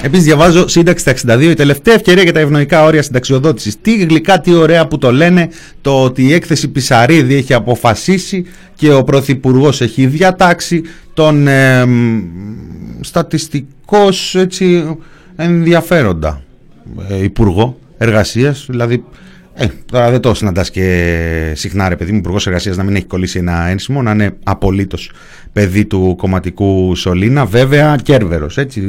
Επίσης, 0.06 0.26
διαβάζω 0.26 0.68
σύνταξη 0.68 1.16
στα 1.18 1.36
62, 1.36 1.42
η 1.42 1.54
τελευταία 1.54 1.94
ευκαιρία 1.94 2.24
για 2.24 2.34
τα 2.34 2.40
ευνοϊκά 2.40 2.84
όρια 2.84 3.02
συνταξιοδότησης. 3.02 3.82
Τι 3.82 3.98
γλυκά, 3.98 4.40
τι 4.40 4.54
ωραία 4.54 4.88
που 4.88 4.98
το 4.98 5.12
λένε, 5.12 5.50
το 5.82 6.04
ότι 6.04 6.24
η 6.24 6.34
έκθεση 6.34 6.68
Πισαρίδη 6.68 7.36
έχει 7.36 7.54
αποφασίσει 7.54 8.46
και 8.76 8.94
ο 8.94 9.04
Πρωθυπουργός 9.04 9.82
έχει 9.82 10.06
διατάξει 10.06 10.82
τον 11.14 11.48
ε, 11.48 11.86
στατιστικός 13.02 14.36
έτσι 14.36 14.98
ενδιαφέροντα 15.36 16.44
ε, 17.10 17.24
Υπουργό 17.24 17.78
Εργασίας. 17.98 18.66
Δηλαδή, 18.70 19.04
ε, 19.54 19.68
τώρα 19.92 20.12
δεν 20.12 20.20
το 20.20 20.34
συναντάς 20.34 20.72
και 20.72 21.52
συχνά, 21.56 21.90
ρε 21.90 21.96
παιδί 21.96 22.12
μου, 22.12 22.18
Υπουργός 22.18 22.48
Εργασίας 22.48 22.78
να 22.78 22.84
μην 22.84 22.96
έχει 22.96 23.06
κολλήσει 23.06 23.40
ένα 23.40 23.68
ένσημο, 23.68 24.02
να 24.02 24.12
είναι 24.12 24.36
απολύτως 24.44 25.12
παιδί 25.54 25.86
του 25.86 26.16
κομματικού 26.18 26.96
Σολίνα. 26.96 27.46
Βέβαια, 27.46 27.96
κέρβερος. 28.04 28.58
Έτσι, 28.58 28.82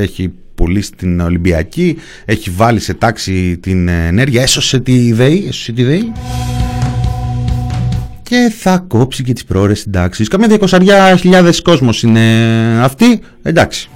έχει 0.00 0.32
πουλήσει 0.54 0.92
την 0.96 1.20
Ολυμπιακή, 1.20 1.96
έχει 2.24 2.50
βάλει 2.50 2.80
σε 2.80 2.94
τάξη 2.94 3.58
την 3.58 3.88
ενέργεια, 3.88 4.42
έσωσε 4.42 4.80
τη 4.80 5.12
ΔΕΗ, 5.12 5.44
έσωσε 5.48 5.72
τη 5.72 5.82
ΔΕΗ 5.82 6.12
και 8.22 8.52
θα 8.58 8.84
κόψει 8.88 9.22
και 9.22 9.32
τις 9.32 9.44
πρόορες 9.44 9.80
συντάξεις. 9.80 10.28
Καμιά 10.28 10.48
διακοσαριά 10.48 11.16
χιλιάδες 11.16 11.62
κόσμος 11.62 12.02
είναι 12.02 12.20
αυτή, 12.82 13.20
εντάξει. 13.42 13.88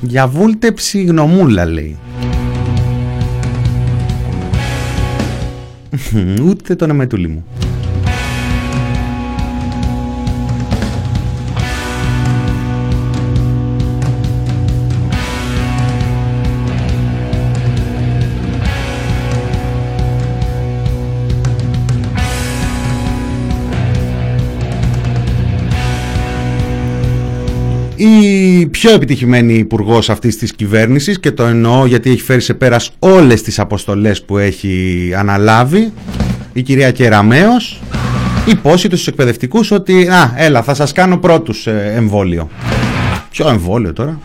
Για 0.00 0.26
βούλτεψη 0.26 1.02
γνωμούλα 1.02 1.64
λέει. 1.64 1.98
Ούτε 6.46 6.74
τον 6.74 6.90
εμετούλη 6.90 7.28
μου. 7.28 7.44
Η 28.04 28.66
πιο 28.66 28.92
επιτυχημένη 28.92 29.54
υπουργός 29.54 30.10
αυτής 30.10 30.36
της 30.36 30.52
κυβέρνησης 30.54 31.20
και 31.20 31.30
το 31.32 31.44
εννοώ 31.44 31.86
γιατί 31.86 32.10
έχει 32.10 32.22
φέρει 32.22 32.40
σε 32.40 32.54
πέρας 32.54 32.90
όλες 32.98 33.42
τις 33.42 33.58
αποστολές 33.58 34.22
που 34.22 34.38
έχει 34.38 35.12
αναλάβει 35.16 35.92
η 36.52 36.62
κυρία 36.62 36.90
Κεραμέως 36.90 37.80
υπόσχεται 38.46 38.94
στους 38.94 39.08
εκπαιδευτικούς 39.08 39.70
ότι 39.70 40.08
«Α, 40.08 40.32
έλα, 40.36 40.62
θα 40.62 40.74
σας 40.74 40.92
κάνω 40.92 41.16
πρώτους 41.16 41.66
ε, 41.66 41.92
εμβόλιο». 41.96 42.48
Ποιο 43.30 43.48
εμβόλιο 43.48 43.92
τώρα; 43.92 44.18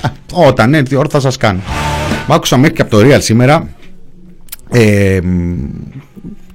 Α, 0.00 0.10
όταν 0.30 0.74
έρθει 0.74 0.94
η 0.94 0.96
ώρα 0.96 1.08
θα 1.08 1.20
σας 1.20 1.36
κάνω. 1.36 1.60
Μ' 2.28 2.32
άκουσα 2.32 2.56
μέχρι 2.56 2.74
και 2.74 2.82
από 2.82 2.90
το 2.90 2.98
Real 3.06 3.20
σήμερα 3.20 3.68
ε, 4.70 5.18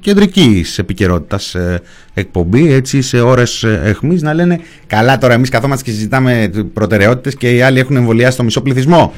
κεντρική 0.08 0.66
επικαιρότητας 0.78 1.56
ε, 1.56 1.82
εκπομπή, 2.14 2.74
έτσι 2.74 3.02
σε 3.02 3.20
ώρες 3.22 3.64
εχμή 3.64 4.18
να 4.22 4.34
λένε 4.34 4.60
Καλά, 4.88 5.18
τώρα 5.18 5.34
εμείς 5.34 5.50
καθόμαστε 5.50 5.84
και 5.84 5.92
συζητάμε 5.92 6.50
προτεραιότητες 6.74 7.36
και 7.36 7.56
οι 7.56 7.62
άλλοι 7.62 7.80
έχουν 7.80 7.96
εμβολιάσει 7.96 8.38
το 8.38 8.44
μισό 8.44 8.62
πληθυσμό. 8.62 9.14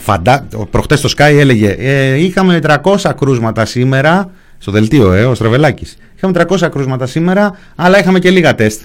Φαντά... 0.00 0.48
Προχτές 0.70 1.00
το 1.00 1.12
Sky 1.16 1.34
έλεγε 1.38 1.70
ε, 1.70 2.22
Είχαμε 2.22 2.60
300 2.62 3.10
κρούσματα 3.16 3.64
σήμερα. 3.64 4.30
Στο 4.58 4.72
δελτίο, 4.72 5.12
ε, 5.12 5.24
ο 5.24 5.34
Στραβελάκης. 5.34 5.96
Είχαμε 6.16 6.46
300 6.48 6.68
κρούσματα 6.70 7.06
σήμερα, 7.06 7.58
αλλά 7.76 7.98
είχαμε 7.98 8.18
και 8.18 8.30
λίγα 8.30 8.54
τεστ. 8.54 8.80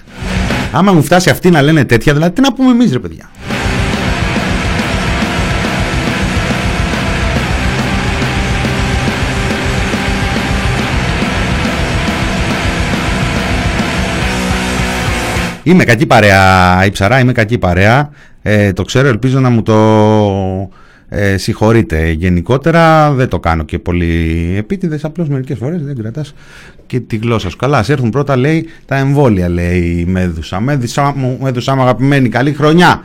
Άμα 0.72 0.92
μου 0.92 1.02
φτάσει 1.02 1.30
αυτοί 1.30 1.50
να 1.50 1.62
λένε 1.62 1.84
τέτοια, 1.84 2.12
δηλαδή 2.12 2.32
τι 2.34 2.40
να 2.40 2.52
πούμε 2.52 2.70
εμείς, 2.70 2.92
ρε 2.92 2.98
παιδιά. 2.98 3.30
Είμαι 15.66 15.84
κακή 15.84 16.06
παρέα, 16.06 16.84
η 16.84 16.90
ψαρά, 16.90 17.18
είμαι 17.18 17.32
κακή 17.32 17.58
παρέα. 17.58 18.10
Ε, 18.42 18.72
το 18.72 18.82
ξέρω, 18.82 19.08
ελπίζω 19.08 19.40
να 19.40 19.50
μου 19.50 19.62
το 19.62 19.74
ε, 21.08 21.36
συγχωρείτε. 21.36 22.10
Γενικότερα 22.10 23.12
δεν 23.12 23.28
το 23.28 23.40
κάνω 23.40 23.62
και 23.64 23.78
πολύ 23.78 24.54
επίτηδες, 24.58 25.04
απλώς 25.04 25.28
μερικές 25.28 25.58
φορές 25.58 25.82
δεν 25.82 25.96
κρατάς 25.96 26.34
και 26.86 27.00
τη 27.00 27.16
γλώσσα 27.16 27.50
σου. 27.50 27.56
Καλά, 27.56 27.78
ας 27.78 27.88
έρθουν 27.88 28.10
πρώτα, 28.10 28.36
λέει, 28.36 28.68
τα 28.86 28.96
εμβόλια, 28.96 29.48
λέει 29.48 29.80
η 29.80 30.04
Μέδουσα. 30.04 30.60
Μέδουσα 30.60 31.12
μου, 31.16 31.38
Μέδουσα 31.42 31.74
μου 31.74 31.82
αγαπημένη, 31.82 32.28
καλή 32.28 32.52
χρονιά. 32.52 33.04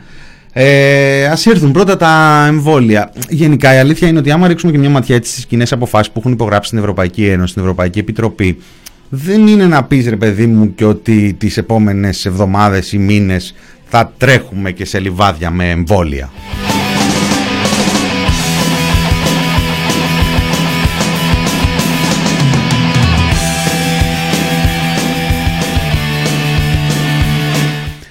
Ε, 0.52 1.26
Α 1.26 1.38
έρθουν 1.44 1.72
πρώτα 1.72 1.96
τα 1.96 2.44
εμβόλια. 2.48 3.12
Γενικά 3.28 3.74
η 3.74 3.78
αλήθεια 3.78 4.08
είναι 4.08 4.18
ότι 4.18 4.30
άμα 4.30 4.48
ρίξουμε 4.48 4.72
και 4.72 4.78
μια 4.78 4.90
ματιά 4.90 5.16
έτσι 5.16 5.32
στις 5.32 5.46
κοινές 5.46 5.72
αποφάσεις 5.72 6.12
που 6.12 6.18
έχουν 6.18 6.32
υπογράψει 6.32 6.68
στην 6.68 6.78
Ευρωπαϊκή 6.78 7.26
Ένωση, 7.26 7.50
στην 7.50 7.62
Ευρωπαϊκή 7.62 7.98
Επιτροπή, 7.98 8.58
δεν 9.12 9.46
είναι 9.46 9.66
να 9.66 9.84
πεις 9.84 10.08
ρε 10.08 10.16
παιδί 10.16 10.46
μου 10.46 10.74
και 10.74 10.84
ότι 10.84 11.34
τις 11.38 11.56
επόμενες 11.56 12.26
εβδομάδες 12.26 12.92
ή 12.92 12.98
μήνες 12.98 13.54
θα 13.84 14.12
τρέχουμε 14.18 14.70
και 14.70 14.84
σε 14.84 14.98
λιβάδια 14.98 15.50
με 15.50 15.70
εμβόλια. 15.70 16.30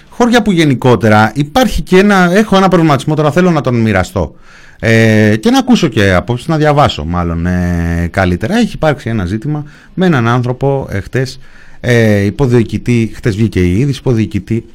Χώρια 0.09 0.41
που 0.41 0.51
γενικότερα 0.51 1.31
υπάρχει 1.35 1.81
και 1.81 1.97
ένα, 1.97 2.29
έχω 2.33 2.57
ένα 2.57 2.67
προβληματισμό 2.67 3.15
τώρα 3.15 3.31
θέλω 3.31 3.51
να 3.51 3.61
τον 3.61 3.75
μοιραστώ. 3.75 4.35
Ε, 4.79 5.35
και 5.35 5.49
να 5.49 5.57
ακούσω 5.59 5.87
και 5.87 6.13
απόψεις, 6.13 6.47
να 6.47 6.57
διαβάσω 6.57 7.05
μάλλον 7.05 7.45
ε, 7.45 8.07
καλύτερα. 8.11 8.57
Έχει 8.57 8.71
υπάρξει 8.75 9.09
ένα 9.09 9.25
ζήτημα 9.25 9.63
με 9.93 10.05
έναν 10.05 10.27
άνθρωπο 10.27 10.87
ε, 10.91 10.99
χτες, 10.99 11.39
ε, 11.79 12.19
υποδιοικητή, 12.19 13.11
χτες 13.15 13.35
βγήκε 13.35 13.59
η 13.59 13.79
είδηση, 13.79 13.99
υποδιοικητή 13.99 14.65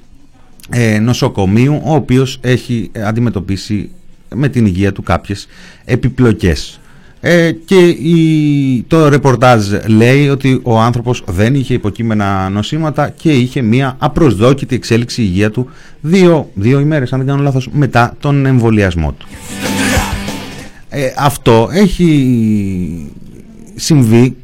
ε, 0.71 0.99
νοσοκομείου, 0.99 1.81
ο 1.85 1.95
οποίος 1.95 2.39
έχει 2.41 2.91
αντιμετωπίσει 3.07 3.91
με 4.35 4.49
την 4.49 4.67
υγεία 4.67 4.93
του 4.93 5.03
κάποιες 5.03 5.47
επιπλοκές. 5.85 6.79
Ε, 7.27 7.53
και 7.53 7.89
η, 7.89 8.85
το 8.89 9.09
ρεπορτάζ 9.09 9.67
λέει 9.87 10.29
ότι 10.29 10.61
ο 10.63 10.81
άνθρωπος 10.81 11.25
δεν 11.27 11.55
είχε 11.55 11.75
υποκείμενα 11.75 12.49
νοσήματα 12.49 13.09
και 13.09 13.33
είχε 13.33 13.63
μια 13.63 13.97
απροσδόκητη 13.99 14.75
εξέλιξη 14.75 15.23
υγεία 15.23 15.51
του 15.51 15.71
δύο, 16.01 16.51
δύο 16.55 16.81
ημέρες, 16.81 17.13
αν 17.13 17.19
δεν 17.19 17.29
κάνω 17.29 17.43
λάθος, 17.43 17.69
μετά 17.73 18.17
τον 18.21 18.47
εμβολιασμό 18.47 19.13
του. 19.13 19.27
Ε, 20.97 21.13
αυτό 21.17 21.69
έχει 21.73 23.11
συμβεί, 23.75 24.37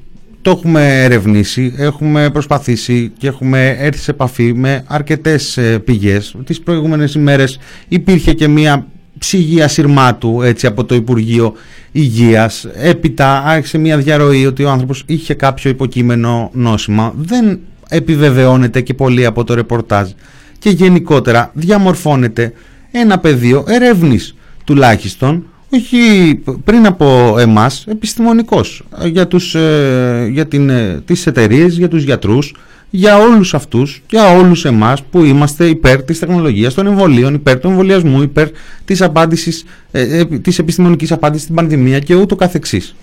το 0.43 0.51
έχουμε 0.51 1.03
ερευνήσει, 1.03 1.75
έχουμε 1.77 2.31
προσπαθήσει 2.31 3.13
και 3.19 3.27
έχουμε 3.27 3.77
έρθει 3.79 4.03
σε 4.03 4.11
επαφή 4.11 4.55
με 4.55 4.85
αρκετές 4.87 5.57
ε, 5.57 5.79
πηγές. 5.79 6.35
Τις 6.45 6.61
προηγούμενες 6.61 7.15
ημέρες 7.15 7.59
υπήρχε 7.89 8.33
και 8.33 8.49
μια 8.49 8.87
ψυγεία 9.19 9.69
σειρμάτου 9.69 10.43
έτσι, 10.43 10.67
από 10.67 10.85
το 10.85 10.95
Υπουργείο 10.95 11.53
Υγείας. 11.93 12.67
Έπειτα 12.75 13.43
άρχισε 13.45 13.79
μια 13.79 13.97
διαρροή 13.97 14.47
ότι 14.47 14.65
ο 14.65 14.71
άνθρωπος 14.71 15.03
είχε 15.07 15.35
κάποιο 15.35 15.71
υποκείμενο 15.71 16.51
νόσημα. 16.53 17.15
Δεν 17.17 17.59
επιβεβαιώνεται 17.89 18.81
και 18.81 18.95
πολύ 18.95 19.27
από 19.27 19.45
το 19.45 19.55
ρεπορτάζ 19.55 20.11
και 20.59 20.71
γενικότερα 20.71 21.51
διαμορφώνεται 21.55 22.53
ένα 22.91 23.19
πεδίο 23.19 23.65
ερεύνης 23.69 24.35
τουλάχιστον 24.65 25.45
όχι 25.71 26.35
πριν 26.65 26.87
από 26.87 27.37
εμάς 27.39 27.85
επιστημονικός 27.89 28.83
για, 29.05 29.27
τους, 29.27 29.55
ε, 29.55 30.29
για 30.33 30.47
την, 30.47 30.71
ε, 30.71 31.03
τις 31.05 31.27
εταιρείες, 31.27 31.77
για 31.77 31.89
τους 31.89 32.03
γιατρούς 32.03 32.55
για 32.91 33.19
όλους 33.19 33.55
αυτούς, 33.55 34.03
για 34.11 34.37
όλους 34.37 34.65
εμάς 34.65 35.03
που 35.03 35.25
είμαστε 35.25 35.67
υπέρ 35.67 36.03
της 36.03 36.19
τεχνολογίας 36.19 36.75
των 36.75 36.87
εμβολίων, 36.87 37.35
υπέρ 37.35 37.59
του 37.59 37.69
εμβολιασμού, 37.69 38.23
υπέρ 38.23 38.49
της, 38.85 39.03
απάντησης, 39.03 39.65
ε, 39.91 40.19
ε, 40.19 40.25
της 40.25 40.59
επιστημονικής 40.59 41.13
απάντησης 41.13 41.43
στην 41.43 41.55
πανδημία 41.55 41.99
και 41.99 42.15
ούτω 42.15 42.37
καθεξής. 42.37 42.95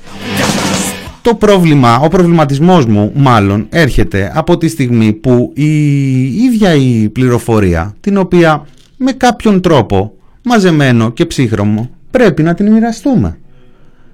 Το 1.22 1.36
πρόβλημα, 1.36 2.00
ο 2.00 2.08
προβληματισμός 2.08 2.86
μου 2.86 3.12
μάλλον 3.16 3.66
έρχεται 3.70 4.32
από 4.36 4.58
τη 4.58 4.68
στιγμή 4.68 5.14
που 5.14 5.52
η 5.56 6.44
ίδια 6.44 6.76
η 6.76 7.10
πληροφορία, 7.10 7.96
την 8.02 8.18
οποία 8.18 8.66
με 8.98 9.12
κάποιον 9.12 9.62
τρόπο 9.62 10.14
μαζεμένο 10.44 11.12
και 11.12 11.26
ψύχρωμο 11.26 11.90
πρέπει 12.12 12.44
να 12.44 12.54
την 12.54 12.72
μοιραστούμε. 12.72 13.40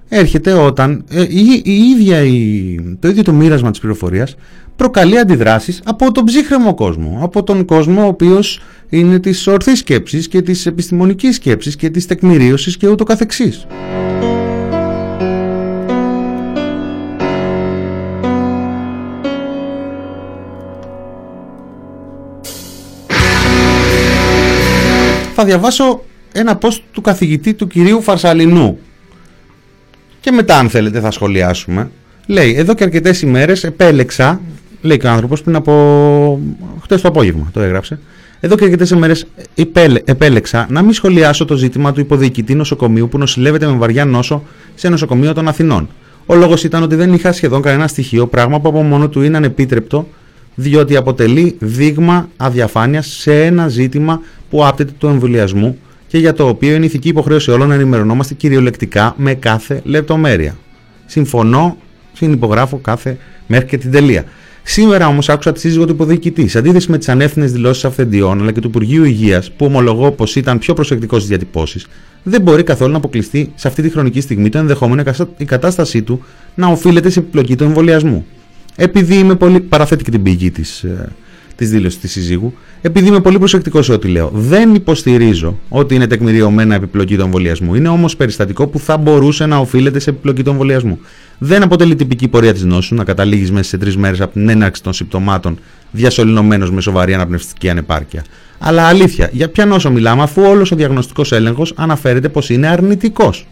Έρχεται 0.08 0.52
όταν 0.52 1.04
ε, 1.10 1.22
η, 1.22 1.62
η 1.64 1.72
ίδια 1.72 2.22
η, 2.22 2.96
το 3.00 3.08
ίδιο 3.08 3.22
το 3.22 3.32
μοίρασμα 3.32 3.70
της 3.70 3.80
πληροφορίας 3.80 4.36
προκαλεί 4.76 5.18
αντιδράσεις 5.18 5.80
από 5.84 6.12
τον 6.12 6.24
ψύχρεμο 6.24 6.74
κόσμο, 6.74 7.18
από 7.22 7.42
τον 7.42 7.64
κόσμο 7.64 8.04
ο 8.04 8.06
οποίος 8.06 8.60
είναι 8.88 9.18
της 9.18 9.46
ορθής 9.46 9.78
σκέψης 9.78 10.28
και 10.28 10.42
της 10.42 10.66
επιστημονικής 10.66 11.34
σκέψης 11.34 11.76
και 11.76 11.90
της 11.90 12.06
τεκμηρίωσης 12.06 12.76
και 12.76 12.88
ούτω 12.88 13.04
καθεξής. 13.04 13.66
Θα 25.34 25.44
διαβάσω 25.44 26.02
ένα 26.36 26.58
post 26.60 26.78
του 26.92 27.00
καθηγητή 27.00 27.54
του 27.54 27.66
κυρίου 27.66 28.02
Φαρσαλινού 28.02 28.78
και 30.20 30.30
μετά 30.30 30.58
αν 30.58 30.68
θέλετε 30.68 31.00
θα 31.00 31.10
σχολιάσουμε 31.10 31.90
Λέει, 32.26 32.54
εδώ 32.56 32.74
και 32.74 32.84
αρκετές 32.84 33.22
ημέρες 33.22 33.64
επέλεξα, 33.64 34.40
λέει 34.80 34.96
και 34.96 35.06
ο 35.06 35.10
άνθρωπος 35.10 35.42
πριν 35.42 35.56
από 35.56 36.40
χτες 36.82 37.00
το 37.00 37.08
απόγευμα, 37.08 37.50
το 37.52 37.60
έγραψε. 37.60 37.98
Εδώ 38.40 38.56
και 38.56 38.64
αρκετές 38.64 38.90
ημέρες 38.90 39.26
επέλεξα 40.04 40.66
να 40.70 40.82
μην 40.82 40.92
σχολιάσω 40.92 41.44
το 41.44 41.56
ζήτημα 41.56 41.92
του 41.92 42.00
υποδιοικητή 42.00 42.54
νοσοκομείου 42.54 43.08
που 43.08 43.18
νοσηλεύεται 43.18 43.66
με 43.66 43.76
βαριά 43.76 44.04
νόσο 44.04 44.42
σε 44.74 44.88
νοσοκομείο 44.88 45.32
των 45.32 45.48
Αθηνών. 45.48 45.88
Ο 46.26 46.34
λόγος 46.34 46.64
ήταν 46.64 46.82
ότι 46.82 46.94
δεν 46.94 47.12
είχα 47.12 47.32
σχεδόν 47.32 47.62
κανένα 47.62 47.86
στοιχείο, 47.86 48.26
πράγμα 48.26 48.60
που 48.60 48.68
από 48.68 48.82
μόνο 48.82 49.08
του 49.08 49.22
είναι 49.22 49.36
ανεπίτρεπτο, 49.36 50.08
διότι 50.54 50.96
αποτελεί 50.96 51.56
δείγμα 51.58 52.28
αδιαφάνειας 52.36 53.06
σε 53.06 53.44
ένα 53.44 53.68
ζήτημα 53.68 54.20
που 54.50 54.66
άπτεται 54.66 54.92
του 54.98 55.06
εμβολιασμού 55.06 55.78
και 56.14 56.20
για 56.20 56.32
το 56.32 56.48
οποίο 56.48 56.74
είναι 56.74 56.84
ηθική 56.84 57.08
υποχρέωση 57.08 57.50
όλων 57.50 57.68
να 57.68 57.74
ενημερωνόμαστε 57.74 58.34
κυριολεκτικά 58.34 59.14
με 59.16 59.34
κάθε 59.34 59.80
λεπτομέρεια. 59.84 60.56
Συμφωνώ 61.06 61.76
συνυπογράφω 62.12 62.76
κάθε 62.76 63.18
μέχρι 63.46 63.66
και 63.66 63.78
την 63.78 63.90
τελεία. 63.90 64.24
Σήμερα 64.62 65.06
όμως 65.06 65.28
άκουσα 65.28 65.52
τη 65.52 65.60
σύζυγο 65.60 65.84
του 65.84 65.92
υποδιοικητή. 65.92 66.48
Σε 66.48 66.58
αντίθεση 66.58 66.90
με 66.90 66.98
τις 66.98 67.08
ανεύθυνες 67.08 67.52
δηλώσεις 67.52 67.84
αυθεντιών 67.84 68.40
αλλά 68.40 68.52
και 68.52 68.60
του 68.60 68.68
Υπουργείου 68.68 69.04
Υγείας, 69.04 69.50
που 69.52 69.66
ομολογώ 69.66 70.10
πως 70.10 70.36
ήταν 70.36 70.58
πιο 70.58 70.74
προσεκτικός 70.74 71.18
στις 71.18 71.28
διατυπώσεις, 71.28 71.86
δεν 72.22 72.42
μπορεί 72.42 72.62
καθόλου 72.62 72.90
να 72.90 72.96
αποκλειστεί 72.96 73.52
σε 73.54 73.68
αυτή 73.68 73.82
τη 73.82 73.90
χρονική 73.90 74.20
στιγμή 74.20 74.48
το 74.48 74.58
ενδεχόμενο 74.58 75.02
η 75.36 75.44
κατάστασή 75.44 76.02
του 76.02 76.24
να 76.54 76.66
οφείλεται 76.66 77.10
σε 77.10 77.18
επιπλοκή 77.18 77.56
του 77.56 77.64
εμβολιασμού. 77.64 78.26
Επειδή 78.76 79.14
είμαι 79.14 79.34
πολύ. 79.34 79.60
παραθέτει 79.60 80.04
και 80.04 80.10
την 80.10 80.22
πηγή 80.22 80.50
της 80.50 80.82
ε, 80.82 81.12
της 81.56 81.70
δήλωσης 81.70 82.00
της 82.00 82.10
συζύγου, 82.12 82.54
επειδή 82.82 83.08
είμαι 83.08 83.20
πολύ 83.20 83.38
προσεκτικός 83.38 83.84
σε 83.84 83.92
ό,τι 83.92 84.08
λέω. 84.08 84.30
Δεν 84.34 84.74
υποστηρίζω 84.74 85.58
ότι 85.68 85.94
είναι 85.94 86.06
τεκμηριωμένα 86.06 86.74
επιπλοκή 86.74 87.16
του 87.16 87.22
εμβολιασμού. 87.22 87.74
Είναι 87.74 87.88
όμως 87.88 88.16
περιστατικό 88.16 88.66
που 88.66 88.78
θα 88.78 88.96
μπορούσε 88.96 89.46
να 89.46 89.56
οφείλεται 89.56 89.98
σε 89.98 90.10
επιπλοκή 90.10 90.42
του 90.42 90.50
εμβολιασμού. 90.50 90.98
Δεν 91.38 91.62
αποτελεί 91.62 91.94
τυπική 91.94 92.28
πορεία 92.28 92.52
της 92.52 92.64
νόσου 92.64 92.94
να 92.94 93.04
καταλήγεις 93.04 93.50
μέσα 93.50 93.68
σε 93.68 93.78
τρεις 93.78 93.96
μέρες 93.96 94.20
από 94.20 94.32
την 94.32 94.48
έναρξη 94.48 94.82
των 94.82 94.92
συμπτωμάτων 94.92 95.58
διασωληνωμένο 95.90 96.66
με 96.66 96.80
σοβαρή 96.80 97.14
αναπνευστική 97.14 97.68
ανεπάρκεια. 97.68 98.24
Αλλά 98.58 98.86
αλήθεια, 98.86 99.28
για 99.32 99.48
ποια 99.48 99.66
νόσο 99.66 99.90
μιλάμε, 99.90 100.22
αφού 100.22 100.42
όλος 100.42 100.72
ο 100.72 100.76
διαγνωστικός 100.76 101.32
έλεγχος 101.32 101.72
αναφέρεται 101.76 102.28
πως 102.28 102.50
είναι 102.50 102.66
αρνητικός. 102.66 103.46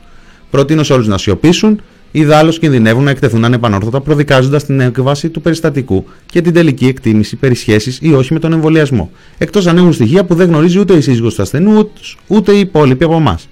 Προτείνω 0.50 0.82
σε 0.82 0.92
όλους 0.92 1.06
να 1.06 1.18
σιωπήσουν, 1.18 1.80
Ιδάλω 2.14 2.50
κινδυνεύουν 2.50 3.04
να 3.04 3.10
εκτεθούν 3.10 3.44
ανεπανόρθωτα 3.44 4.00
προδικάζοντας 4.00 4.64
την 4.64 4.80
έκβαση 4.80 5.28
του 5.28 5.40
περιστατικού 5.40 6.04
και 6.26 6.40
την 6.40 6.52
τελική 6.52 6.86
εκτίμηση 6.86 7.36
περί 7.36 7.54
σχέσης 7.54 7.98
ή 8.00 8.12
όχι 8.12 8.32
με 8.32 8.38
τον 8.38 8.52
εμβολιασμό. 8.52 9.10
Εκτός 9.38 9.66
αν 9.66 9.76
έχουν 9.76 9.92
στοιχεία 9.92 10.24
που 10.24 10.34
δεν 10.34 10.48
γνωρίζει 10.48 10.78
ούτε 10.78 10.92
η 10.94 11.00
σύζυγος 11.00 11.34
του 11.34 11.42
ασθενού 11.42 11.90
ούτε 12.26 12.52
οι 12.52 12.58
υπόλοιποι 12.58 13.04
από 13.04 13.16
εμάς. 13.16 13.48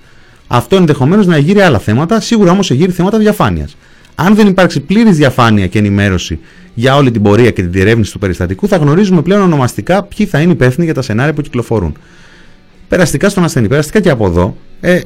Αυτό 0.46 0.76
ενδεχομένως 0.76 1.26
να 1.26 1.36
εγείρει 1.36 1.61
άλλα 1.61 1.78
θέματα, 1.78 2.20
σίγουρα 2.20 2.50
όμως 2.50 2.70
εγείρει 2.70 2.92
θέματα 2.92 3.18
διαφάνειας. 3.18 3.76
Αν 4.14 4.34
δεν 4.34 4.46
υπάρξει 4.46 4.80
πλήρης 4.80 5.16
διαφάνεια 5.16 5.66
και 5.66 5.78
ενημέρωση 5.78 6.38
για 6.74 6.96
όλη 6.96 7.11
την 7.11 7.22
πορεία 7.22 7.50
και 7.50 7.62
την 7.62 7.72
διερεύνηση 7.72 8.12
του 8.12 8.18
περιστατικού, 8.18 8.68
θα 8.68 8.76
γνωρίζουμε 8.76 9.22
πλέον 9.22 9.40
ονομαστικά 9.40 10.02
ποιοι 10.02 10.26
θα 10.26 10.40
είναι 10.40 10.52
υπεύθυνοι 10.52 10.84
για 10.84 10.94
τα 10.94 11.02
σενάρια 11.02 11.32
που 11.32 11.40
κυκλοφορούν. 11.40 11.96
Περαστικά 12.91 13.28
στον 13.28 13.45
ασθενή, 13.45 13.68
περαστικά 13.68 14.01
και 14.01 14.11
από 14.11 14.26
εδώ, 14.26 14.57
ε, 14.80 15.01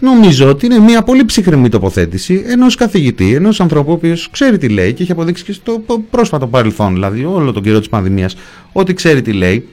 νομίζω 0.00 0.48
ότι 0.48 0.66
είναι 0.66 0.78
μια 0.78 1.02
πολύ 1.02 1.24
ψυχρεμή 1.24 1.68
τοποθέτηση 1.68 2.44
ενός 2.46 2.74
καθηγητή, 2.74 3.34
ενός 3.34 3.60
ανθρώπου 3.60 3.90
ο 3.90 3.94
οποίος 3.94 4.30
ξέρει 4.30 4.58
τι 4.58 4.68
λέει 4.68 4.92
και 4.92 5.02
έχει 5.02 5.12
αποδείξει 5.12 5.44
και 5.44 5.52
στο 5.52 5.82
πρόσφατο 6.10 6.46
παρελθόν, 6.46 6.92
δηλαδή 6.92 7.24
όλο 7.24 7.52
τον 7.52 7.62
καιρό 7.62 7.78
της 7.78 7.88
πανδημίας, 7.88 8.36
ότι 8.72 8.94
ξέρει 8.94 9.22
τι 9.22 9.32
λέει. 9.32 9.68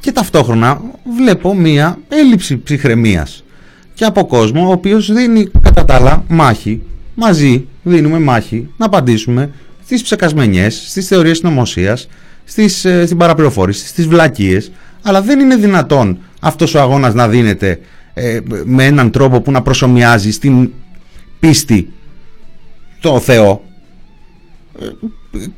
Και 0.00 0.12
ταυτόχρονα 0.12 0.80
βλέπω 1.16 1.54
μια 1.54 1.98
έλλειψη 2.08 2.58
ψυχραιμίας 2.58 3.44
και 3.94 4.04
από 4.04 4.26
κόσμο 4.26 4.68
ο 4.68 4.72
οποίος 4.72 5.12
δίνει 5.12 5.50
κατά 5.62 5.84
τα 5.84 5.94
άλλα 5.94 6.24
μάχη, 6.28 6.82
μαζί 7.14 7.66
δίνουμε 7.82 8.18
μάχη 8.18 8.68
να 8.76 8.86
απαντήσουμε 8.86 9.50
στις 9.84 10.02
ψεκασμενιές, 10.02 10.82
στις 10.86 11.06
θεωρίες 11.06 11.42
νομοσίας, 11.42 12.08
στις, 12.44 12.84
ε, 12.84 13.04
στην 13.04 13.16
παραπληροφόρηση, 13.16 13.86
στις 13.86 14.06
βλακίες, 14.06 14.70
αλλά 15.02 15.22
δεν 15.22 15.40
είναι 15.40 15.56
δυνατόν 15.56 16.18
αυτός 16.40 16.74
ο 16.74 16.80
αγώνας 16.80 17.14
να 17.14 17.28
δίνεται 17.28 17.80
ε, 18.14 18.40
με 18.64 18.84
έναν 18.84 19.10
τρόπο 19.10 19.40
που 19.40 19.50
να 19.50 19.62
προσωμιάζει 19.62 20.30
στην 20.30 20.70
πίστη 21.40 21.92
το 23.00 23.20
Θεό. 23.20 23.64
Ε, 24.80 24.86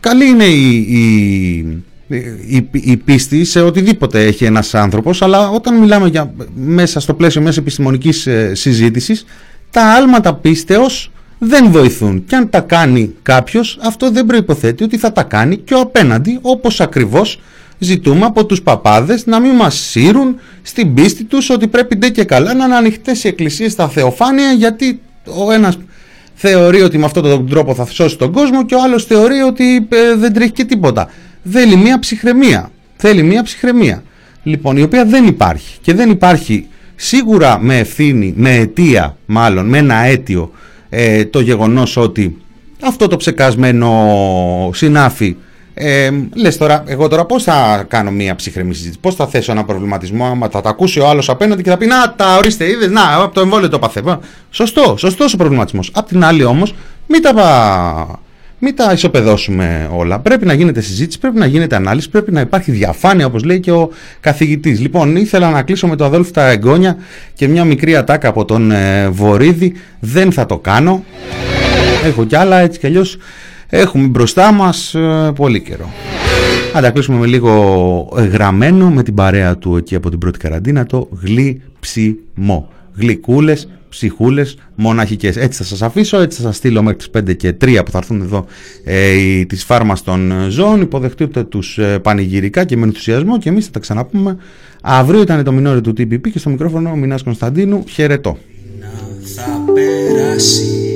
καλή 0.00 0.28
είναι 0.28 0.44
η, 0.44 0.76
η, 2.46 2.68
η, 2.72 2.96
πίστη 2.96 3.44
σε 3.44 3.60
οτιδήποτε 3.60 4.24
έχει 4.24 4.44
ένας 4.44 4.74
άνθρωπος, 4.74 5.22
αλλά 5.22 5.50
όταν 5.50 5.78
μιλάμε 5.78 6.08
για, 6.08 6.34
μέσα 6.54 7.00
στο 7.00 7.14
πλαίσιο 7.14 7.40
μιας 7.40 7.56
επιστημονικής 7.56 8.26
ε, 8.26 8.54
συζήτησης, 8.54 9.24
τα 9.70 9.82
άλματα 9.82 10.34
πίστεως 10.34 11.10
δεν 11.38 11.70
βοηθούν. 11.70 12.24
Και 12.26 12.36
αν 12.36 12.50
τα 12.50 12.60
κάνει 12.60 13.14
κάποιος, 13.22 13.78
αυτό 13.82 14.10
δεν 14.10 14.26
προϋποθέτει 14.26 14.84
ότι 14.84 14.96
θα 14.98 15.12
τα 15.12 15.22
κάνει 15.22 15.56
και 15.56 15.74
ο 15.74 15.80
απέναντι, 15.80 16.38
όπως 16.42 16.80
ακριβώς 16.80 17.40
ζητούμε 17.78 18.24
από 18.24 18.46
τους 18.46 18.62
παπάδες 18.62 19.26
να 19.26 19.40
μην 19.40 19.54
μας 19.54 19.74
σύρουν 19.74 20.40
στην 20.62 20.94
πίστη 20.94 21.24
τους 21.24 21.50
ότι 21.50 21.66
πρέπει 21.66 21.96
ντε 21.96 22.08
και 22.08 22.24
καλά 22.24 22.54
να 22.54 22.64
είναι 22.64 22.74
ανοιχτές 22.74 23.24
οι 23.24 23.28
εκκλησίες 23.28 23.72
στα 23.72 23.88
θεοφάνεια 23.88 24.52
γιατί 24.52 25.00
ο 25.46 25.52
ένας 25.52 25.78
θεωρεί 26.34 26.82
ότι 26.82 26.98
με 26.98 27.04
αυτόν 27.04 27.22
τον 27.22 27.48
τρόπο 27.48 27.74
θα 27.74 27.86
σώσει 27.86 28.18
τον 28.18 28.32
κόσμο 28.32 28.64
και 28.64 28.74
ο 28.74 28.82
άλλος 28.82 29.04
θεωρεί 29.04 29.40
ότι 29.40 29.76
ε, 29.88 30.14
δεν 30.16 30.32
τρέχει 30.32 30.52
και 30.52 30.64
τίποτα. 30.64 31.10
Θέλει 31.50 31.76
μία 31.76 31.98
ψυχραιμία. 31.98 32.70
Θέλει 32.96 33.22
μία 33.22 33.42
ψυχραιμία. 33.42 34.02
Λοιπόν, 34.42 34.76
η 34.76 34.82
οποία 34.82 35.04
δεν 35.04 35.26
υπάρχει. 35.26 35.78
Και 35.82 35.94
δεν 35.94 36.10
υπάρχει 36.10 36.66
σίγουρα 36.94 37.58
με 37.58 37.78
ευθύνη, 37.78 38.34
με 38.36 38.54
αιτία 38.54 39.16
μάλλον, 39.26 39.66
με 39.66 39.78
ένα 39.78 39.94
αίτιο 39.94 40.50
ε, 40.88 41.24
το 41.24 41.40
γεγονός 41.40 41.96
ότι 41.96 42.36
αυτό 42.82 43.08
το 43.08 43.16
ψεκασμένο 43.16 44.70
συνάφη 44.74 45.36
ε, 45.74 46.10
Λες 46.34 46.56
τώρα, 46.56 46.82
εγώ 46.86 47.08
τώρα 47.08 47.24
πώς 47.24 47.42
θα 47.42 47.84
κάνω 47.88 48.10
μια 48.10 48.34
ψυχραιμή 48.34 48.74
συζήτηση, 48.74 48.98
πώς 49.00 49.14
θα 49.14 49.26
θέσω 49.26 49.52
ένα 49.52 49.64
προβληματισμό, 49.64 50.26
άμα 50.26 50.48
θα 50.48 50.60
τα 50.60 50.68
ακούσει 50.68 51.00
ο 51.00 51.08
άλλος 51.08 51.28
απέναντι 51.28 51.62
και 51.62 51.70
θα 51.70 51.76
πει 51.76 51.86
Να, 51.86 52.14
τα 52.16 52.36
ορίστε, 52.36 52.70
είδες, 52.70 52.90
να, 52.90 53.14
από 53.14 53.34
το 53.34 53.40
εμβόλιο 53.40 53.68
το 53.68 53.78
παθεύω. 53.78 54.20
Σωστό, 54.50 54.94
σωστός 54.98 55.34
ο 55.34 55.36
προβληματισμός. 55.36 55.90
Απ' 55.94 56.08
την 56.08 56.24
άλλη 56.24 56.44
όμως, 56.44 56.74
μην 57.06 57.22
τα, 57.22 57.32
μην 58.58 58.76
τα 58.76 58.92
ισοπεδώσουμε 58.92 59.90
όλα. 59.92 60.18
Πρέπει 60.18 60.46
να 60.46 60.52
γίνεται 60.52 60.80
συζήτηση, 60.80 61.18
πρέπει 61.18 61.38
να 61.38 61.46
γίνεται 61.46 61.76
ανάλυση, 61.76 62.10
πρέπει 62.10 62.32
να 62.32 62.40
υπάρχει 62.40 62.70
διαφάνεια, 62.70 63.26
όπως 63.26 63.44
λέει 63.44 63.60
και 63.60 63.72
ο 63.72 63.90
καθηγητής. 64.20 64.80
Λοιπόν, 64.80 65.16
ήθελα 65.16 65.50
να 65.50 65.62
κλείσω 65.62 65.86
με 65.86 65.96
το 65.96 66.04
Αδόλφου 66.04 66.30
τα 66.30 66.48
εγγόνια 66.48 66.96
και 67.34 67.48
μια 67.48 67.64
μικρή 67.64 67.96
ατάκα 67.96 68.28
από 68.28 68.44
τον 68.44 68.70
ε, 68.70 69.08
Βορύδη. 69.08 69.72
Δεν 70.00 70.32
θα 70.32 70.46
το 70.46 70.58
κάνω. 70.58 71.04
Έχω 72.04 72.24
κι 72.24 72.36
άλλα 72.36 72.58
έτσι 72.58 72.78
κι 72.78 72.86
αλλιώς. 72.86 73.18
Έχουμε 73.68 74.06
μπροστά 74.06 74.52
μας 74.52 74.94
ε, 74.94 75.32
πολύ 75.34 75.60
καιρό. 75.60 75.90
Αν 76.74 76.82
τα 76.82 76.90
κλείσουμε 76.90 77.18
με 77.18 77.26
λίγο 77.26 78.12
ε, 78.16 78.22
γραμμένο 78.22 78.90
με 78.90 79.02
την 79.02 79.14
παρέα 79.14 79.58
του 79.58 79.76
εκεί 79.76 79.94
από 79.94 80.10
την 80.10 80.18
πρώτη 80.18 80.38
καραντίνα 80.38 80.86
το 80.86 81.08
γλυψιμό. 81.22 82.68
Γλυκούλες, 82.96 83.68
ψυχούλες, 83.88 84.58
μοναχικές. 84.74 85.36
Έτσι 85.36 85.58
θα 85.58 85.64
σας 85.64 85.82
αφήσω, 85.82 86.20
έτσι 86.20 86.40
θα 86.40 86.46
σας 86.46 86.56
στείλω 86.56 86.82
μέχρι 86.82 86.98
τις 86.98 87.10
5 87.10 87.36
και 87.36 87.54
3 87.60 87.80
που 87.84 87.90
θα 87.90 87.98
έρθουν 87.98 88.20
εδώ 88.20 88.46
ε, 88.84 89.10
οι, 89.10 89.46
τις 89.46 89.64
φάρμας 89.64 90.02
των 90.02 90.32
ζώων. 90.48 90.80
Υποδεχτείτε 90.80 91.44
τους 91.44 91.78
ε, 91.78 91.98
πανηγυρικά 91.98 92.64
και 92.64 92.76
με 92.76 92.84
ενθουσιασμό 92.84 93.38
και 93.38 93.48
εμείς 93.48 93.64
θα 93.64 93.70
τα 93.70 93.78
ξαναπούμε. 93.78 94.36
Αύριο 94.82 95.20
ήταν 95.20 95.44
το 95.44 95.52
μινόρι 95.52 95.80
του 95.80 95.90
TPP 95.90 96.30
και 96.30 96.38
στο 96.38 96.50
μικρόφωνο 96.50 96.90
ο 96.90 96.96
Μινάς 96.96 97.22
Κωνσταντίνου. 97.22 97.84
Χαιρετώ. 97.88 98.38
θα 99.34 99.72
περάσει 99.74 100.93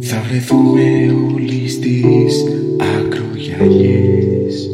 Θα 0.00 0.22
βρεθούμε 0.28 1.14
όλοι 1.34 1.68
στις 1.68 2.44
ακρογιαλιές. 2.96 4.70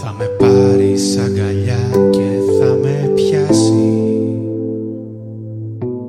Θα 0.00 0.14
με 0.18 0.24
πάρεις 0.38 1.16
αγκαλιά 1.16 1.90
και 2.10 2.28
θα 2.60 2.78
με 2.82 3.12
πιάσει. 3.14 3.96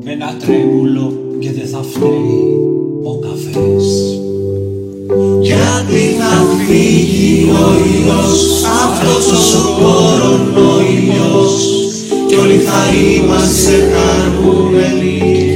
Με 0.03 0.11
ένα 0.11 0.37
τρέμουλο 0.39 1.13
και 1.39 1.51
δεν 1.51 1.67
θα 1.67 1.81
φταίει 1.81 2.57
ο 3.03 3.19
καφές. 3.19 4.19
Γιατί 5.41 6.01
θα 6.19 6.45
φύγει 6.65 7.49
ο 7.49 7.69
ήλιος 7.85 8.63
Αυτός 8.83 9.53
ο 9.55 9.81
κορονοϊός 9.81 11.55
Κι 12.27 12.35
όλοι 12.35 12.57
θα 12.57 12.81
είμαστε 12.95 13.73
χαρούμενοι 13.93 15.48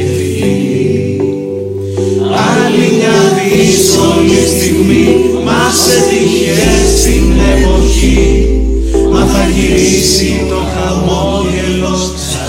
μια 3.53 3.63
δύσκολη 3.63 4.47
στιγμή 4.47 5.05
Μας 5.45 5.87
έτυχε 5.97 6.61
στην 6.97 7.31
εποχή. 7.53 8.47
Μα 9.11 9.25
θα 9.25 9.47
γυρίσει 9.55 10.45
το 10.49 10.59
χαμόγελο 10.73 11.95
στα 12.15 12.45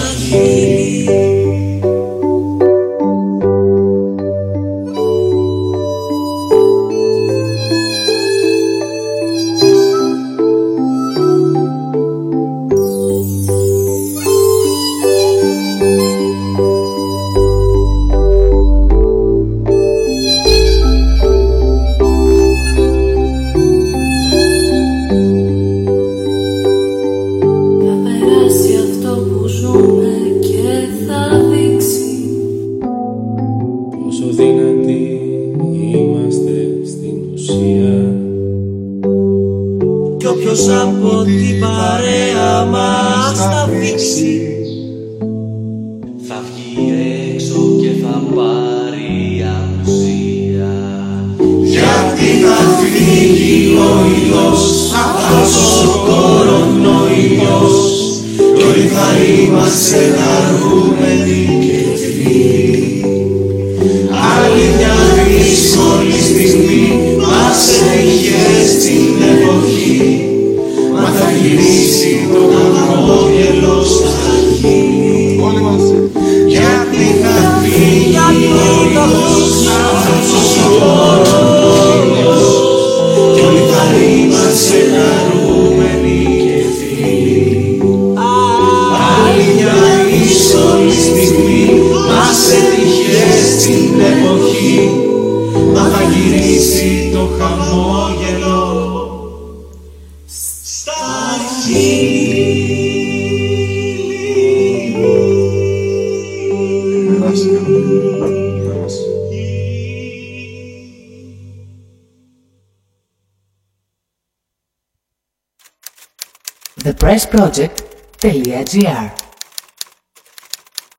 project.gr 117.34 119.13